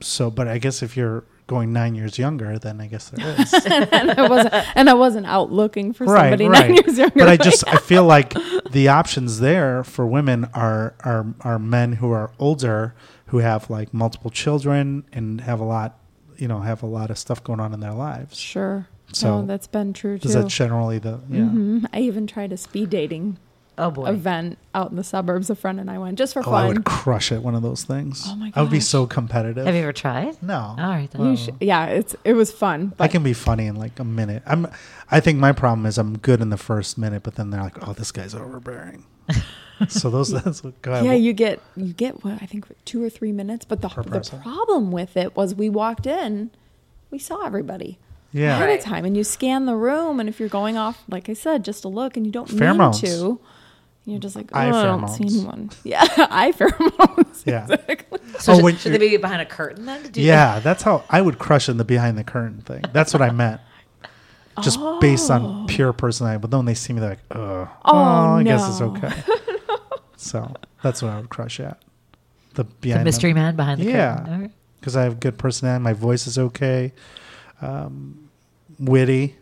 so, 0.00 0.30
but 0.30 0.46
I 0.48 0.58
guess 0.58 0.82
if 0.82 0.96
you're 0.96 1.24
going 1.46 1.72
nine 1.72 1.94
years 1.94 2.18
younger, 2.18 2.58
then 2.58 2.80
I 2.80 2.86
guess 2.86 3.10
there 3.10 3.36
is. 3.38 3.52
and 3.54 4.10
I 4.10 4.28
wasn't 4.28 4.54
and 4.76 4.90
I 4.90 4.94
wasn't 4.94 5.26
out 5.26 5.52
looking 5.52 5.92
for 5.92 6.04
right, 6.04 6.22
somebody 6.22 6.48
right. 6.48 6.68
nine 6.70 6.74
years 6.74 6.98
younger. 6.98 7.14
but 7.16 7.28
I 7.28 7.36
just 7.36 7.66
I 7.68 7.76
feel 7.76 8.04
like 8.04 8.34
the 8.70 8.88
options 8.88 9.40
there 9.40 9.84
for 9.84 10.06
women 10.06 10.46
are 10.54 10.94
are 11.00 11.26
are 11.42 11.58
men 11.58 11.94
who 11.94 12.10
are 12.10 12.32
older 12.38 12.94
who 13.26 13.38
have 13.38 13.70
like 13.70 13.92
multiple 13.92 14.30
children 14.30 15.04
and 15.12 15.40
have 15.40 15.60
a 15.60 15.64
lot, 15.64 15.98
you 16.36 16.48
know, 16.48 16.60
have 16.60 16.82
a 16.82 16.86
lot 16.86 17.10
of 17.10 17.18
stuff 17.18 17.42
going 17.42 17.60
on 17.60 17.72
in 17.72 17.80
their 17.80 17.94
lives. 17.94 18.36
sure. 18.36 18.88
So, 19.12 19.40
no, 19.40 19.46
that's 19.46 19.68
been 19.68 19.92
true 19.92 20.18
too. 20.18 20.26
Is 20.28 20.34
that 20.34 20.48
generally 20.48 20.98
the 20.98 21.20
yeah? 21.30 21.44
hmm 21.44 21.84
I 21.92 22.00
even 22.00 22.26
tried 22.26 22.52
a 22.52 22.56
speed 22.56 22.90
dating 22.90 23.38
Oh 23.78 23.90
boy. 23.90 24.06
event 24.06 24.58
out 24.74 24.90
in 24.90 24.96
the 24.96 25.04
suburbs. 25.04 25.50
A 25.50 25.54
friend 25.54 25.78
and 25.78 25.90
I 25.90 25.98
went 25.98 26.16
just 26.18 26.32
for 26.34 26.40
Oh, 26.46 26.52
I 26.52 26.62
fun. 26.62 26.68
would 26.68 26.84
crush 26.84 27.30
it. 27.32 27.42
one 27.42 27.54
of 27.54 27.62
those 27.62 27.84
things. 27.84 28.24
Oh 28.26 28.34
my 28.36 28.50
god. 28.50 28.58
I 28.58 28.62
would 28.62 28.70
be 28.70 28.78
gosh. 28.78 28.86
so 28.86 29.06
competitive. 29.06 29.66
Have 29.66 29.74
you 29.74 29.82
ever 29.82 29.92
tried? 29.92 30.42
no. 30.42 30.74
All 30.78 30.88
right. 30.88 31.10
Then. 31.10 31.20
Well, 31.22 31.30
You 31.32 31.36
sh- 31.36 31.48
yeah, 31.60 31.86
it's 31.86 32.16
it 32.24 32.32
was 32.34 32.50
fun. 32.52 32.92
But 32.96 33.04
I 33.04 33.08
can 33.08 33.22
be 33.22 33.32
funny 33.34 33.66
in 33.66 33.76
like 33.76 33.98
a 33.98 34.04
minute. 34.04 34.42
I'm. 34.46 34.66
I 35.10 35.20
think 35.20 35.38
my 35.38 35.52
problem 35.52 35.86
is 35.86 35.98
I'm 35.98 36.18
good 36.18 36.40
in 36.40 36.50
the 36.50 36.56
first 36.56 36.96
minute, 36.98 37.22
but 37.22 37.34
then 37.36 37.50
they're 37.50 37.62
like, 37.62 37.86
"Oh, 37.86 37.92
this 37.92 38.10
guy's 38.12 38.34
overbearing." 38.34 39.04
so 39.88 40.08
those 40.10 40.30
that's 40.30 40.64
what. 40.64 40.80
Go 40.82 40.92
ahead. 40.92 41.04
yeah, 41.04 41.12
you 41.12 41.32
get 41.32 41.60
you 41.76 41.92
get 41.92 42.24
what 42.24 42.42
I 42.42 42.46
think 42.46 42.66
two 42.84 43.02
or 43.04 43.10
three 43.10 43.32
minutes. 43.32 43.64
But 43.64 43.82
the 43.82 43.88
Per 43.88 44.02
the 44.02 44.10
person. 44.10 44.40
problem 44.40 44.90
with 44.90 45.16
it 45.16 45.36
was 45.36 45.54
we 45.54 45.68
walked 45.68 46.06
in, 46.06 46.50
we 47.10 47.18
saw 47.18 47.44
everybody 47.44 47.98
yeah. 48.32 48.54
ahead 48.56 48.68
Right. 48.68 48.78
of 48.78 48.84
time, 48.84 49.04
and 49.04 49.16
you 49.16 49.22
scan 49.24 49.66
the 49.66 49.76
room, 49.76 50.18
and 50.20 50.28
if 50.28 50.40
you're 50.40 50.48
going 50.48 50.76
off, 50.76 51.04
like 51.08 51.28
I 51.28 51.34
said, 51.34 51.64
just 51.64 51.84
a 51.84 51.88
look, 51.88 52.16
and 52.16 52.24
you 52.26 52.32
don't 52.32 52.48
Pheromones. 52.48 53.02
mean 53.02 53.12
to, 53.12 53.40
you're 54.06 54.18
just 54.20 54.34
like, 54.36 54.50
oh, 54.54 54.58
I 54.58 54.70
don't 54.70 55.08
see 55.08 55.24
anyone. 55.24 55.70
Yeah, 55.84 56.06
eye 56.16 56.52
pheromones. 56.52 57.44
Yeah. 57.44 57.64
exactly. 57.64 58.20
So 58.38 58.52
Oh, 58.52 58.56
should, 58.56 58.64
when 58.64 58.76
should 58.76 58.92
they 58.92 58.98
be 58.98 59.16
behind 59.18 59.42
a 59.42 59.46
curtain 59.46 59.84
then? 59.84 60.02
to 60.04 60.08
do 60.10 60.22
Yeah, 60.22 60.60
that's 60.60 60.82
how 60.82 61.04
I 61.10 61.20
would 61.20 61.38
crush 61.38 61.68
in 61.68 61.76
the 61.76 61.84
behind 61.84 62.16
the 62.16 62.24
curtain 62.24 62.60
thing. 62.62 62.82
That's 62.92 63.12
what 63.12 63.20
I 63.22 63.30
meant. 63.30 63.60
Just 64.62 64.78
based 65.00 65.30
on 65.30 65.66
pure 65.66 65.92
personality. 65.92 66.40
But 66.40 66.50
then 66.50 66.58
when 66.60 66.64
they 66.66 66.74
see 66.74 66.92
me, 66.94 67.00
they're 67.00 67.10
like, 67.10 67.18
"Ugh, 67.30 67.68
Oh, 67.84 67.94
I 68.36 68.42
guess 68.42 68.66
it's 68.68 68.80
no. 68.80 68.96
okay." 68.96 69.12
so 70.16 70.54
that's 70.82 71.02
what 71.02 71.12
I 71.12 71.16
would 71.18 71.28
crush 71.28 71.60
at. 71.60 71.82
The 72.54 72.62
The 72.62 72.70
behind 72.80 73.04
mystery 73.04 73.34
man 73.34 73.54
behind 73.56 73.80
the 73.80 73.84
Yeah. 73.84 74.16
curtain. 74.16 74.32
All 74.34 74.40
right. 74.40 74.50
because 74.80 74.96
I 74.96 75.02
have 75.02 75.20
good 75.20 75.36
personality. 75.36 75.82
My 75.82 75.92
voice 75.92 76.26
is 76.26 76.38
okay. 76.38 76.92
Um, 77.60 78.30
witty. 78.78 79.36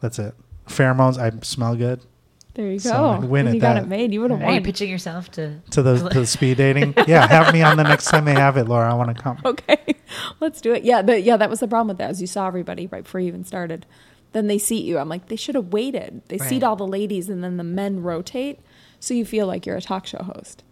That's 0.00 0.18
it. 0.18 0.34
Pheromones. 0.66 1.18
I 1.18 1.30
smell 1.42 1.76
good. 1.76 2.00
There 2.54 2.70
you 2.70 2.78
So 2.78 2.92
go. 2.92 3.04
I'd 3.06 3.24
win 3.24 3.46
If 3.46 3.50
at 3.50 3.54
you 3.56 3.60
got 3.60 3.74
that. 3.74 3.82
it 3.84 3.88
made. 3.88 4.12
You 4.12 4.20
would 4.20 4.30
have 4.30 4.40
Are 4.40 4.46
you 4.50 4.52
won. 4.54 4.62
pitching 4.62 4.88
yourself 4.88 5.30
to? 5.32 5.60
To 5.72 5.82
the 5.82 6.08
to 6.10 6.20
the 6.20 6.26
speed 6.26 6.56
dating. 6.58 6.94
Yeah, 7.08 7.26
have 7.26 7.52
me 7.52 7.62
on 7.62 7.76
the 7.76 7.82
next 7.82 8.06
time 8.06 8.24
they 8.26 8.34
have 8.34 8.56
it, 8.56 8.68
Laura. 8.68 8.90
I 8.90 8.94
want 8.94 9.16
to 9.16 9.20
come. 9.22 9.38
okay, 9.44 9.96
let's 10.40 10.60
do 10.60 10.72
it. 10.72 10.84
Yeah, 10.84 11.02
but 11.02 11.24
yeah, 11.24 11.36
that 11.36 11.50
was 11.50 11.60
the 11.60 11.66
problem 11.68 11.88
with 11.88 11.98
that. 11.98 12.10
Is 12.12 12.20
you 12.20 12.26
saw 12.28 12.46
everybody 12.46 12.86
right 12.86 13.02
before 13.02 13.20
you 13.20 13.26
even 13.28 13.44
started. 13.44 13.86
Then 14.32 14.46
they 14.48 14.58
seat 14.58 14.84
you. 14.84 14.98
I'm 14.98 15.08
like, 15.08 15.28
they 15.28 15.36
should 15.36 15.54
have 15.54 15.72
waited. 15.72 16.22
They 16.28 16.36
Right. 16.38 16.48
seat 16.48 16.62
all 16.64 16.74
the 16.76 16.86
ladies, 16.86 17.28
and 17.28 17.42
then 17.44 17.56
the 17.56 17.62
men 17.64 18.02
rotate, 18.02 18.58
so 19.00 19.14
you 19.14 19.24
feel 19.24 19.46
like 19.46 19.64
you're 19.66 19.76
a 19.76 19.80
talk 19.80 20.06
show 20.06 20.22
host. 20.24 20.62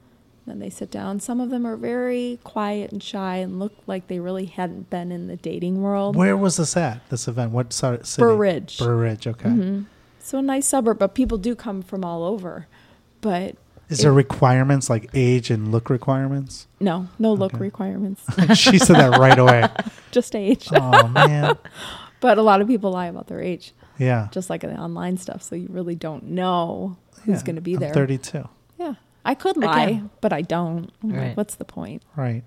Then 0.46 0.58
they 0.58 0.70
sit 0.70 0.90
down. 0.90 1.20
Some 1.20 1.40
of 1.40 1.50
them 1.50 1.64
are 1.64 1.76
very 1.76 2.40
quiet 2.42 2.90
and 2.90 3.00
shy 3.00 3.36
and 3.36 3.60
look 3.60 3.72
like 3.86 4.08
they 4.08 4.18
really 4.18 4.46
hadn't 4.46 4.90
been 4.90 5.12
in 5.12 5.28
the 5.28 5.36
dating 5.36 5.80
world. 5.82 6.16
Where 6.16 6.36
was 6.36 6.56
this 6.56 6.76
at? 6.76 7.08
This 7.10 7.28
event? 7.28 7.52
What 7.52 7.72
so- 7.72 8.00
city? 8.02 8.22
Burr 8.22 8.34
Ridge. 8.34 8.78
Burr 8.78 8.96
Ridge. 8.96 9.26
Okay. 9.28 9.48
Mhm. 9.48 9.84
So 10.22 10.38
a 10.38 10.42
nice 10.42 10.66
suburb, 10.68 10.98
but 10.98 11.14
people 11.14 11.36
do 11.38 11.54
come 11.54 11.82
from 11.82 12.04
all 12.04 12.22
over. 12.24 12.66
But 13.20 13.56
Is 13.88 13.98
there 14.00 14.12
requirements 14.12 14.88
like 14.88 15.10
age 15.14 15.50
and 15.50 15.70
look 15.72 15.90
requirements? 15.90 16.66
no, 16.80 17.08
no 17.18 17.32
look 17.34 17.54
Okay. 17.54 17.62
requirements, 17.62 18.22
she 18.54 18.78
said 18.78 18.96
that 18.96 19.18
right 19.18 19.38
away. 19.38 19.68
just 20.12 20.34
age. 20.34 20.68
Oh 20.72 21.08
man. 21.08 21.56
But 22.20 22.38
a 22.38 22.42
lot 22.42 22.60
of 22.60 22.68
people 22.68 22.92
lie 22.92 23.06
about 23.06 23.26
their 23.26 23.40
age. 23.40 23.72
Yeah. 23.98 24.28
just 24.30 24.48
like 24.48 24.60
the 24.60 24.72
online 24.76 25.16
stuff. 25.16 25.42
So 25.42 25.56
you 25.56 25.66
really 25.68 25.96
don't 25.96 26.22
know 26.28 26.96
who's 27.24 27.38
Yeah. 27.40 27.42
going 27.46 27.56
to 27.56 27.60
be 27.62 27.74
I'm 27.74 27.80
there. 27.80 27.92
32. 27.92 28.48
Yeah, 28.78 28.94
I 29.24 29.34
could 29.34 29.56
lie, 29.56 29.82
Again. 29.86 30.10
but 30.20 30.32
I 30.32 30.42
don't. 30.42 30.90
I'm 31.02 31.10
like, 31.10 31.18
Right. 31.18 31.36
What's 31.36 31.56
the 31.56 31.64
point? 31.64 32.02
Right. 32.14 32.44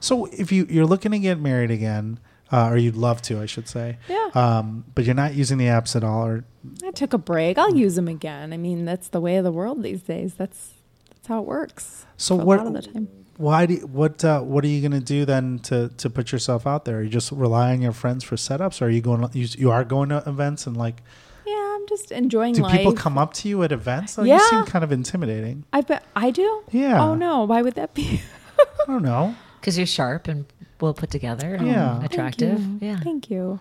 So 0.00 0.26
if 0.32 0.50
you 0.50 0.66
you're 0.70 0.86
looking 0.86 1.12
to 1.12 1.18
get 1.18 1.38
married 1.38 1.70
again, 1.70 2.20
uh, 2.50 2.68
or 2.70 2.78
you'd 2.78 2.96
love 2.96 3.20
to, 3.22 3.38
I 3.40 3.46
should 3.46 3.68
say. 3.68 3.98
Yeah, 4.08 4.28
Um, 4.34 4.84
but 4.94 5.04
you're 5.04 5.14
not 5.14 5.34
using 5.34 5.58
the 5.58 5.66
apps 5.66 5.94
at 5.94 6.02
all, 6.02 6.26
or 6.26 6.44
I 6.84 6.90
took 6.90 7.12
a 7.12 7.18
break. 7.18 7.58
I'll 7.58 7.74
use 7.74 7.94
them 7.94 8.08
again. 8.08 8.52
I 8.52 8.56
mean, 8.56 8.84
that's 8.84 9.08
the 9.08 9.20
way 9.20 9.36
of 9.36 9.44
the 9.44 9.52
world 9.52 9.82
these 9.82 10.02
days. 10.02 10.34
That's 10.34 10.74
that's 11.10 11.28
how 11.28 11.40
it 11.40 11.46
works. 11.46 12.06
so 12.16 12.34
what? 12.36 12.60
A 12.60 12.64
lot 12.64 12.76
of 12.76 12.84
the 12.84 12.92
time. 12.92 13.08
Why 13.36 13.64
do 13.64 13.74
you, 13.74 13.86
what 13.86 14.22
uh, 14.24 14.42
what 14.42 14.64
are 14.64 14.68
you 14.68 14.80
going 14.86 14.98
to 15.00 15.04
do 15.04 15.24
then 15.24 15.58
to 15.60 15.88
to 15.96 16.10
put 16.10 16.30
yourself 16.32 16.66
out 16.66 16.84
there? 16.84 16.98
Are 16.98 17.02
you 17.02 17.08
just 17.08 17.32
rely 17.32 17.72
on 17.72 17.80
your 17.80 17.92
friends 17.92 18.22
for 18.22 18.36
setups, 18.36 18.82
or 18.82 18.86
are 18.86 18.90
you 18.90 19.00
going? 19.00 19.26
You, 19.32 19.46
you 19.56 19.70
are 19.70 19.82
going 19.84 20.10
to 20.10 20.22
events 20.26 20.66
and 20.66 20.76
like, 20.76 21.02
Yeah, 21.46 21.54
I'm 21.76 21.86
just 21.88 22.12
enjoying 22.12 22.52
do 22.54 22.62
life. 22.62 22.72
people 22.76 22.92
come 22.92 23.16
up 23.16 23.32
to 23.34 23.48
you 23.48 23.62
at 23.62 23.72
events? 23.72 24.18
Like, 24.18 24.28
You 24.28 24.38
seem 24.50 24.64
kind 24.66 24.84
of 24.84 24.92
intimidating. 24.92 25.64
I 25.72 25.80
bet 25.80 26.04
I 26.14 26.30
do. 26.30 26.62
Yeah. 26.70 27.02
Oh 27.02 27.14
no, 27.14 27.44
why 27.44 27.62
would 27.62 27.76
that 27.76 27.94
be? 27.94 28.20
I 28.58 28.84
don't 28.86 29.02
know. 29.02 29.34
Because 29.60 29.76
you're 29.76 29.86
sharp 29.86 30.26
and 30.26 30.46
well 30.80 30.94
put 30.94 31.10
together. 31.10 31.54
And 31.54 31.66
Yeah. 31.66 32.02
Attractive. 32.02 32.58
Thank. 32.58 32.82
Yeah. 32.82 32.98
Thank 33.00 33.30
you. 33.30 33.60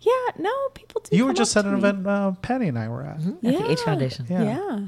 Yeah, 0.00 0.12
no, 0.38 0.50
people 0.74 1.00
do. 1.02 1.16
You 1.16 1.24
were 1.26 1.32
just 1.32 1.56
at 1.56 1.64
an 1.64 1.72
me. 1.72 1.78
event 1.78 2.06
uh, 2.06 2.32
Patti 2.42 2.68
and 2.68 2.78
I 2.78 2.88
were 2.88 3.02
at. 3.04 3.18
Mhm. 3.20 3.36
At 3.36 3.58
the 3.58 3.70
H 3.70 3.80
Foundation. 3.80 4.26
Yeah. 4.28 4.42
Yeah. 4.42 4.80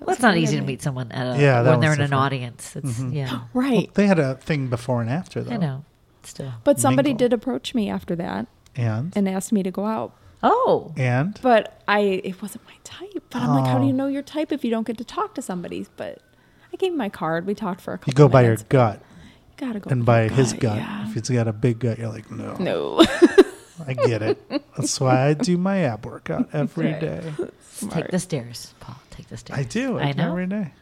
Well, 0.00 0.10
it's 0.14 0.20
not 0.22 0.36
easy 0.36 0.56
to 0.58 0.62
meet 0.62 0.82
someone 0.82 1.10
at 1.12 1.36
a, 1.36 1.40
Yeah, 1.40 1.62
when 1.62 1.80
they're 1.80 1.90
was 1.90 1.98
in 1.98 2.04
an 2.04 2.12
audience. 2.12 2.76
It's 2.76 3.00
Mhm. 3.00 3.14
yeah. 3.14 3.40
Right. 3.54 3.92
They 3.94 4.06
had 4.06 4.18
a 4.18 4.34
thing 4.36 4.68
before 4.68 5.00
and 5.00 5.10
after 5.10 5.42
though. 5.42 5.54
I 5.54 5.56
know. 5.56 5.84
Still. 6.22 6.52
But 6.64 6.78
somebody 6.78 7.10
Mingle. 7.10 7.28
did 7.28 7.32
approach 7.32 7.74
me 7.74 7.88
after 7.88 8.14
that 8.16 8.46
And 8.76 9.12
and 9.16 9.28
asked 9.28 9.52
me 9.52 9.62
to 9.62 9.70
go 9.70 9.86
out. 9.86 10.12
Oh. 10.42 10.92
and 10.96 11.38
But 11.42 11.80
I 11.88 12.00
it 12.00 12.40
wasn't 12.42 12.64
my 12.66 12.74
type. 12.84 13.22
But 13.30 13.42
I'm 13.42 13.50
like, 13.54 13.66
how 13.66 13.78
do 13.78 13.84
Oh. 13.84 13.86
you 13.86 13.92
know 13.94 14.06
your 14.06 14.22
type 14.22 14.52
if 14.52 14.64
you 14.64 14.70
don't 14.70 14.86
get 14.86 14.98
to 14.98 15.04
talk 15.04 15.34
to 15.36 15.42
somebody? 15.42 15.86
But 15.96 16.18
I 16.72 16.76
gave 16.76 16.92
him 16.92 16.98
my 16.98 17.08
card. 17.08 17.46
We 17.46 17.54
talked 17.54 17.80
for 17.80 17.94
a 17.94 17.98
couple 17.98 18.10
you 18.12 18.14
go 18.14 18.28
by 18.28 18.44
your 18.44 18.56
gut 18.68 19.00
You 19.58 19.66
gotta 19.66 19.80
go 19.80 19.90
and 19.90 20.04
by 20.04 20.20
by 20.20 20.24
your 20.26 20.34
his 20.34 20.52
gut. 20.52 20.76
yeah. 20.76 21.06
If 21.08 21.14
he's 21.14 21.28
got 21.30 21.48
a 21.48 21.52
big 21.52 21.78
gut, 21.80 21.98
you're 21.98 22.08
like, 22.10 22.30
no, 22.30 22.54
No. 22.58 23.02
I 23.86 23.94
get 23.94 24.22
it. 24.22 24.38
That's 24.76 25.00
why 25.00 25.26
I 25.28 25.34
do 25.34 25.56
my 25.56 25.78
ab 25.84 26.04
workout 26.06 26.48
every 26.52 26.92
Right. 26.92 27.00
day. 27.00 27.32
Take 27.90 28.08
the 28.08 28.18
stairs, 28.18 28.74
Paul. 28.80 28.96
Take 29.10 29.28
the 29.28 29.36
stairs. 29.36 29.58
I 29.58 29.62
do. 29.64 29.98
I, 29.98 30.08
I 30.08 30.12
do 30.12 30.18
know. 30.18 30.30
every 30.30 30.46
day. 30.46 30.72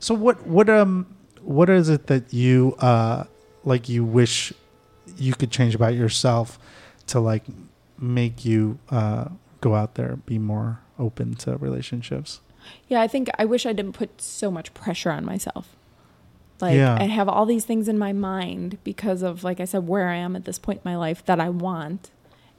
So 0.00 0.14
what 0.14 0.46
what 0.46 0.68
um 0.68 1.06
what 1.42 1.68
is 1.70 1.88
it 1.88 2.06
that 2.08 2.32
you 2.34 2.74
uh 2.78 3.24
like 3.64 3.88
you 3.88 4.04
wish 4.04 4.52
you 5.16 5.34
could 5.34 5.50
change 5.50 5.74
about 5.74 5.94
yourself 5.94 6.58
to 7.08 7.20
like 7.20 7.44
make 7.98 8.44
you 8.44 8.78
uh 8.90 9.26
go 9.60 9.74
out 9.74 9.94
there 9.94 10.16
be 10.16 10.38
more 10.38 10.80
open 10.98 11.34
to 11.36 11.56
relationships? 11.58 12.40
Yeah, 12.88 13.00
I 13.00 13.08
think 13.08 13.28
I 13.38 13.44
wish 13.44 13.66
I 13.66 13.72
didn't 13.72 13.92
put 13.94 14.20
so 14.20 14.50
much 14.50 14.72
pressure 14.74 15.10
on 15.10 15.24
myself. 15.24 15.76
Like 16.60 16.76
Yeah. 16.76 16.96
I 16.98 17.04
have 17.04 17.28
all 17.28 17.46
these 17.46 17.64
things 17.64 17.88
in 17.88 17.98
my 17.98 18.12
mind 18.12 18.78
because 18.84 19.22
of 19.22 19.44
like 19.44 19.60
I 19.60 19.64
said 19.64 19.86
where 19.86 20.08
I 20.08 20.16
am 20.16 20.36
at 20.36 20.44
this 20.44 20.58
point 20.58 20.80
in 20.84 20.90
my 20.90 20.96
life 20.96 21.24
that 21.26 21.40
I 21.40 21.48
want. 21.48 22.10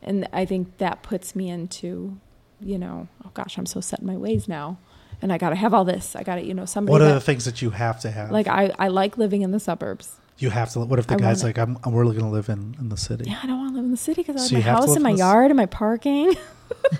And 0.04 0.28
I 0.34 0.46
think 0.46 0.78
that 0.80 1.04
puts 1.04 1.36
me 1.36 1.50
into, 1.50 2.18
you 2.60 2.78
know, 2.78 3.08
oh 3.24 3.30
gosh, 3.34 3.58
I'm 3.58 3.68
so 3.68 3.82
set 3.82 4.00
in 4.00 4.08
my 4.08 4.18
ways 4.18 4.48
now. 4.48 4.78
And 5.22 5.32
I 5.32 5.38
got 5.38 5.50
to 5.52 5.56
have 5.56 5.74
all 5.74 5.86
this. 5.86 6.16
I 6.16 6.24
got 6.24 6.36
to, 6.36 6.44
you 6.44 6.56
know, 6.56 6.66
somebody 6.66 6.94
What 6.94 7.02
are 7.04 7.10
that, 7.10 7.14
the 7.14 7.22
things 7.22 7.46
that 7.46 7.62
you 7.62 7.70
have 7.70 8.00
to 8.02 8.10
have? 8.10 8.32
like 8.32 8.48
I 8.48 8.74
I 8.80 8.88
like 8.88 9.18
living 9.18 9.44
in 9.44 9.52
the 9.52 9.60
suburbs. 9.60 10.18
You 10.42 10.50
have 10.50 10.72
to. 10.72 10.80
What 10.82 11.00
if 11.00 11.08
the 11.08 11.16
I 11.16 11.18
guy's 11.18 11.44
wanna- 11.44 11.54
like, 11.58 11.58
I'm 11.86 11.92
we're 11.94 12.04
going 12.06 12.20
to 12.20 12.26
live 12.28 12.50
in 12.50 12.76
in 12.80 12.90
the 12.90 12.98
city? 12.98 13.26
Yeah, 13.30 13.40
I 13.44 13.48
don't 13.48 13.58
want 13.60 13.70
to 13.72 13.76
live 13.76 13.86
in 13.86 13.92
the 13.92 13.98
city 13.98 14.22
because 14.24 14.36
I 14.36 14.40
So 14.40 14.44
like 14.44 14.52
you 14.52 14.58
my 14.58 14.64
have 14.64 14.76
to 14.76 14.82
house 14.82 14.88
live 14.90 14.96
and 14.98 15.04
my 15.04 15.10
the 15.12 15.14
s- 15.16 15.20
yard 15.20 15.52
and 15.52 15.58
my 15.58 15.66
parking. 15.66 16.36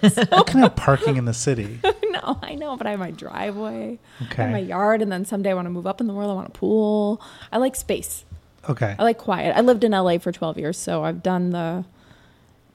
What 0.02 0.48
kind 0.48 0.66
of 0.66 0.76
parking 0.76 1.16
in 1.18 1.26
the 1.26 1.34
city. 1.34 1.80
no, 2.10 2.38
I 2.42 2.56
know, 2.56 2.76
but 2.76 2.88
I 2.88 2.92
have 2.92 3.00
my 3.00 3.12
driveway, 3.12 4.00
I 4.20 4.24
have 4.36 4.52
my 4.52 4.60
Okay. 4.60 4.68
yard, 4.68 5.02
and 5.02 5.10
then 5.12 5.24
someday 5.26 5.52
I 5.52 5.54
want 5.54 5.66
to 5.66 5.70
move 5.70 5.88
up 5.88 6.02
in 6.02 6.08
the 6.08 6.14
world. 6.14 6.30
I 6.30 6.34
want 6.34 6.50
a 6.50 6.52
pool. 6.52 7.22
I 7.54 7.58
like 7.58 7.76
space. 7.78 8.26
Okay. 8.70 8.96
I 9.00 9.04
like 9.04 9.18
quiet. 9.18 9.56
I 9.56 9.62
lived 9.62 9.84
in 9.86 9.92
LA 9.94 10.18
for 10.18 10.32
12 10.32 10.58
years, 10.58 10.78
so 10.78 11.04
I've 11.06 11.24
done 11.24 11.52
the 11.52 11.86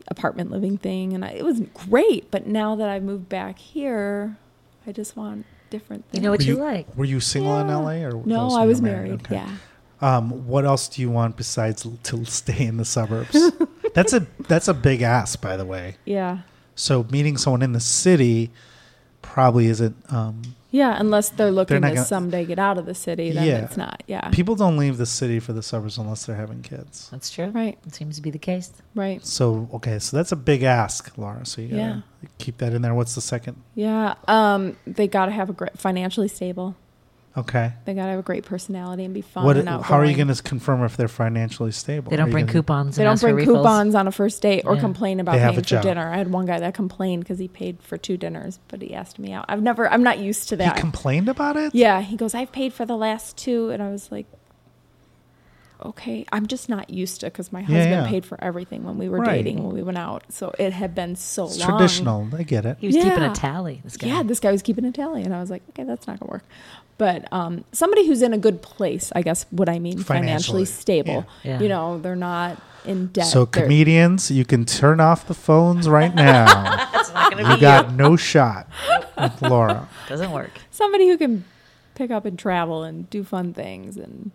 apartment 0.09 0.51
living 0.51 0.79
thing, 0.79 1.13
and 1.13 1.25
I, 1.25 1.31
it 1.31 1.45
was 1.45 1.61
great. 1.89 2.31
But 2.31 2.47
now 2.47 2.75
that 2.77 2.89
I've 2.89 3.03
moved 3.03 3.29
back 3.29 3.59
here, 3.59 4.37
I 4.87 4.93
just 4.93 5.17
want 5.17 5.45
different 5.71 6.05
things. 6.11 6.15
You 6.15 6.17
things. 6.21 6.25
know 6.25 6.31
what 6.31 6.45
you, 6.47 6.57
you- 6.57 6.63
like? 6.63 6.97
Were 6.97 7.05
you 7.05 7.21
single 7.21 7.59
in 7.59 7.69
Yeah. 7.69 7.77
LA 7.77 7.93
or 8.09 8.23
No, 8.25 8.41
also 8.41 8.57
I 8.59 8.63
you 8.63 8.69
was 8.69 8.81
were 8.81 8.89
married. 8.89 9.13
Okay. 9.15 9.35
Yeah. 9.37 9.51
Um, 10.01 10.47
what 10.47 10.65
else 10.65 10.89
do 10.89 11.01
you 11.01 11.11
want 11.11 11.37
besides 11.37 11.87
to 12.03 12.25
stay 12.27 12.67
in 12.67 12.77
the 12.77 12.85
suburbs? 12.85 13.37
that's 13.95 14.13
a 14.13 14.27
that's 14.49 14.69
a 14.69 14.75
big 14.75 15.03
ask, 15.03 15.41
by 15.41 15.57
the 15.57 15.65
way. 15.65 15.97
Yeah. 16.05 16.39
So 16.75 17.05
meeting 17.11 17.37
someone 17.39 17.63
in 17.63 17.73
the 17.73 17.81
city 17.81 18.51
probably 19.23 19.67
isn't. 19.67 19.97
Um, 20.13 20.43
Yeah, 20.71 20.97
unless 21.01 21.31
they're 21.31 21.51
looking 21.51 21.81
not 21.81 21.89
to 21.89 21.95
gonna- 21.95 22.07
someday 22.07 22.45
get 22.45 22.59
out 22.59 22.77
of 22.77 22.85
the 22.85 22.95
city, 22.95 23.31
then 23.31 23.47
Yeah. 23.47 23.65
it's 23.65 23.77
not. 23.79 24.03
Yeah. 24.07 24.29
people 24.29 24.55
don't 24.57 24.77
leave 24.77 24.99
the 24.99 25.07
city 25.07 25.41
for 25.41 25.55
the 25.55 25.63
suburbs 25.63 25.97
unless 25.97 26.27
they're 26.27 26.37
having 26.37 26.61
kids. 26.61 27.09
That's 27.11 27.31
true. 27.31 27.47
Right. 27.47 27.79
It 27.87 27.95
seems 27.95 28.17
to 28.17 28.23
be 28.23 28.31
the 28.31 28.39
case. 28.39 28.71
Right. 28.95 29.25
So 29.25 29.69
okay, 29.75 29.99
so 29.99 30.17
that's 30.19 30.33
a 30.33 30.37
big 30.37 30.63
ask, 30.63 31.17
Laura. 31.17 31.47
So 31.47 31.63
you 31.63 31.69
gotta 31.69 31.81
Yeah. 31.81 32.01
keep 32.39 32.59
that 32.59 32.75
in 32.75 32.83
there. 32.83 32.95
What's 32.95 33.15
the 33.15 33.23
second? 33.23 33.57
Yeah. 33.75 34.15
Um, 34.29 34.77
they 34.87 35.09
got 35.09 35.27
to 35.27 35.33
have 35.33 35.49
a 35.49 35.55
great, 35.55 35.79
financially 35.79 36.29
stable. 36.29 36.75
Okay. 37.37 37.73
They 37.85 37.93
got 37.95 38.05
to 38.07 38.11
have 38.13 38.19
a 38.19 38.23
great 38.23 38.45
personality 38.45 39.05
and 39.05 39.13
be 39.13 39.21
fun 39.21 39.45
What? 39.45 39.57
and 39.59 39.69
How 39.69 39.99
are 39.99 40.05
you 40.07 40.17
going 40.17 40.33
to 40.35 40.43
confirm 40.43 40.83
if 40.85 40.97
they're 40.97 41.07
financially 41.07 41.71
stable? 41.71 42.11
They 42.11 42.17
don't 42.17 42.31
bring 42.31 42.47
gonna- 42.47 42.53
coupons. 42.55 42.97
They 42.97 43.03
and 43.03 43.09
don't 43.09 43.13
ask 43.15 43.23
bring 43.23 43.35
refills. 43.35 43.59
coupons 43.59 43.95
on 43.95 44.09
a 44.09 44.13
first 44.13 44.41
date 44.41 44.63
or 44.65 44.75
Yeah. 44.75 44.81
complain 44.81 45.21
about 45.21 45.33
They 45.33 45.41
paying 45.41 45.55
for 45.55 45.61
job. 45.61 45.83
dinner. 45.83 46.11
I 46.11 46.17
had 46.17 46.31
one 46.33 46.47
guy 46.47 46.59
that 46.61 46.73
complained 46.73 47.25
because 47.25 47.39
he 47.39 47.49
paid 47.49 47.83
for 47.83 47.99
two 47.99 48.17
dinners, 48.17 48.59
but 48.69 48.81
he 48.81 48.95
asked 48.95 49.19
me 49.19 49.33
out. 49.33 49.45
I've 49.49 49.63
never, 49.63 49.91
I'm 49.93 50.03
not 50.03 50.19
used 50.19 50.49
to 50.49 50.57
that. 50.57 50.77
He 50.77 50.81
complained 50.81 51.29
about 51.29 51.57
it. 51.57 51.75
yeah, 51.75 52.01
he 52.01 52.17
goes, 52.17 52.35
I've 52.35 52.53
paid 52.53 52.73
for 52.73 52.87
the 52.87 52.97
last 52.97 53.37
two, 53.37 53.69
and 53.71 53.83
I 53.83 53.91
was 53.91 54.11
like, 54.11 54.27
okay, 55.85 56.25
I'm 56.33 56.47
just 56.47 56.69
not 56.69 56.91
used 56.91 57.21
to 57.21 57.27
because 57.27 57.53
my 57.53 57.61
Yeah, 57.61 57.67
husband 57.67 57.91
yeah. 57.91 58.09
paid 58.09 58.25
for 58.27 58.43
everything 58.43 58.85
when 58.85 58.99
we 58.99 59.09
were 59.09 59.19
Right. 59.19 59.37
dating 59.45 59.63
when 59.65 59.75
we 59.75 59.83
went 59.83 59.99
out, 59.99 60.25
so 60.31 60.53
it 60.59 60.73
had 60.73 60.95
been 60.95 61.17
so 61.17 61.45
It's 61.47 61.59
long. 61.59 61.69
traditional. 61.69 62.29
I 62.37 62.43
get 62.43 62.65
it. 62.67 62.77
He 62.81 62.87
was 62.89 62.97
keeping 62.97 63.23
a 63.23 63.35
tally. 63.35 63.81
This 63.85 63.97
guy. 63.97 64.07
Yeah, 64.09 64.23
this 64.23 64.41
guy 64.41 64.53
was 64.53 64.63
keeping 64.63 64.85
a 64.85 64.93
tally, 64.93 65.23
and 65.23 65.35
I 65.35 65.41
was 65.41 65.51
like, 65.51 65.63
okay, 65.71 65.85
that's 65.85 66.07
not 66.07 66.19
gonna 66.21 66.31
work. 66.33 66.45
But 66.99 67.31
um, 67.31 67.65
somebody 67.73 68.07
who's 68.07 68.23
in 68.23 68.33
a 68.33 68.39
good 68.39 68.63
place, 68.63 69.13
I 69.15 69.21
guess, 69.21 69.45
what 69.51 69.69
I 69.69 69.79
mean, 69.79 69.99
Financially, 69.99 70.27
financially, 70.27 70.65
stable. 70.65 71.27
yeah. 71.43 71.53
Yeah. 71.53 71.61
You 71.61 71.69
know, 71.69 71.99
they're 71.99 72.17
not 72.17 72.61
in 72.87 73.09
debt. 73.09 73.27
So 73.27 73.45
They're- 73.45 73.65
comedians, 73.65 74.31
you 74.31 74.47
can 74.47 74.65
turn 74.65 74.99
off 75.01 75.27
the 75.29 75.35
phones 75.35 75.89
right 75.89 76.15
now. 76.15 76.89
It's 76.95 77.13
not 77.13 77.31
going 77.33 77.45
to 77.45 77.51
you 77.51 77.57
be 77.57 77.61
got 77.61 77.93
no 77.93 78.17
shot 78.17 78.67
with 79.19 79.43
Laura. 79.43 79.89
Doesn't 80.09 80.31
work. 80.33 80.51
somebody 80.71 81.09
who 81.09 81.17
can 81.19 81.45
pick 81.95 82.11
up 82.11 82.25
and 82.25 82.39
travel 82.39 82.83
and 82.83 83.09
do 83.11 83.23
fun 83.25 83.53
things 83.53 83.97
and 83.97 84.31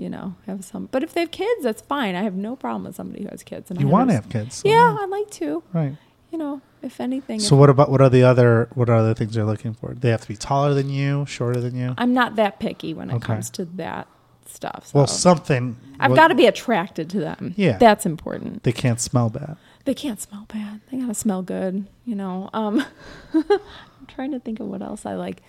you 0.00 0.08
know 0.08 0.34
have 0.46 0.64
some. 0.64 0.88
But 0.90 1.02
if 1.02 1.12
they 1.14 1.20
have 1.20 1.30
kids, 1.30 1.62
that's 1.62 1.82
fine. 1.82 2.14
I 2.14 2.22
have 2.22 2.34
no 2.34 2.56
problem 2.56 2.84
with 2.84 2.96
somebody 2.96 3.22
who 3.24 3.28
has 3.30 3.42
kids. 3.42 3.70
And 3.70 3.80
You 3.80 3.88
want 3.88 4.08
to 4.10 4.14
have 4.14 4.28
kids. 4.28 4.56
so- 4.56 4.68
Yeah, 4.68 4.96
I'd 5.00 5.08
like 5.10 5.30
to. 5.32 5.62
Right. 5.72 5.94
You 6.32 6.38
know, 6.38 6.60
if 6.82 7.00
anything. 7.00 7.40
So 7.40 7.54
if- 7.54 7.60
what 7.60 7.70
about 7.70 7.90
what 7.90 8.00
are 8.00 8.08
the 8.08 8.22
other 8.22 8.68
what 8.74 8.88
are 8.88 8.94
other 8.96 9.14
things 9.14 9.34
you're 9.36 9.44
looking 9.44 9.74
for? 9.74 9.94
They 9.94 10.10
have 10.10 10.22
to 10.22 10.28
be 10.28 10.36
taller 10.36 10.74
than 10.74 10.88
you, 10.90 11.26
shorter 11.26 11.60
than 11.60 11.76
you. 11.76 11.94
I'm 11.98 12.14
not 12.14 12.36
that 12.36 12.58
picky 12.60 12.94
when 12.94 13.10
it 13.10 13.14
Okay. 13.14 13.26
comes 13.26 13.50
to 13.50 13.64
that 13.76 14.06
stuff. 14.46 14.86
So 14.88 14.98
Well, 14.98 15.06
something. 15.06 15.76
I've 16.00 16.14
got 16.14 16.28
to 16.28 16.34
be 16.34 16.46
attracted 16.46 17.08
to 17.10 17.20
them. 17.20 17.54
Yeah. 17.56 17.76
that's 17.78 18.06
important. 18.06 18.62
They 18.64 18.72
can't 18.72 19.00
smell 19.00 19.28
bad. 19.30 19.56
They 19.84 19.94
can't 19.94 20.20
smell 20.20 20.44
bad. 20.52 20.80
They 20.90 20.98
gotta 20.98 21.14
smell 21.14 21.42
good. 21.42 21.86
You 22.04 22.14
know. 22.14 22.48
Um, 22.52 22.84
I'm 23.34 24.06
trying 24.08 24.32
to 24.32 24.40
think 24.40 24.60
of 24.60 24.66
what 24.66 24.82
else 24.82 25.04
I 25.06 25.14
like. 25.14 25.42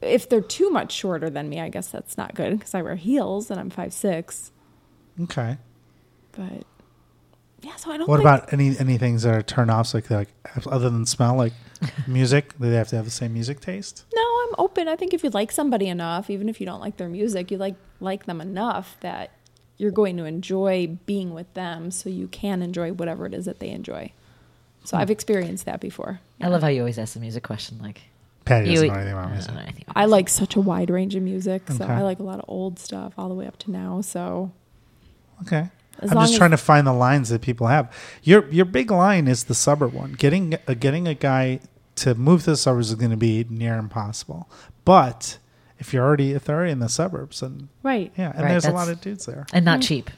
If 0.00 0.28
they're 0.28 0.40
too 0.40 0.70
much 0.70 0.92
shorter 0.92 1.28
than 1.30 1.48
me, 1.48 1.60
I 1.60 1.68
guess 1.68 1.88
that's 1.88 2.16
not 2.16 2.34
good 2.34 2.58
because 2.58 2.74
I 2.74 2.82
wear 2.82 2.96
heels 2.96 3.50
and 3.50 3.58
I'm 3.58 3.70
five 3.70 3.92
six. 3.92 4.52
Okay. 5.22 5.58
But 6.32 6.64
yeah, 7.62 7.76
so 7.76 7.90
I 7.90 7.96
don't. 7.98 8.08
What 8.08 8.18
think, 8.18 8.28
about 8.28 8.52
any 8.52 8.78
any 8.78 8.98
things 8.98 9.22
that 9.24 9.34
are 9.34 9.42
turn 9.42 9.68
offs 9.70 9.92
like 9.94 10.08
like 10.10 10.28
other 10.66 10.88
than 10.90 11.04
smell 11.06 11.36
like 11.36 11.52
music? 12.06 12.58
Do 12.58 12.70
they 12.70 12.76
have 12.76 12.88
to 12.88 12.96
have 12.96 13.04
the 13.04 13.10
same 13.10 13.32
music 13.32 13.60
taste? 13.60 14.04
No, 14.14 14.22
I'm 14.22 14.54
open. 14.58 14.88
I 14.88 14.96
think 14.96 15.12
if 15.12 15.24
you 15.24 15.30
like 15.30 15.52
somebody 15.52 15.88
enough, 15.88 16.30
even 16.30 16.48
if 16.48 16.60
you 16.60 16.66
don't 16.66 16.80
like 16.80 16.96
their 16.96 17.08
music, 17.08 17.50
you 17.50 17.58
like 17.58 17.76
like 18.00 18.26
them 18.26 18.40
enough 18.40 18.96
that 19.00 19.32
you're 19.76 19.90
going 19.90 20.16
to 20.18 20.24
enjoy 20.24 20.98
being 21.06 21.34
with 21.34 21.52
them, 21.54 21.90
so 21.90 22.08
you 22.08 22.28
can 22.28 22.62
enjoy 22.62 22.92
whatever 22.92 23.26
it 23.26 23.34
is 23.34 23.46
that 23.46 23.60
they 23.60 23.70
enjoy. 23.70 24.12
So 24.84 24.96
Hmm. 24.96 25.02
I've 25.02 25.10
experienced 25.10 25.66
that 25.66 25.80
before. 25.80 26.20
I 26.40 26.48
love 26.48 26.62
how 26.62 26.68
you 26.68 26.80
always 26.80 26.98
ask 26.98 27.14
the 27.14 27.20
music 27.20 27.42
question. 27.42 27.78
Like, 27.82 28.02
Patti 28.50 28.70
doesn't 28.70 28.84
you, 28.86 28.90
know 28.92 28.96
anything 28.98 29.12
about 29.14 29.26
I 29.28 29.30
music. 29.32 29.46
don't 29.48 29.56
know 29.56 29.62
anything 29.62 29.84
about 29.88 29.96
I 29.96 30.00
music. 30.02 30.12
like 30.12 30.28
such 30.28 30.56
a 30.56 30.60
wide 30.60 30.90
range 30.90 31.14
of 31.14 31.22
music, 31.22 31.62
so 31.70 31.84
Okay. 31.84 31.92
I 31.92 32.02
like 32.02 32.18
a 32.18 32.22
lot 32.22 32.38
of 32.38 32.44
old 32.48 32.78
stuff 32.78 33.14
all 33.18 33.28
the 33.28 33.34
way 33.34 33.46
up 33.46 33.58
to 33.60 33.70
now. 33.70 34.00
So 34.02 34.50
Okay. 35.42 35.70
As 36.00 36.10
I'm 36.10 36.16
long 36.16 36.24
just 36.24 36.34
as- 36.34 36.38
trying 36.38 36.50
to 36.52 36.56
find 36.56 36.86
the 36.86 36.92
lines 36.92 37.28
that 37.30 37.40
people 37.42 37.66
have. 37.66 37.92
Your 38.22 38.48
your 38.50 38.64
big 38.64 38.90
line 38.90 39.26
is 39.28 39.44
the 39.44 39.54
suburb 39.54 39.92
one. 39.92 40.12
Getting 40.12 40.54
uh, 40.68 40.74
getting 40.74 41.06
a 41.08 41.14
guy 41.14 41.60
to 41.96 42.14
move 42.14 42.44
to 42.44 42.50
the 42.52 42.56
suburbs 42.56 42.88
is 42.90 42.94
going 42.94 43.10
to 43.10 43.16
be 43.16 43.44
near 43.50 43.76
impossible. 43.76 44.48
But 44.84 45.38
if 45.78 45.92
you're 45.92 46.04
already 46.04 46.32
if 46.32 46.44
they're 46.44 46.56
already 46.56 46.72
in 46.72 46.78
the 46.78 46.88
suburbs, 46.88 47.40
then 47.40 47.68
right, 47.82 48.12
yeah, 48.16 48.30
and 48.32 48.40
Right, 48.42 48.48
there's 48.50 48.64
a 48.64 48.68
that's- 48.68 48.86
lot 48.86 48.92
of 48.92 49.00
dudes 49.00 49.26
there. 49.26 49.46
and 49.52 49.64
not 49.64 49.82
cheap. 49.82 50.10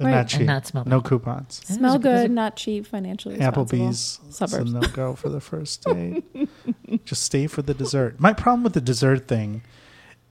And 0.00 0.08
Right. 0.08 0.14
not 0.14 0.34
And 0.34 0.46
not 0.46 0.66
smell 0.66 0.84
no 0.86 1.00
bad. 1.00 1.08
coupons. 1.08 1.60
Yeah, 1.68 1.76
smell 1.76 1.98
there's 1.98 2.00
a- 2.00 2.02
there's 2.08 2.24
a- 2.24 2.28
good, 2.28 2.34
not 2.34 2.56
cheap, 2.56 2.86
financially 2.86 3.36
responsible. 3.36 3.66
Applebee's 3.66 4.18
is 4.28 4.28
a 4.28 4.32
suburbs. 4.48 4.72
no 4.72 4.80
go 4.80 5.14
for 5.14 5.28
the 5.28 5.40
first 5.40 5.84
date. 5.84 6.24
Just 7.04 7.22
stay 7.22 7.46
for 7.46 7.62
the 7.62 7.74
dessert. 7.74 8.18
My 8.18 8.32
problem 8.32 8.62
with 8.64 8.72
the 8.72 8.80
dessert 8.80 9.28
thing 9.28 9.62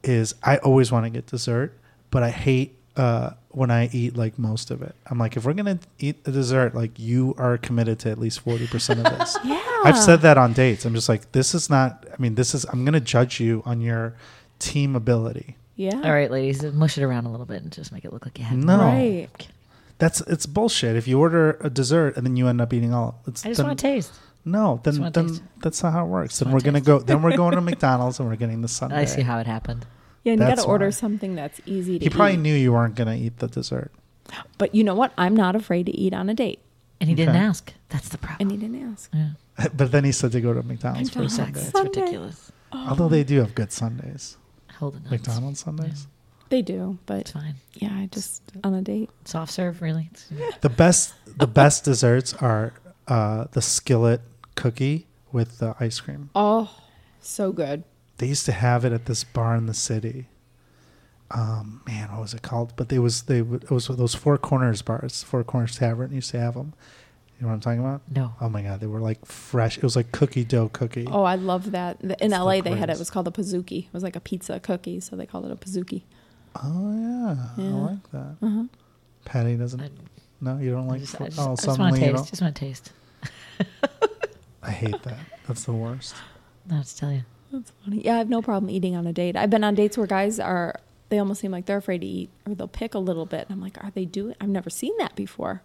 is 0.03 0.35
I 0.43 0.57
always 0.57 0.91
want 0.91 1.05
to 1.05 1.09
get 1.09 1.27
dessert, 1.27 1.77
but 2.11 2.23
I 2.23 2.31
hate 2.31 2.75
uh, 2.97 3.31
when 3.51 3.71
I 3.71 3.87
eat 3.93 4.17
like 4.17 4.37
most 4.37 4.71
of 4.71 4.81
it. 4.81 4.93
I'm 5.07 5.17
like, 5.17 5.37
if 5.37 5.45
we're 5.45 5.53
gonna 5.53 5.79
eat 5.99 6.23
the 6.25 6.31
dessert, 6.31 6.75
like 6.75 6.99
you 6.99 7.33
are 7.37 7.57
committed 7.57 7.99
to 7.99 8.09
at 8.09 8.17
least 8.17 8.39
forty 8.41 8.67
percent 8.67 9.05
of 9.05 9.17
this. 9.19 9.37
Yeah, 9.45 9.61
I've 9.85 9.97
said 9.97 10.21
that 10.21 10.37
on 10.37 10.51
dates. 10.53 10.83
I'm 10.83 10.93
just 10.95 11.07
like, 11.07 11.31
this 11.31 11.53
is 11.55 11.69
not. 11.69 12.05
I 12.11 12.21
mean, 12.21 12.35
this 12.35 12.53
is. 12.53 12.65
I'm 12.65 12.83
gonna 12.83 12.99
judge 12.99 13.39
you 13.39 13.61
on 13.65 13.79
your 13.79 14.15
team 14.57 14.95
ability. 14.95 15.55
Yeah, 15.77 16.01
All 16.03 16.11
right, 16.11 16.29
ladies, 16.29 16.61
mush 16.73 16.97
it 16.97 17.03
around 17.05 17.25
a 17.25 17.31
little 17.31 17.45
bit 17.45 17.61
and 17.63 17.71
just 17.71 17.93
make 17.93 18.03
it 18.03 18.11
look 18.11 18.25
like 18.25 18.37
you 18.37 18.43
had. 18.43 18.57
No. 18.57 18.75
more. 18.75 18.85
right. 18.87 19.47
That's 19.99 20.21
it's 20.21 20.45
bullshit. 20.45 20.95
If 20.95 21.07
you 21.07 21.19
order 21.19 21.57
a 21.61 21.69
dessert 21.69 22.17
and 22.17 22.25
then 22.25 22.35
you 22.35 22.47
end 22.47 22.59
up 22.61 22.73
eating 22.73 22.93
all, 22.93 23.21
it's 23.27 23.45
I 23.45 23.49
just 23.49 23.57
then- 23.59 23.67
want 23.67 23.79
to 23.79 23.83
taste. 23.83 24.13
No, 24.45 24.79
then 24.83 25.01
then 25.11 25.27
taste. 25.27 25.43
that's 25.61 25.83
not 25.83 25.91
how 25.93 26.05
it 26.05 26.07
works. 26.07 26.39
Then 26.39 26.51
we're 26.51 26.61
gonna 26.61 26.79
go. 26.81 26.99
Then 26.99 27.21
we're 27.21 27.35
going 27.35 27.55
to 27.55 27.61
McDonald's 27.69 28.19
and 28.19 28.27
we're 28.29 28.37
getting 28.37 28.61
the 28.61 28.69
sundae. 28.69 28.95
I 28.95 29.05
see 29.05 29.21
how 29.21 29.37
it 29.39 29.45
happened. 29.45 29.85
Yeah, 30.23 30.33
and 30.33 30.41
you 30.41 30.47
got 30.47 30.57
to 30.59 30.63
order 30.63 30.85
why. 30.87 30.91
something 30.91 31.35
that's 31.35 31.59
easy 31.65 31.99
to 31.99 32.05
He 32.05 32.09
probably 32.09 32.33
eat. 32.35 32.39
knew 32.39 32.55
you 32.55 32.71
weren't 32.73 32.95
gonna 32.95 33.15
eat 33.15 33.37
the 33.39 33.47
dessert. 33.47 33.91
But 34.57 34.73
you 34.73 34.83
know 34.83 34.95
what? 34.95 35.11
I'm 35.17 35.35
not 35.35 35.55
afraid 35.55 35.85
to 35.87 35.91
eat 35.95 36.13
on 36.13 36.29
a 36.29 36.33
date, 36.33 36.59
And 37.01 37.09
he 37.09 37.15
didn't 37.15 37.35
ask. 37.35 37.73
That's 37.89 38.07
the 38.09 38.17
problem. 38.17 38.37
and 38.49 38.51
he 38.51 38.57
didn't 38.65 38.91
ask. 38.91 39.09
yeah. 39.13 39.31
But 39.75 39.91
then 39.91 40.05
he 40.05 40.11
said 40.13 40.31
to 40.31 40.41
go 40.41 40.53
to 40.53 40.63
McDonald's 40.63 41.09
for 41.09 41.19
a 41.19 41.23
McDonald's. 41.23 41.35
sundae. 41.35 41.59
That's 41.59 41.71
sundae. 41.71 41.99
ridiculous. 42.01 42.51
Although 42.71 43.09
they 43.09 43.23
do 43.25 43.39
have 43.39 43.53
good 43.55 43.71
sundaes, 43.73 44.37
Hold 44.79 44.95
it. 44.95 45.11
McDonald's 45.11 45.59
sundaes. 45.59 46.07
They 46.49 46.61
do, 46.63 46.97
but 47.05 47.19
It's 47.19 47.31
fine. 47.31 47.55
yeah, 47.75 47.93
I 47.93 48.07
just 48.11 48.41
on 48.63 48.73
a 48.73 48.81
date. 48.81 49.09
Soft 49.25 49.51
serve, 49.51 49.81
really. 49.81 50.09
It's- 50.11 50.55
The 50.61 50.69
best 50.69 51.13
the 51.37 51.47
best 51.47 51.83
desserts 51.85 52.33
are 52.35 52.73
uh, 53.07 53.45
the 53.51 53.61
skillet 53.61 54.21
cookie 54.55 55.07
with 55.31 55.59
the 55.59 55.75
ice 55.79 55.99
cream. 55.99 56.29
Oh, 56.35 56.69
so 57.21 57.51
good. 57.51 57.83
They 58.17 58.27
used 58.27 58.45
to 58.47 58.51
have 58.51 58.83
it 58.83 58.91
at 58.91 59.05
this 59.05 59.23
bar 59.23 59.55
in 59.55 59.67
the 59.67 59.73
city. 59.73 60.27
Um, 61.31 61.81
man, 61.85 62.11
what 62.11 62.21
was 62.21 62.33
it 62.33 62.41
called? 62.41 62.73
But 62.75 62.89
they 62.89 62.97
was 62.99 63.23
they 63.23 63.41
would- 63.41 63.63
it 63.63 63.71
was 63.71 63.87
those 63.87 64.15
Four 64.15 64.37
Corners 64.37 64.81
bars. 64.81 65.21
Four 65.23 65.43
Corners 65.43 65.77
Tavern 65.77 66.11
used 66.11 66.31
to 66.31 66.39
have 66.39 66.55
them. 66.55 66.73
You 67.37 67.43
know 67.43 67.49
what 67.49 67.53
I'm 67.53 67.59
talking 67.61 67.79
about? 67.79 68.01
No. 68.13 68.33
Oh 68.41 68.49
my 68.49 68.63
god, 68.63 68.79
they 68.81 68.87
were 68.87 68.99
like 68.99 69.25
fresh. 69.25 69.77
It 69.77 69.83
was 69.83 69.95
like 69.95 70.11
cookie 70.11 70.43
dough 70.43 70.69
cookie. 70.69 71.07
Oh, 71.09 71.23
I 71.23 71.35
love 71.35 71.71
that. 71.71 72.01
In 72.01 72.11
It's 72.11 72.21
the 72.21 72.43
LA, 72.43 72.59
they 72.61 72.71
had 72.75 72.89
it. 72.89 72.93
It 72.93 72.99
was 72.99 73.09
called 73.09 73.27
a 73.27 73.31
pizookie. 73.31 73.85
It 73.85 73.93
was 73.93 74.03
like 74.03 74.15
a 74.17 74.19
pizza 74.19 74.59
cookie, 74.59 74.99
so 74.99 75.15
they 75.15 75.25
called 75.25 75.45
it 75.45 75.51
a 75.51 75.55
pizookie. 75.55 76.01
Oh 76.55 76.91
yeah, 76.93 77.35
Yeah. 77.57 77.69
I 77.69 77.79
like 77.91 78.11
that. 78.11 78.35
Uh-huh. 78.41 78.63
Patti 79.25 79.55
doesn't. 79.55 79.81
I, 79.81 79.89
no, 80.41 80.57
you 80.57 80.71
don't 80.71 80.85
I 80.85 80.93
like. 80.93 81.01
just, 81.01 81.15
I 81.21 81.25
oh, 81.25 81.27
just, 81.27 81.39
I 81.39 81.55
just 81.55 81.79
want 81.79 81.95
to 81.95 82.01
taste. 82.01 82.29
Just 82.29 82.41
want 82.41 82.55
to 82.55 82.59
taste. 82.59 82.91
I 84.63 84.71
hate 84.71 85.01
that. 85.03 85.17
That's 85.47 85.63
the 85.65 85.73
worst. 85.73 86.15
No, 86.69 86.83
to 86.83 86.95
tell 86.97 87.11
you. 87.11 87.23
That's 87.51 87.71
funny. 87.83 88.05
Yeah, 88.05 88.13
I 88.13 88.17
have 88.19 88.29
no 88.29 88.43
problem 88.43 88.69
eating 88.69 88.95
on 88.95 89.07
a 89.07 89.13
date. 89.13 89.35
I've 89.35 89.49
been 89.49 89.63
on 89.63 89.73
dates 89.73 89.97
where 89.97 90.05
guys 90.05 90.39
are, 90.39 90.75
they 91.07 91.17
almost 91.17 91.41
seem 91.41 91.49
like 91.49 91.65
they're 91.65 91.77
afraid 91.77 92.01
to 92.01 92.05
eat 92.05 92.29
or 92.45 92.53
they'll 92.53 92.67
pick 92.67 92.93
a 92.93 92.99
little 92.99 93.25
bit. 93.25 93.47
And 93.49 93.53
I'm 93.55 93.59
like, 93.61 93.83
are 93.83 93.89
they 93.89 94.05
doing? 94.05 94.35
I've 94.39 94.49
never 94.49 94.69
seen 94.69 94.95
that 94.99 95.15
before. 95.15 95.63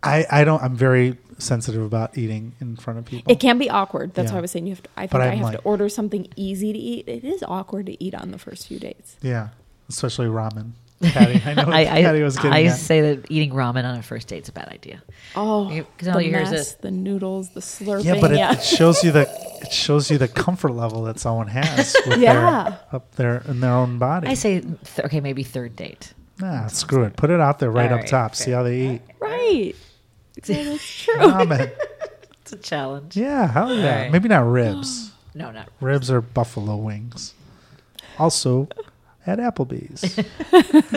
I, 0.00 0.24
I 0.30 0.44
don't. 0.44 0.62
I'm 0.62 0.76
very 0.76 1.16
sensitive 1.38 1.82
about 1.82 2.16
eating 2.16 2.52
in 2.60 2.76
front 2.76 3.00
of 3.00 3.04
people. 3.04 3.32
It 3.32 3.40
can 3.40 3.58
be 3.58 3.68
awkward. 3.68 4.14
That's 4.14 4.28
Yeah. 4.28 4.34
why 4.34 4.38
I 4.38 4.42
was 4.42 4.52
saying 4.52 4.68
you 4.68 4.74
have 4.74 4.82
to, 4.84 4.90
I 4.96 5.08
think 5.08 5.22
I 5.24 5.34
have 5.34 5.40
like- 5.44 5.56
to 5.56 5.62
order 5.64 5.88
something 5.88 6.28
easy 6.36 6.72
to 6.72 6.78
eat. 6.78 7.08
It 7.08 7.24
is 7.24 7.42
awkward 7.42 7.86
to 7.86 8.00
eat 8.04 8.14
on 8.14 8.30
the 8.30 8.38
first 8.38 8.68
few 8.68 8.78
dates. 8.78 9.16
yeah, 9.20 9.48
especially 9.88 10.26
ramen. 10.26 10.72
Patti, 11.00 11.40
I 11.46 11.54
know 11.54 11.64
what 11.66 11.74
I, 11.74 11.82
I, 11.82 12.02
Patti 12.02 12.22
was 12.22 12.34
getting 12.36 12.52
I 12.52 12.64
at. 12.64 12.76
say 12.76 13.00
that 13.00 13.30
eating 13.30 13.52
ramen 13.52 13.84
on 13.84 13.96
a 13.98 14.02
first 14.02 14.26
date 14.26 14.42
is 14.42 14.48
a 14.48 14.52
bad 14.52 14.68
idea. 14.68 15.00
Oh, 15.36 15.84
'cause 15.96 16.08
all 16.08 16.20
you 16.20 16.30
hear 16.30 16.40
is 16.40 16.50
this. 16.50 16.72
the 16.74 16.90
noodles, 16.90 17.50
the 17.50 17.60
slurping. 17.60 18.04
Yeah, 18.04 18.20
but 18.20 18.32
it, 18.32 18.38
yeah. 18.38 18.52
it 18.54 18.64
shows 18.64 19.04
you 19.04 19.12
the 19.12 19.28
it 19.62 19.72
shows 19.72 20.10
you 20.10 20.18
the 20.18 20.26
comfort 20.26 20.72
level 20.72 21.02
that 21.04 21.20
someone 21.20 21.46
has 21.46 21.94
with 22.04 22.18
Yeah. 22.18 22.32
their 22.64 22.80
up 22.90 23.14
there 23.14 23.42
in 23.46 23.60
their 23.60 23.70
own 23.72 23.98
body. 23.98 24.26
I 24.26 24.34
say, 24.34 24.60
th- 24.60 24.74
okay, 25.04 25.20
maybe 25.20 25.44
third 25.44 25.76
date. 25.76 26.14
Nah, 26.40 26.66
screw 26.66 27.04
it. 27.04 27.16
Put 27.16 27.30
it 27.30 27.38
out 27.38 27.60
there 27.60 27.70
right 27.70 27.90
All 27.92 27.98
up 27.98 28.00
right, 28.02 28.08
top. 28.10 28.34
See 28.34 28.50
how 28.50 28.64
they 28.64 28.80
eat 28.94 29.02
right. 29.20 29.74
That's 30.44 31.02
true. 31.04 31.14
ramen. 31.14 31.70
It's 32.42 32.52
a 32.54 32.56
challenge. 32.56 33.14
Yeah, 33.14 33.46
hell 33.46 33.72
yeah. 33.74 33.84
All 33.94 34.00
right. 34.04 34.10
Maybe 34.10 34.28
not 34.28 34.50
ribs. 34.50 35.12
No, 35.34 35.50
not 35.52 35.68
Ribs 35.80 36.10
are 36.10 36.20
buffalo 36.22 36.74
wings. 36.76 37.34
Also, 38.18 38.68
at 39.28 39.38
Applebee's. 39.38 40.18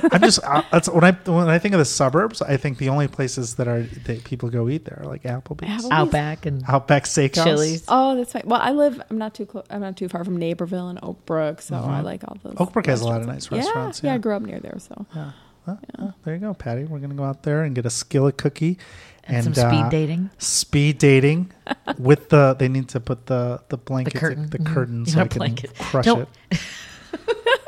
I'm 0.14 0.22
just 0.22 0.40
uh, 0.44 0.64
that's 0.72 0.88
when 0.90 1.04
I 1.04 1.12
when 1.30 1.50
I 1.50 1.60
think 1.60 1.74
of 1.76 1.80
the 1.80 1.86
suburbs. 1.86 2.42
I 2.42 2.58
think 2.58 2.78
the 2.78 2.90
only 2.90 3.08
places 3.08 3.56
that 3.56 3.68
are 3.68 3.84
that 3.84 4.24
people 4.24 4.50
go 4.50 4.70
eat 4.70 4.86
there 4.86 5.00
are 5.02 5.06
like 5.08 5.24
Applebee's, 5.24 5.84
Applebee's. 5.86 5.92
Outback 5.92 6.46
and 6.46 6.64
Outback 6.68 7.04
Steakhouse, 7.04 7.44
Chili's. 7.44 7.84
Oh, 7.88 8.16
that's 8.16 8.34
right. 8.34 8.46
Well, 8.46 8.62
I 8.62 8.72
live. 8.72 9.02
I'm 9.10 9.18
not 9.18 9.34
too 9.36 9.46
close. 9.46 9.66
I'm 9.70 9.82
not 9.82 9.98
too 9.98 10.08
far 10.10 10.24
from 10.24 10.38
Naperville 10.38 10.88
and 10.90 11.00
Oak 11.04 11.26
Brook, 11.26 11.62
so. 11.62 11.76
I 11.76 12.02
like 12.02 12.24
all 12.28 12.38
those. 12.44 12.56
Oak 12.58 12.72
Brook 12.74 12.86
has 12.88 13.02
a 13.02 13.06
lot 13.06 13.22
of 13.22 13.28
restaurants. 13.28 13.52
nice 13.52 13.66
restaurants, 13.66 14.00
Yeah, 14.04 14.08
yeah, 14.08 14.12
yeah. 14.14 14.16
I 14.16 14.18
grew 14.20 14.36
up 14.36 14.42
near 14.44 14.60
there, 14.60 14.78
so 14.80 15.06
Yeah. 15.16 15.32
Well, 15.68 15.80
well, 16.00 16.16
there 16.24 16.34
you 16.34 16.40
go, 16.40 16.54
Patti. 16.56 16.86
We're 16.86 17.00
gonna 17.00 17.14
go 17.14 17.24
out 17.24 17.44
there 17.44 17.64
and 17.64 17.76
get 17.76 17.86
a 17.86 17.90
skillet 17.92 18.36
cookie 18.38 18.80
and, 19.26 19.44
some 19.44 19.54
speed 19.54 19.64
uh, 19.86 19.90
dating. 19.90 20.30
Speed 20.40 20.98
dating 20.98 21.52
with 22.00 22.30
the. 22.30 22.56
They 22.58 22.68
need 22.68 22.90
to 22.90 23.00
put 23.00 23.28
the 23.28 23.62
the 23.70 23.78
blanket 23.78 24.16
curtain. 24.16 24.50
the, 24.50 24.58
curtain 24.58 25.06
You 25.06 25.12
so 25.12 25.18
want 25.20 25.20
I 25.20 25.26
a 25.26 25.30
can 25.30 25.38
blanket. 25.38 25.76
crush 25.78 26.06
Don't- 26.06 26.28
it. 26.50 26.60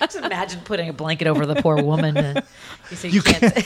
Just 0.00 0.16
imagine 0.16 0.60
putting 0.64 0.88
a 0.88 0.92
blanket 0.92 1.26
over 1.28 1.46
the 1.46 1.56
poor 1.56 1.82
woman. 1.82 2.42
you 2.90 2.96
say 2.96 3.08
you, 3.08 3.14
You 3.16 3.22
can't. 3.22 3.54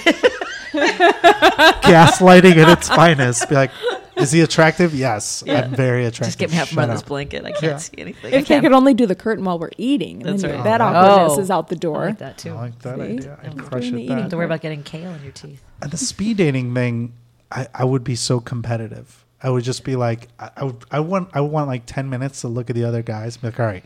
Gaslighting 1.84 2.56
at 2.56 2.68
its 2.78 2.88
finest. 2.88 3.48
Be 3.48 3.54
like, 3.54 3.70
is 4.16 4.32
he 4.32 4.40
attractive? 4.40 4.94
Yes, 4.94 5.42
I'm 5.46 5.74
very 5.74 6.04
attractive. 6.04 6.26
Just 6.26 6.38
get 6.38 6.50
me 6.50 6.58
out 6.58 6.68
from 6.68 6.78
under 6.80 6.94
this 6.94 7.02
blanket. 7.02 7.44
I 7.44 7.50
can't 7.52 7.62
Yeah. 7.62 7.76
see 7.78 7.94
anything. 7.98 8.32
If 8.32 8.48
they 8.48 8.60
could 8.60 8.72
only 8.72 8.94
do 8.94 9.06
the 9.06 9.14
curtain 9.14 9.44
while 9.44 9.58
we're 9.58 9.70
eating, 9.78 10.22
and 10.22 10.32
That's 10.32 10.42
then 10.42 10.54
right. 10.56 10.64
that 10.64 10.80
Oh. 10.80 10.84
awkwardness 10.86 11.38
Oh. 11.38 11.40
is 11.40 11.50
out 11.50 11.68
the 11.68 11.76
I 11.76 11.78
door. 11.78 12.06
like 12.06 12.18
that 12.18 12.38
too. 12.38 12.50
I 12.50 12.54
like 12.54 12.78
that 12.80 12.96
See? 12.96 13.02
idea. 13.02 13.38
I'd 13.42 13.58
crush 13.58 13.82
doing 13.82 13.94
at 13.94 13.96
the 13.96 14.02
eating. 14.02 14.06
that. 14.08 14.14
Don't 14.14 14.22
need 14.24 14.30
to 14.30 14.36
worry 14.36 14.46
about 14.46 14.60
getting 14.60 14.82
kale 14.82 15.12
in 15.14 15.22
your 15.22 15.32
teeth. 15.32 15.62
And 15.82 15.90
the 15.90 15.96
speed 15.96 16.36
dating 16.36 16.74
thing, 16.74 17.12
I, 17.52 17.68
I 17.74 17.84
would 17.84 18.04
be 18.04 18.14
so 18.16 18.40
competitive. 18.40 19.24
I 19.42 19.50
would 19.50 19.64
just 19.64 19.84
be 19.84 19.94
like, 19.96 20.28
I, 20.38 20.50
I 20.56 20.64
would, 20.64 20.76
I 20.90 21.00
want, 21.00 21.28
I 21.34 21.40
want 21.42 21.68
like 21.68 21.82
ten 21.86 22.08
minutes 22.08 22.40
to 22.42 22.48
look 22.48 22.70
at 22.70 22.76
the 22.76 22.84
other 22.84 23.02
guys. 23.02 23.34
And 23.36 23.42
be 23.42 23.48
like, 23.48 23.60
all 23.60 23.66
right, 23.66 23.84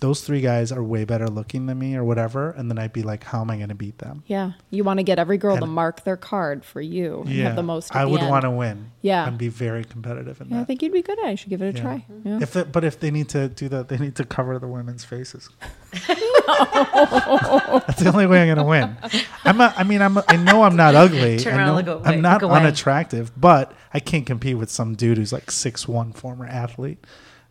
those 0.00 0.20
three 0.20 0.42
guys 0.42 0.72
are 0.72 0.82
way 0.82 1.04
better 1.04 1.26
looking 1.26 1.64
than 1.66 1.78
me, 1.78 1.96
or 1.96 2.04
whatever. 2.04 2.50
And 2.50 2.70
then 2.70 2.78
I'd 2.78 2.92
be 2.92 3.02
like, 3.02 3.24
how 3.24 3.40
am 3.40 3.50
I 3.50 3.56
going 3.56 3.70
to 3.70 3.74
beat 3.74 3.96
them? 3.98 4.22
Yeah, 4.26 4.52
you 4.70 4.84
want 4.84 4.98
to 4.98 5.02
get 5.04 5.18
every 5.18 5.38
girl 5.38 5.56
to 5.56 5.64
mark 5.66 6.04
their 6.04 6.16
card 6.18 6.64
for 6.64 6.80
you 6.82 7.20
and 7.26 7.30
have 7.40 7.56
the 7.56 7.62
most. 7.62 7.94
I 7.96 8.04
the 8.04 8.10
would 8.10 8.20
want 8.22 8.42
to 8.42 8.50
win. 8.50 8.90
Yeah. 9.00 9.26
and 9.26 9.38
be 9.38 9.48
very 9.48 9.84
competitive 9.84 10.40
in 10.40 10.50
Yeah, 10.50 10.60
I 10.60 10.64
think 10.64 10.82
you'd 10.82 10.92
be 10.92 11.00
good 11.02 11.18
at. 11.20 11.24
it. 11.26 11.28
I 11.28 11.34
should 11.36 11.48
give 11.50 11.62
it 11.62 11.74
a 11.74 11.76
Yeah. 11.78 11.82
try. 11.82 12.04
Mm-hmm. 12.12 12.28
Yeah. 12.28 12.38
If 12.42 12.56
it, 12.56 12.72
but 12.72 12.84
if 12.84 13.00
they 13.00 13.10
need 13.10 13.28
to 13.30 13.48
do 13.48 13.68
that, 13.70 13.88
they 13.88 13.96
need 13.98 14.16
to 14.16 14.24
cover 14.24 14.58
the 14.58 14.66
women's 14.68 15.04
faces. 15.04 15.48
That's 16.08 18.02
the 18.02 18.10
only 18.12 18.26
way 18.26 18.42
I'm 18.42 18.48
gonna 18.54 18.68
win. 18.68 18.96
I'm 19.44 19.56
not. 19.56 19.78
I 19.78 19.84
mean, 19.84 20.02
I'm. 20.02 20.18
I 20.28 20.36
know 20.36 20.62
I'm 20.62 20.76
not 20.76 20.94
ugly. 20.94 21.38
Turn 21.38 21.54
I 21.54 21.56
around 21.58 21.66
know 21.66 21.76
and 21.78 21.86
look 21.86 22.00
away- 22.00 22.14
I'm 22.16 22.20
not 22.20 22.42
look 22.42 22.50
away. 22.50 22.60
unattractive, 22.60 23.32
but 23.40 23.72
I 23.94 24.00
can't 24.00 24.26
compete 24.26 24.58
with 24.58 24.70
some 24.70 24.94
dude 24.94 25.18
who's 25.18 25.32
like 25.32 25.50
six 25.50 25.86
one, 25.88 26.12
former 26.12 26.46
athlete. 26.46 27.04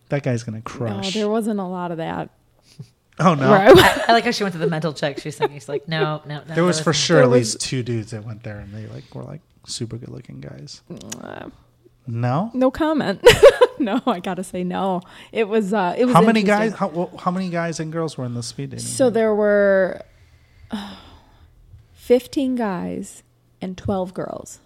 That 0.09 0.23
guy's 0.23 0.43
gonna 0.43 0.61
crush. 0.61 1.15
no, 1.15 1.21
there 1.21 1.29
wasn't 1.29 1.59
a 1.59 1.65
lot 1.65 1.91
of 1.91 1.97
that. 1.97 2.29
oh 3.19 3.33
no, 3.33 3.51
I 3.51 3.67
I, 3.67 4.01
I 4.07 4.11
like 4.13 4.23
how 4.25 4.31
she 4.31 4.43
went 4.43 4.53
to 4.53 4.59
the 4.59 4.67
mental 4.67 4.93
check. 4.93 5.19
She 5.19 5.29
was 5.29 5.37
thinking, 5.37 5.57
she's 5.57 5.69
like, 5.69 5.87
no, 5.87 6.21
no, 6.25 6.43
no. 6.47 6.55
there 6.55 6.63
was 6.63 6.79
for 6.79 6.93
sure 6.93 7.21
at 7.21 7.29
least 7.29 7.59
two 7.59 7.81
dudes 7.83 8.11
that 8.11 8.23
went 8.23 8.43
there, 8.43 8.59
and 8.59 8.73
they 8.73 8.87
like 8.87 9.13
were 9.15 9.23
like 9.23 9.41
super 9.65 9.97
good 9.97 10.09
looking 10.09 10.41
guys. 10.41 10.81
Uh, 11.21 11.49
No, 12.07 12.51
no 12.53 12.69
comment. 12.69 13.25
no, 13.79 13.99
I 14.05 14.19
gotta 14.19 14.43
say 14.43 14.63
no. 14.63 15.01
It 15.31 15.47
was. 15.47 15.73
Uh, 15.73 15.95
it 15.97 16.05
was. 16.05 16.13
how 16.13 16.21
many 16.21 16.43
guys? 16.43 16.73
How, 16.73 16.87
well, 16.89 17.11
how 17.17 17.31
many 17.31 17.49
guys 17.49 17.79
and 17.79 17.91
girls 17.91 18.15
were 18.17 18.25
in 18.25 18.35
the 18.35 18.43
speed 18.43 18.69
dating? 18.69 18.85
So 18.85 19.05
thing? 19.05 19.13
there 19.13 19.33
were 19.33 20.01
uh, 20.69 20.95
fifteen 21.93 22.55
guys 22.55 23.23
and 23.61 23.75
twelve 23.75 24.13
girls, 24.13 24.59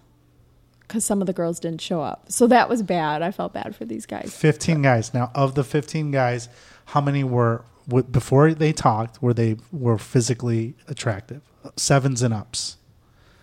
because 0.90 1.04
some 1.04 1.20
of 1.20 1.28
the 1.28 1.32
girls 1.32 1.60
didn't 1.60 1.80
show 1.80 2.02
up. 2.02 2.24
So 2.32 2.48
that 2.48 2.68
was 2.68 2.82
bad. 2.82 3.22
I 3.22 3.30
felt 3.30 3.52
bad 3.52 3.76
for 3.76 3.84
these 3.84 4.06
guys. 4.06 4.34
15 4.34 4.82
guys. 4.82 5.14
Now, 5.14 5.30
of 5.36 5.54
the 5.54 5.62
15 5.62 6.10
guys, 6.10 6.48
how 6.86 7.00
many 7.00 7.22
were 7.22 7.64
w- 7.86 8.02
before 8.04 8.52
they 8.54 8.72
talked? 8.72 9.22
Were 9.22 9.32
they 9.32 9.56
were 9.70 9.98
physically 9.98 10.74
attractive? 10.88 11.42
Sevens 11.76 12.22
and 12.22 12.34
ups, 12.34 12.76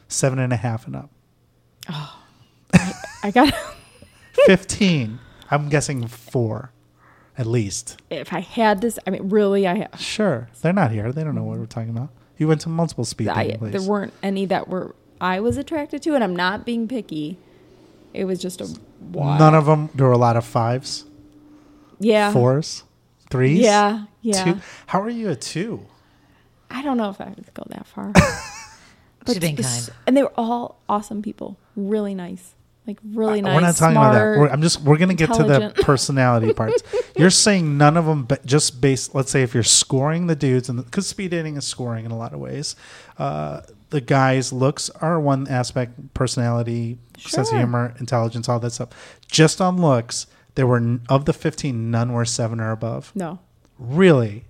seven 0.09 0.39
and 0.39 0.51
a 0.51 0.57
half 0.57 0.87
and 0.87 0.97
up. 0.97 1.09
Oh, 1.89 2.21
I 3.23 3.31
got. 3.31 3.53
15. 4.45 5.19
I'm 5.49 5.69
guessing 5.69 6.05
four, 6.05 6.73
at 7.37 7.45
least. 7.45 8.01
if 8.09 8.33
I 8.33 8.41
had 8.41 8.81
this, 8.81 8.99
I 9.07 9.11
mean, 9.11 9.29
really, 9.29 9.65
I. 9.65 9.75
have. 9.75 10.01
Sure, 10.01 10.49
they're 10.61 10.73
not 10.73 10.91
here. 10.91 11.13
They 11.13 11.23
don't 11.23 11.33
know 11.35 11.43
what 11.45 11.57
we're 11.57 11.65
talking 11.65 11.91
about. 11.91 12.09
You 12.37 12.49
went 12.49 12.59
to 12.61 12.69
multiple 12.69 13.05
speed 13.05 13.29
I 13.29 13.57
there 13.61 13.81
weren't 13.81 14.13
any 14.21 14.45
that 14.45 14.67
were 14.67 14.93
I 15.19 15.39
was 15.39 15.57
attracted 15.57 16.01
to, 16.03 16.15
and 16.15 16.23
I'm 16.23 16.35
not 16.35 16.65
being 16.65 16.87
picky. 16.87 17.37
It 18.13 18.25
was 18.25 18.39
just 18.39 18.61
a 18.61 18.67
wild. 19.11 19.39
None 19.39 19.55
of 19.55 19.65
them. 19.65 19.89
There 19.95 20.05
were 20.07 20.11
a 20.13 20.17
lot 20.17 20.37
of 20.37 20.45
fives, 20.45 21.05
yeah 21.99 22.31
fours, 22.31 22.83
threes. 23.29 23.59
Yeah, 23.59 24.05
yeah. 24.21 24.43
Two. 24.43 24.59
How 24.87 25.01
are 25.01 25.09
you 25.09 25.29
a 25.29 25.35
two? 25.35 25.85
I 26.69 26.81
don't 26.81 26.97
know 26.97 27.09
if 27.09 27.21
I 27.21 27.25
would 27.29 27.53
go 27.53 27.63
that 27.69 27.85
far. 27.87 28.11
She's 29.27 29.39
being 29.39 29.59
s- 29.59 29.87
kind. 29.89 29.97
and 30.07 30.17
they 30.17 30.23
were 30.23 30.33
all 30.37 30.79
awesome 30.87 31.21
people, 31.21 31.57
really 31.75 32.15
nice, 32.15 32.55
like 32.87 32.97
really 33.03 33.41
nice. 33.41 33.55
We're 33.55 33.61
not 33.61 33.75
talking 33.75 33.95
smart. 33.95 34.15
about 34.15 34.19
that. 34.33 34.39
We're, 34.39 34.47
I'm 34.47 34.61
just 34.61 34.81
we're 34.81 34.97
gonna 34.97 35.13
get 35.15 35.33
to 35.33 35.43
the 35.43 35.73
personality 35.83 36.53
parts. 36.61 36.81
You're 37.17 37.29
saying 37.29 37.77
none 37.77 37.97
of 37.97 38.05
them, 38.05 38.23
but 38.23 38.45
just 38.45 38.79
based. 38.79 39.13
Let's 39.13 39.29
say 39.29 39.43
if 39.43 39.53
you're 39.53 39.63
scoring 39.63 40.27
the 40.27 40.35
dudes, 40.35 40.69
and 40.69 40.83
because 40.83 41.07
speed 41.07 41.31
dating 41.31 41.57
is 41.57 41.65
scoring 41.65 42.05
in 42.05 42.11
a 42.11 42.17
lot 42.17 42.33
of 42.33 42.39
ways, 42.39 42.75
uh, 43.17 43.61
the 43.89 44.01
guys' 44.01 44.51
looks 44.51 44.89
are 45.01 45.19
one 45.19 45.47
aspect, 45.47 46.13
personality, 46.13 46.97
sense 47.17 47.51
of 47.51 47.57
humor, 47.57 47.93
intelligence, 47.99 48.49
all 48.49 48.59
that 48.59 48.71
stuff. 48.71 48.89
Just 49.27 49.61
on 49.61 49.77
looks, 49.81 50.27
there 50.55 50.67
were 50.67 50.77
n- 50.77 51.01
of 51.09 51.25
the 51.25 51.33
15, 51.33 51.89
none 51.91 52.11
were 52.13 52.25
seven 52.25 52.59
or 52.59 52.71
above. 52.71 53.11
no, 53.15 53.39
Really? 53.79 54.45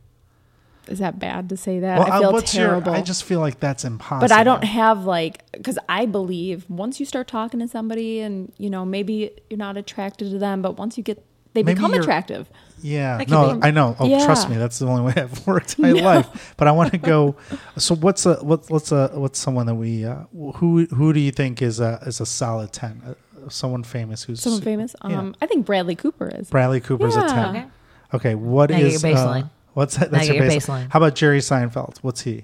is 0.87 0.99
that 0.99 1.19
bad 1.19 1.49
to 1.49 1.57
say 1.57 1.79
that? 1.81 1.99
Well, 1.99 2.09
I 2.09 2.15
uh, 2.17 2.31
feel 2.31 2.41
terrible. 2.43 2.93
your? 2.93 3.01
I 3.01 3.01
just 3.01 3.25
feel 3.25 3.41
like 3.41 3.59
that's 3.59 3.83
impossible. 3.83 4.21
but 4.29 4.31
I 4.31 4.45
don't 4.45 4.63
have 4.63 5.03
like 5.03 5.43
because 5.51 5.77
I 5.89 6.05
believe 6.05 6.63
once 6.69 7.01
you 7.01 7.05
start 7.05 7.27
talking 7.27 7.59
to 7.59 7.67
somebody 7.67 8.21
and 8.21 8.53
you 8.57 8.69
know 8.69 8.85
maybe 8.85 9.31
you're 9.49 9.57
not 9.57 9.75
attracted 9.75 10.31
to 10.31 10.39
them, 10.39 10.61
but 10.61 10.77
once 10.77 10.97
you 10.97 11.03
get 11.03 11.21
they 11.57 11.63
Maybe 11.63 11.75
become 11.75 11.93
attractive. 11.93 12.49
Yeah, 12.83 13.17
That 13.17 13.29
no, 13.29 13.55
be. 13.55 13.63
I 13.63 13.71
know. 13.71 13.95
Oh, 13.99 14.23
trust 14.25 14.49
me, 14.49 14.57
that's 14.57 14.77
the 14.77 14.85
only 14.85 15.01
way 15.07 15.13
I've 15.15 15.47
worked 15.47 15.79
my 15.79 15.91
life. 16.11 16.53
But 16.57 16.67
I 16.67 16.71
want 16.71 16.91
to 16.91 16.97
go. 16.99 17.35
So, 17.77 17.95
what's 17.95 18.25
a 18.27 18.35
what's 18.35 18.69
what's 18.69 18.91
a 18.91 19.07
what's 19.15 19.39
someone 19.39 19.65
that 19.65 19.75
we 19.75 20.05
uh, 20.05 20.25
who 20.57 20.85
who 20.85 21.11
do 21.11 21.19
you 21.19 21.31
think 21.31 21.61
is 21.61 21.79
a 21.79 21.99
is 22.05 22.21
a 22.21 22.25
solid 22.25 22.71
ten? 22.71 23.01
Uh, 23.05 23.49
someone 23.49 23.83
famous 23.83 24.23
who's 24.23 24.41
Someone 24.41 24.61
famous. 24.61 24.95
Yeah. 25.03 25.17
Um, 25.17 25.35
I 25.41 25.47
think 25.47 25.65
Bradley 25.65 25.95
Cooper 25.95 26.29
is. 26.29 26.49
Bradley 26.51 26.79
Cooper's 26.79 27.15
a 27.15 27.21
Yeah. 27.21 27.27
ten. 27.27 27.55
Okay. 27.55 27.65
Okay, 28.13 28.35
what 28.35 28.69
Now 28.69 28.77
is 28.77 29.01
get 29.01 29.09
your 29.09 29.17
uh, 29.27 29.43
what's 29.73 29.97
that? 29.97 30.11
That's 30.11 30.27
you 30.27 30.35
your 30.35 30.43
get 30.43 30.51
your 30.53 30.61
baseline. 30.61 30.83
baseline. 30.85 30.91
How 30.91 30.99
about 30.99 31.15
Jerry 31.15 31.39
Seinfeld? 31.39 31.97
What's 32.03 32.21
he? 32.21 32.43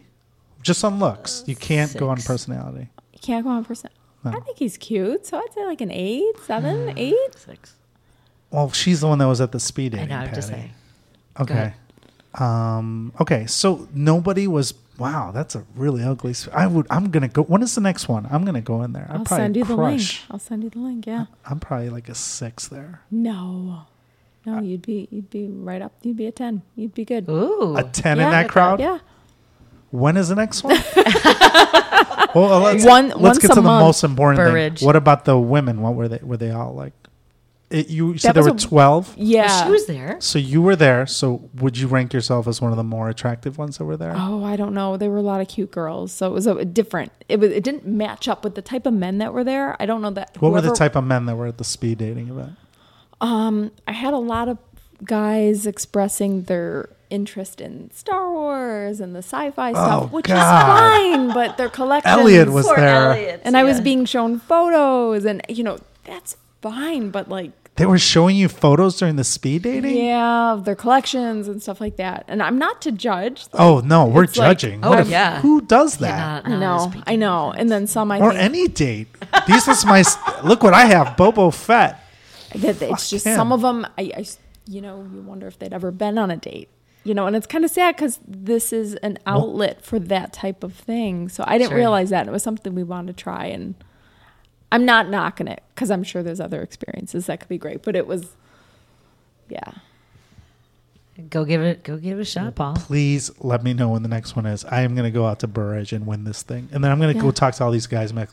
Just 0.63 0.83
on 0.83 0.97
looks. 0.97 1.43
You 1.45 1.55
can't 1.55 1.95
go 1.95 2.09
on 2.09 2.17
personality. 2.17 2.89
You 3.13 3.19
can't 3.21 3.45
go 3.45 3.51
on 3.51 3.63
person. 3.65 3.91
No. 4.23 4.31
I 4.31 4.39
think 4.39 4.57
he's 4.57 4.77
cute, 4.77 5.25
so 5.27 5.37
I'd 5.37 5.53
say 5.53 5.65
like 5.65 5.81
an 5.81 5.91
eight, 5.91 6.35
Mm. 6.47 6.93
eight. 6.97 7.35
Six. 7.35 7.75
Well, 8.53 8.71
she's 8.71 9.01
the 9.01 9.07
one 9.07 9.17
that 9.17 9.27
was 9.27 9.41
at 9.41 9.51
the 9.51 9.59
speed 9.59 9.93
I 9.95 9.97
dating. 9.97 10.09
know. 10.09 10.17
I'm 10.19 10.33
just 10.33 10.49
Patti. 10.51 10.61
saying. 10.61 10.73
Okay. 11.41 11.73
Um, 12.35 13.11
okay. 13.19 13.45
So 13.47 13.87
nobody 13.93 14.47
was. 14.47 14.73
Wow, 14.99 15.31
that's 15.31 15.55
a 15.55 15.65
really 15.75 16.03
ugly. 16.03 16.35
I 16.53 16.67
would. 16.67 16.85
I'm 16.91 17.09
gonna 17.09 17.27
go. 17.27 17.41
When 17.41 17.63
is 17.63 17.73
the 17.73 17.81
next 17.81 18.07
one? 18.07 18.27
I'm 18.29 18.45
gonna 18.45 18.61
go 18.61 18.83
in 18.83 18.93
there. 18.93 19.07
I'd 19.09 19.17
I'll 19.17 19.25
probably 19.25 19.43
send 19.45 19.55
you 19.57 19.65
the 19.65 19.75
link. 19.75 20.01
I'll 20.29 20.37
send 20.39 20.63
you 20.63 20.69
the 20.69 20.77
link. 20.79 21.07
Yeah. 21.07 21.25
I'm 21.45 21.59
probably 21.59 21.89
like 21.89 22.09
a 22.09 22.15
six 22.15 22.67
there. 22.67 23.01
No, 23.09 23.87
no, 24.45 24.61
you'd 24.61 24.83
be 24.83 25.07
you'd 25.09 25.31
be 25.31 25.47
right 25.47 25.81
up. 25.81 25.93
You'd 26.03 26.17
be 26.17 26.27
a 26.27 26.31
ten. 26.31 26.61
You'd 26.75 26.93
be 26.93 27.05
good. 27.05 27.27
Ooh. 27.27 27.75
A 27.75 27.83
ten 27.83 28.17
Yeah. 28.17 28.25
in 28.25 28.31
that 28.31 28.49
crowd. 28.49 28.79
Yeah. 28.79 28.99
When 29.89 30.15
is 30.15 30.29
the 30.29 30.35
next 30.35 30.63
one? 30.63 30.75
well, 32.35 32.59
let's, 32.61 32.83
One- 32.85 33.07
let's 33.09 33.19
once 33.19 33.37
get 33.39 33.45
a 33.51 33.55
to 33.55 33.55
the 33.55 33.61
month. 33.61 33.83
most 33.85 34.03
important 34.03 34.37
Burr 34.37 34.53
Ridge. 34.53 34.79
thing. 34.79 34.85
What 34.85 34.95
about 34.95 35.25
the 35.25 35.37
women? 35.37 35.81
What 35.81 35.95
were 35.95 36.07
they? 36.07 36.19
Were 36.21 36.37
they 36.37 36.51
all 36.51 36.73
like? 36.73 36.93
It, 37.73 37.89
you 37.89 38.17
said 38.17 38.33
there 38.35 38.43
were 38.43 38.49
a- 38.49 38.53
twelve. 38.53 39.13
Yeah. 39.17 39.65
She 39.65 39.69
was 39.71 39.85
there. 39.87 40.17
So 40.19 40.37
you 40.39 40.61
were 40.61 40.75
there. 40.75 41.05
So 41.07 41.49
would 41.55 41.77
you 41.77 41.87
rank 41.87 42.13
yourself 42.13 42.47
as 42.47 42.61
one 42.61 42.71
of 42.71 42.77
the 42.77 42.83
more 42.83 43.09
attractive 43.09 43.57
ones 43.57 43.77
that 43.79 43.85
were 43.85 43.97
there? 43.97 44.13
Oh, 44.15 44.43
I 44.43 44.55
don't 44.55 44.73
know. 44.73 44.95
There 44.95 45.09
were 45.09 45.17
a 45.17 45.21
lot 45.23 45.41
of 45.41 45.47
cute 45.47 45.71
girls, 45.71 46.11
so 46.11 46.27
it 46.27 46.33
was 46.33 46.45
a 46.47 46.63
different. 46.63 47.11
It 47.27 47.39
was. 47.39 47.51
It 47.51 47.63
didn't 47.63 47.85
match 47.87 48.27
up 48.27 48.43
with 48.43 48.55
the 48.55 48.61
type 48.61 48.85
of 48.85 48.93
men 48.93 49.17
that 49.17 49.33
were 49.33 49.43
there. 49.43 49.75
I 49.81 49.85
don't 49.85 50.01
know 50.01 50.11
that. 50.11 50.37
what 50.39 50.51
were 50.51 50.61
the 50.61 50.73
type 50.75 50.95
of 50.95 51.03
men 51.03 51.25
that 51.25 51.35
were 51.35 51.47
at 51.47 51.57
the 51.57 51.63
speed 51.63 51.97
dating 51.97 52.29
event? 52.29 52.53
Um, 53.21 53.71
I 53.87 53.93
had 53.93 54.13
a 54.13 54.17
lot 54.19 54.47
of 54.49 54.57
guys 55.03 55.65
expressing 55.65 56.43
their 56.43 56.89
interest 57.09 57.61
in 57.61 57.89
Star 57.91 58.31
Wars 58.31 58.99
and 58.99 59.13
the 59.15 59.19
sci-fi 59.19 59.69
Oh, 59.71 59.73
stuff, 59.73 60.11
which 60.11 60.25
God. 60.25 60.35
is 60.37 61.15
fine, 61.15 61.33
but 61.33 61.57
their 61.57 61.69
collections. 61.79 62.11
Elliot 62.19 62.49
was 62.51 62.65
there. 62.67 63.11
Elliot, 63.11 63.41
and 63.43 63.55
I 63.57 63.63
was 63.63 63.79
being 63.81 64.05
shown 64.05 64.39
photos, 64.39 65.25
and 65.25 65.41
you 65.49 65.63
know 65.63 65.77
that's 66.03 66.37
fine, 66.61 67.09
but 67.11 67.29
like 67.29 67.51
They 67.75 67.87
were 67.87 67.97
showing 67.97 68.35
you 68.35 68.49
photos 68.49 68.97
during 68.99 69.15
the 69.15 69.23
speed 69.23 69.63
dating. 69.63 69.97
yeah, 69.97 70.53
of 70.53 70.63
their 70.63 70.75
collections 70.75 71.47
and 71.47 71.59
stuff 71.61 71.81
like 71.81 71.95
that. 71.95 72.23
And 72.27 72.43
I'm 72.43 72.59
not 72.59 72.81
to 72.83 72.91
judge. 72.91 73.47
Oh 73.53 73.81
no, 73.83 74.05
we're 74.05 74.25
It's 74.25 74.37
like- 74.37 74.59
judging. 74.59 74.85
Oh, 74.85 74.89
What 74.91 74.99
if- 74.99 75.09
yeah. 75.09 75.41
Who 75.41 75.59
does 75.61 75.97
that? 75.97 76.45
not- 76.45 76.53
I 76.53 76.59
know, 76.59 76.93
I 77.07 77.15
know. 77.15 77.51
And 77.51 77.71
then 77.71 77.87
some 77.87 78.11
I 78.11 78.19
or 78.19 78.29
think 78.29 78.43
any 78.43 78.67
date. 78.67 79.07
These 79.47 79.67
is 79.67 79.85
my. 79.85 80.03
Look 80.43 80.61
what 80.61 80.75
I 80.75 80.85
have. 80.85 81.17
Boba 81.17 81.51
Fett. 81.53 81.99
that 82.53 82.79
it's 82.79 82.79
Fuck 82.79 82.99
just 82.99 83.25
him. 83.25 83.35
some 83.35 83.51
of 83.51 83.61
them. 83.61 83.87
I, 83.97 84.11
I, 84.17 84.25
you 84.67 84.79
know, 84.79 85.07
you 85.11 85.21
wonder 85.21 85.47
if 85.47 85.57
they'd 85.57 85.73
ever 85.73 85.89
been 85.89 86.19
on 86.19 86.29
a 86.29 86.37
date. 86.37 86.69
You 87.03 87.13
know, 87.15 87.25
and 87.25 87.35
it's 87.35 87.47
kind 87.47 87.65
of 87.65 87.71
sad 87.71 87.95
because 87.95 88.19
this 88.27 88.71
is 88.71 88.93
an 88.97 89.17
outlet 89.25 89.83
for 89.83 89.97
that 89.99 90.31
type 90.31 90.63
of 90.63 90.73
thing. 90.73 91.27
So 91.27 91.43
I 91.47 91.57
didn't 91.57 91.71
Sure. 91.71 91.77
realize 91.79 92.11
that 92.11 92.27
it 92.27 92.31
was 92.31 92.43
something 92.43 92.75
we 92.75 92.83
wanted 92.83 93.17
to 93.17 93.21
try, 93.23 93.45
and 93.47 93.73
I'm 94.73 94.85
not 94.85 95.07
knocking 95.09 95.47
it 95.47 95.63
because 95.73 95.89
I'm 95.91 96.03
sure 96.03 96.21
there's 96.23 96.39
other 96.41 96.61
experiences 96.61 97.27
that 97.27 97.39
could 97.39 97.47
be 97.49 97.57
great. 97.57 97.83
But 97.83 97.95
it 97.95 98.07
was, 98.07 98.35
yeah, 99.47 99.71
Go 101.29 101.45
give 101.45 101.61
it. 101.61 101.83
Go 101.83 101.97
give 101.97 102.17
it 102.17 102.21
a 102.21 102.25
shot, 102.25 102.55
Paul. 102.55 102.73
Please 102.75 103.29
let 103.39 103.63
me 103.63 103.73
know 103.75 103.89
when 103.89 104.01
the 104.01 104.09
next 104.09 104.35
one 104.35 104.47
is. 104.47 104.65
I 104.65 104.81
am 104.81 104.95
going 104.95 105.03
to 105.05 105.11
go 105.11 105.27
out 105.27 105.39
to 105.41 105.47
Burr 105.47 105.73
Ridge 105.73 105.93
and 105.93 106.07
win 106.07 106.23
this 106.23 106.41
thing, 106.41 106.69
and 106.71 106.83
then 106.83 106.89
I'm 106.91 106.99
going 106.99 107.13
to 107.15 107.21
go 107.21 107.29
talk 107.29 107.53
to 107.55 107.63
all 107.63 107.69
these 107.69 107.85
guys. 107.85 108.09
And 108.09 108.15
be 108.17 108.21
like, 108.21 108.29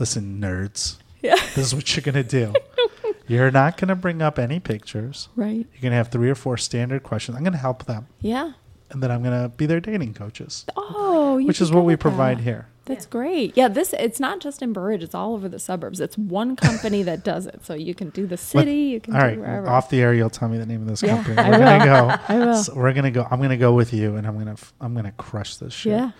listen, 0.00 0.40
nerds. 0.40 0.96
Yeah. 1.22 1.36
This 1.54 1.58
is 1.58 1.74
what 1.76 1.94
you're 1.94 2.02
going 2.02 2.22
to 2.26 2.28
do. 2.28 2.52
You're 3.26 3.50
not 3.50 3.78
going 3.78 3.88
to 3.88 3.94
bring 3.94 4.20
up 4.20 4.38
any 4.38 4.60
pictures. 4.60 5.28
right, 5.34 5.54
You're 5.72 5.80
going 5.80 5.92
to 5.92 5.96
have 5.96 6.08
three 6.08 6.28
or 6.28 6.34
four 6.34 6.58
standard 6.58 7.02
questions. 7.04 7.36
I'm 7.38 7.42
going 7.44 7.52
to 7.54 7.58
help 7.58 7.84
them. 7.86 8.08
yeah. 8.20 8.52
and 8.90 9.02
then 9.02 9.10
I'm 9.10 9.22
going 9.22 9.42
to 9.44 9.48
be 9.56 9.64
their 9.64 9.80
dating 9.80 10.12
coaches, 10.12 10.66
Oh, 10.76 11.38
you 11.38 11.46
which 11.46 11.62
is 11.62 11.72
what 11.72 11.84
we 11.86 11.96
provide 11.96 12.38
that. 12.38 12.42
here. 12.42 12.66
That's 12.86 13.06
great. 13.06 13.56
Yeah, 13.56 13.68
this 13.68 13.94
it's 13.94 14.20
not 14.20 14.40
just 14.40 14.60
in 14.60 14.72
Burr 14.72 14.88
Ridge; 14.88 15.02
it's 15.02 15.14
all 15.14 15.34
over 15.34 15.48
the 15.48 15.58
suburbs. 15.58 16.00
It's 16.00 16.18
one 16.18 16.54
company 16.56 17.02
that 17.04 17.24
does 17.24 17.46
it, 17.46 17.64
so 17.64 17.72
you 17.74 17.94
can 17.94 18.10
do 18.10 18.26
the 18.26 18.36
city, 18.36 18.74
you 18.76 19.00
can 19.00 19.14
All 19.14 19.20
do 19.20 19.26
right, 19.26 19.38
wherever. 19.38 19.68
off 19.68 19.88
the 19.88 20.00
air, 20.02 20.12
you'll 20.12 20.28
tell 20.30 20.48
me 20.48 20.58
the 20.58 20.66
name 20.66 20.82
of 20.82 20.88
this 20.88 21.02
Yeah, 21.02 21.16
company. 21.16 21.38
I 21.38 21.48
We're 21.50 21.58
gonna 21.58 21.78
will. 21.78 22.08
go. 22.08 22.16
I 22.28 22.38
will. 22.38 22.56
So 22.62 22.74
we're 22.74 22.92
gonna 22.92 23.10
go. 23.10 23.26
I'm 23.30 23.40
gonna 23.40 23.56
go 23.56 23.72
with 23.72 23.92
you, 23.94 24.16
and 24.16 24.26
I'm 24.26 24.36
gonna 24.38 24.56
I'm 24.80 24.94
gonna 24.94 25.12
crush 25.12 25.56
this 25.56 25.72
shit. 25.72 25.92
Yeah. 25.92 26.10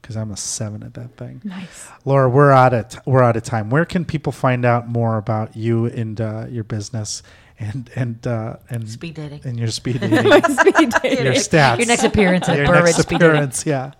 because 0.00 0.16
I'm 0.16 0.30
a 0.32 0.36
seven 0.36 0.82
at 0.82 0.94
that 0.94 1.16
thing. 1.16 1.40
Nice. 1.44 1.88
Laura, 2.04 2.28
we're 2.28 2.50
out 2.52 2.72
of 2.74 2.88
t- 2.88 2.98
we're 3.06 3.22
out 3.22 3.36
of 3.36 3.42
time. 3.42 3.68
Where 3.70 3.84
can 3.84 4.04
people 4.04 4.32
find 4.32 4.64
out 4.64 4.88
more 4.88 5.18
about 5.18 5.56
you 5.56 5.86
and 5.86 6.20
uh, 6.20 6.46
your 6.50 6.64
business 6.64 7.22
and 7.58 7.90
and 7.94 8.26
uh, 8.26 8.56
and 8.68 8.88
Speed 8.88 9.14
dating. 9.14 9.40
and 9.44 9.58
your 9.58 9.68
speed 9.68 10.00
dating, 10.00 10.42
Speed 10.54 10.92
dating. 11.02 11.24
your 11.24 11.34
stats, 11.34 11.78
Your 11.78 11.86
next 11.86 12.04
appearance 12.04 12.48
at 12.48 12.56
your 12.58 12.66
Burr 12.66 12.74
Ridge 12.82 12.84
next 12.96 13.02
Speed 13.02 13.18
Dating. 13.20 13.30
appearance. 13.36 13.66
Yeah, 13.66 13.92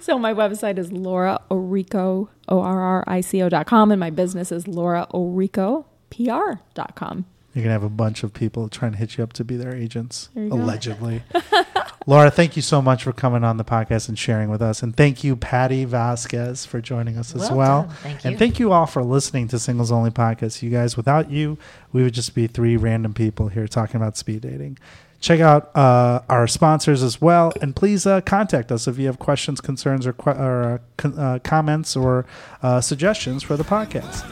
So 0.00 0.18
my 0.18 0.34
website 0.34 0.78
is 0.78 0.90
Laura 0.92 1.40
Orrico, 1.50 2.28
O-R-R-I-C-O 2.48 3.48
dot 3.48 3.66
com, 3.66 3.90
and 3.92 4.00
my 4.00 4.10
business 4.10 4.50
is 4.52 4.66
Laura 4.66 5.06
Orrico, 5.14 5.84
PR 6.10 6.60
dot 6.74 6.94
com. 6.96 7.26
You're 7.56 7.62
gonna 7.62 7.72
have 7.72 7.82
a 7.82 7.88
bunch 7.88 8.22
of 8.22 8.34
people 8.34 8.68
trying 8.68 8.92
to 8.92 8.98
hit 8.98 9.16
you 9.16 9.24
up 9.24 9.32
to 9.32 9.42
be 9.44 9.56
their 9.56 9.74
agents, 9.74 10.28
There 10.34 10.44
you 10.44 10.50
go. 10.50 10.56
allegedly. 10.56 11.22
Laura, 12.06 12.30
thank 12.30 12.54
you 12.54 12.60
so 12.62 12.80
much 12.82 13.02
for 13.02 13.12
coming 13.12 13.42
on 13.42 13.56
the 13.56 13.64
podcast 13.64 14.08
and 14.10 14.18
sharing 14.18 14.50
with 14.50 14.60
us, 14.60 14.82
and 14.82 14.94
thank 14.94 15.24
you, 15.24 15.34
Patti 15.36 15.84
Vasquez, 15.86 16.64
for 16.66 16.80
joining 16.82 17.16
us 17.16 17.34
as 17.34 17.48
Well 17.50 17.56
well. 17.56 17.82
Thank 18.02 18.24
And 18.26 18.38
thank 18.38 18.58
you 18.60 18.72
all 18.72 18.84
for 18.86 19.02
listening 19.02 19.48
to 19.48 19.58
Singles 19.58 19.90
Only 19.90 20.10
Podcast. 20.10 20.62
You 20.62 20.70
guys, 20.70 20.96
without 20.98 21.30
you, 21.30 21.56
we 21.92 22.02
would 22.04 22.12
just 22.14 22.34
be 22.34 22.46
three 22.46 22.76
random 22.76 23.14
people 23.14 23.48
here 23.48 23.66
talking 23.66 23.96
about 23.96 24.16
speed 24.18 24.42
dating. 24.42 24.78
Check 25.18 25.40
out 25.40 25.74
uh, 25.74 26.20
our 26.28 26.46
sponsors 26.46 27.02
as 27.02 27.20
well, 27.22 27.52
and 27.62 27.74
please 27.74 28.06
uh, 28.06 28.20
contact 28.20 28.70
us 28.70 28.86
if 28.86 28.98
you 28.98 29.06
have 29.06 29.18
questions, 29.18 29.62
concerns, 29.62 30.06
or, 30.06 30.12
que- 30.12 30.30
or 30.32 30.62
uh, 30.74 30.78
con- 30.98 31.18
uh, 31.18 31.38
comments 31.42 31.96
or 31.96 32.26
uh, 32.62 32.82
suggestions 32.82 33.42
for 33.42 33.56
the 33.56 33.64
podcast. 33.64 34.22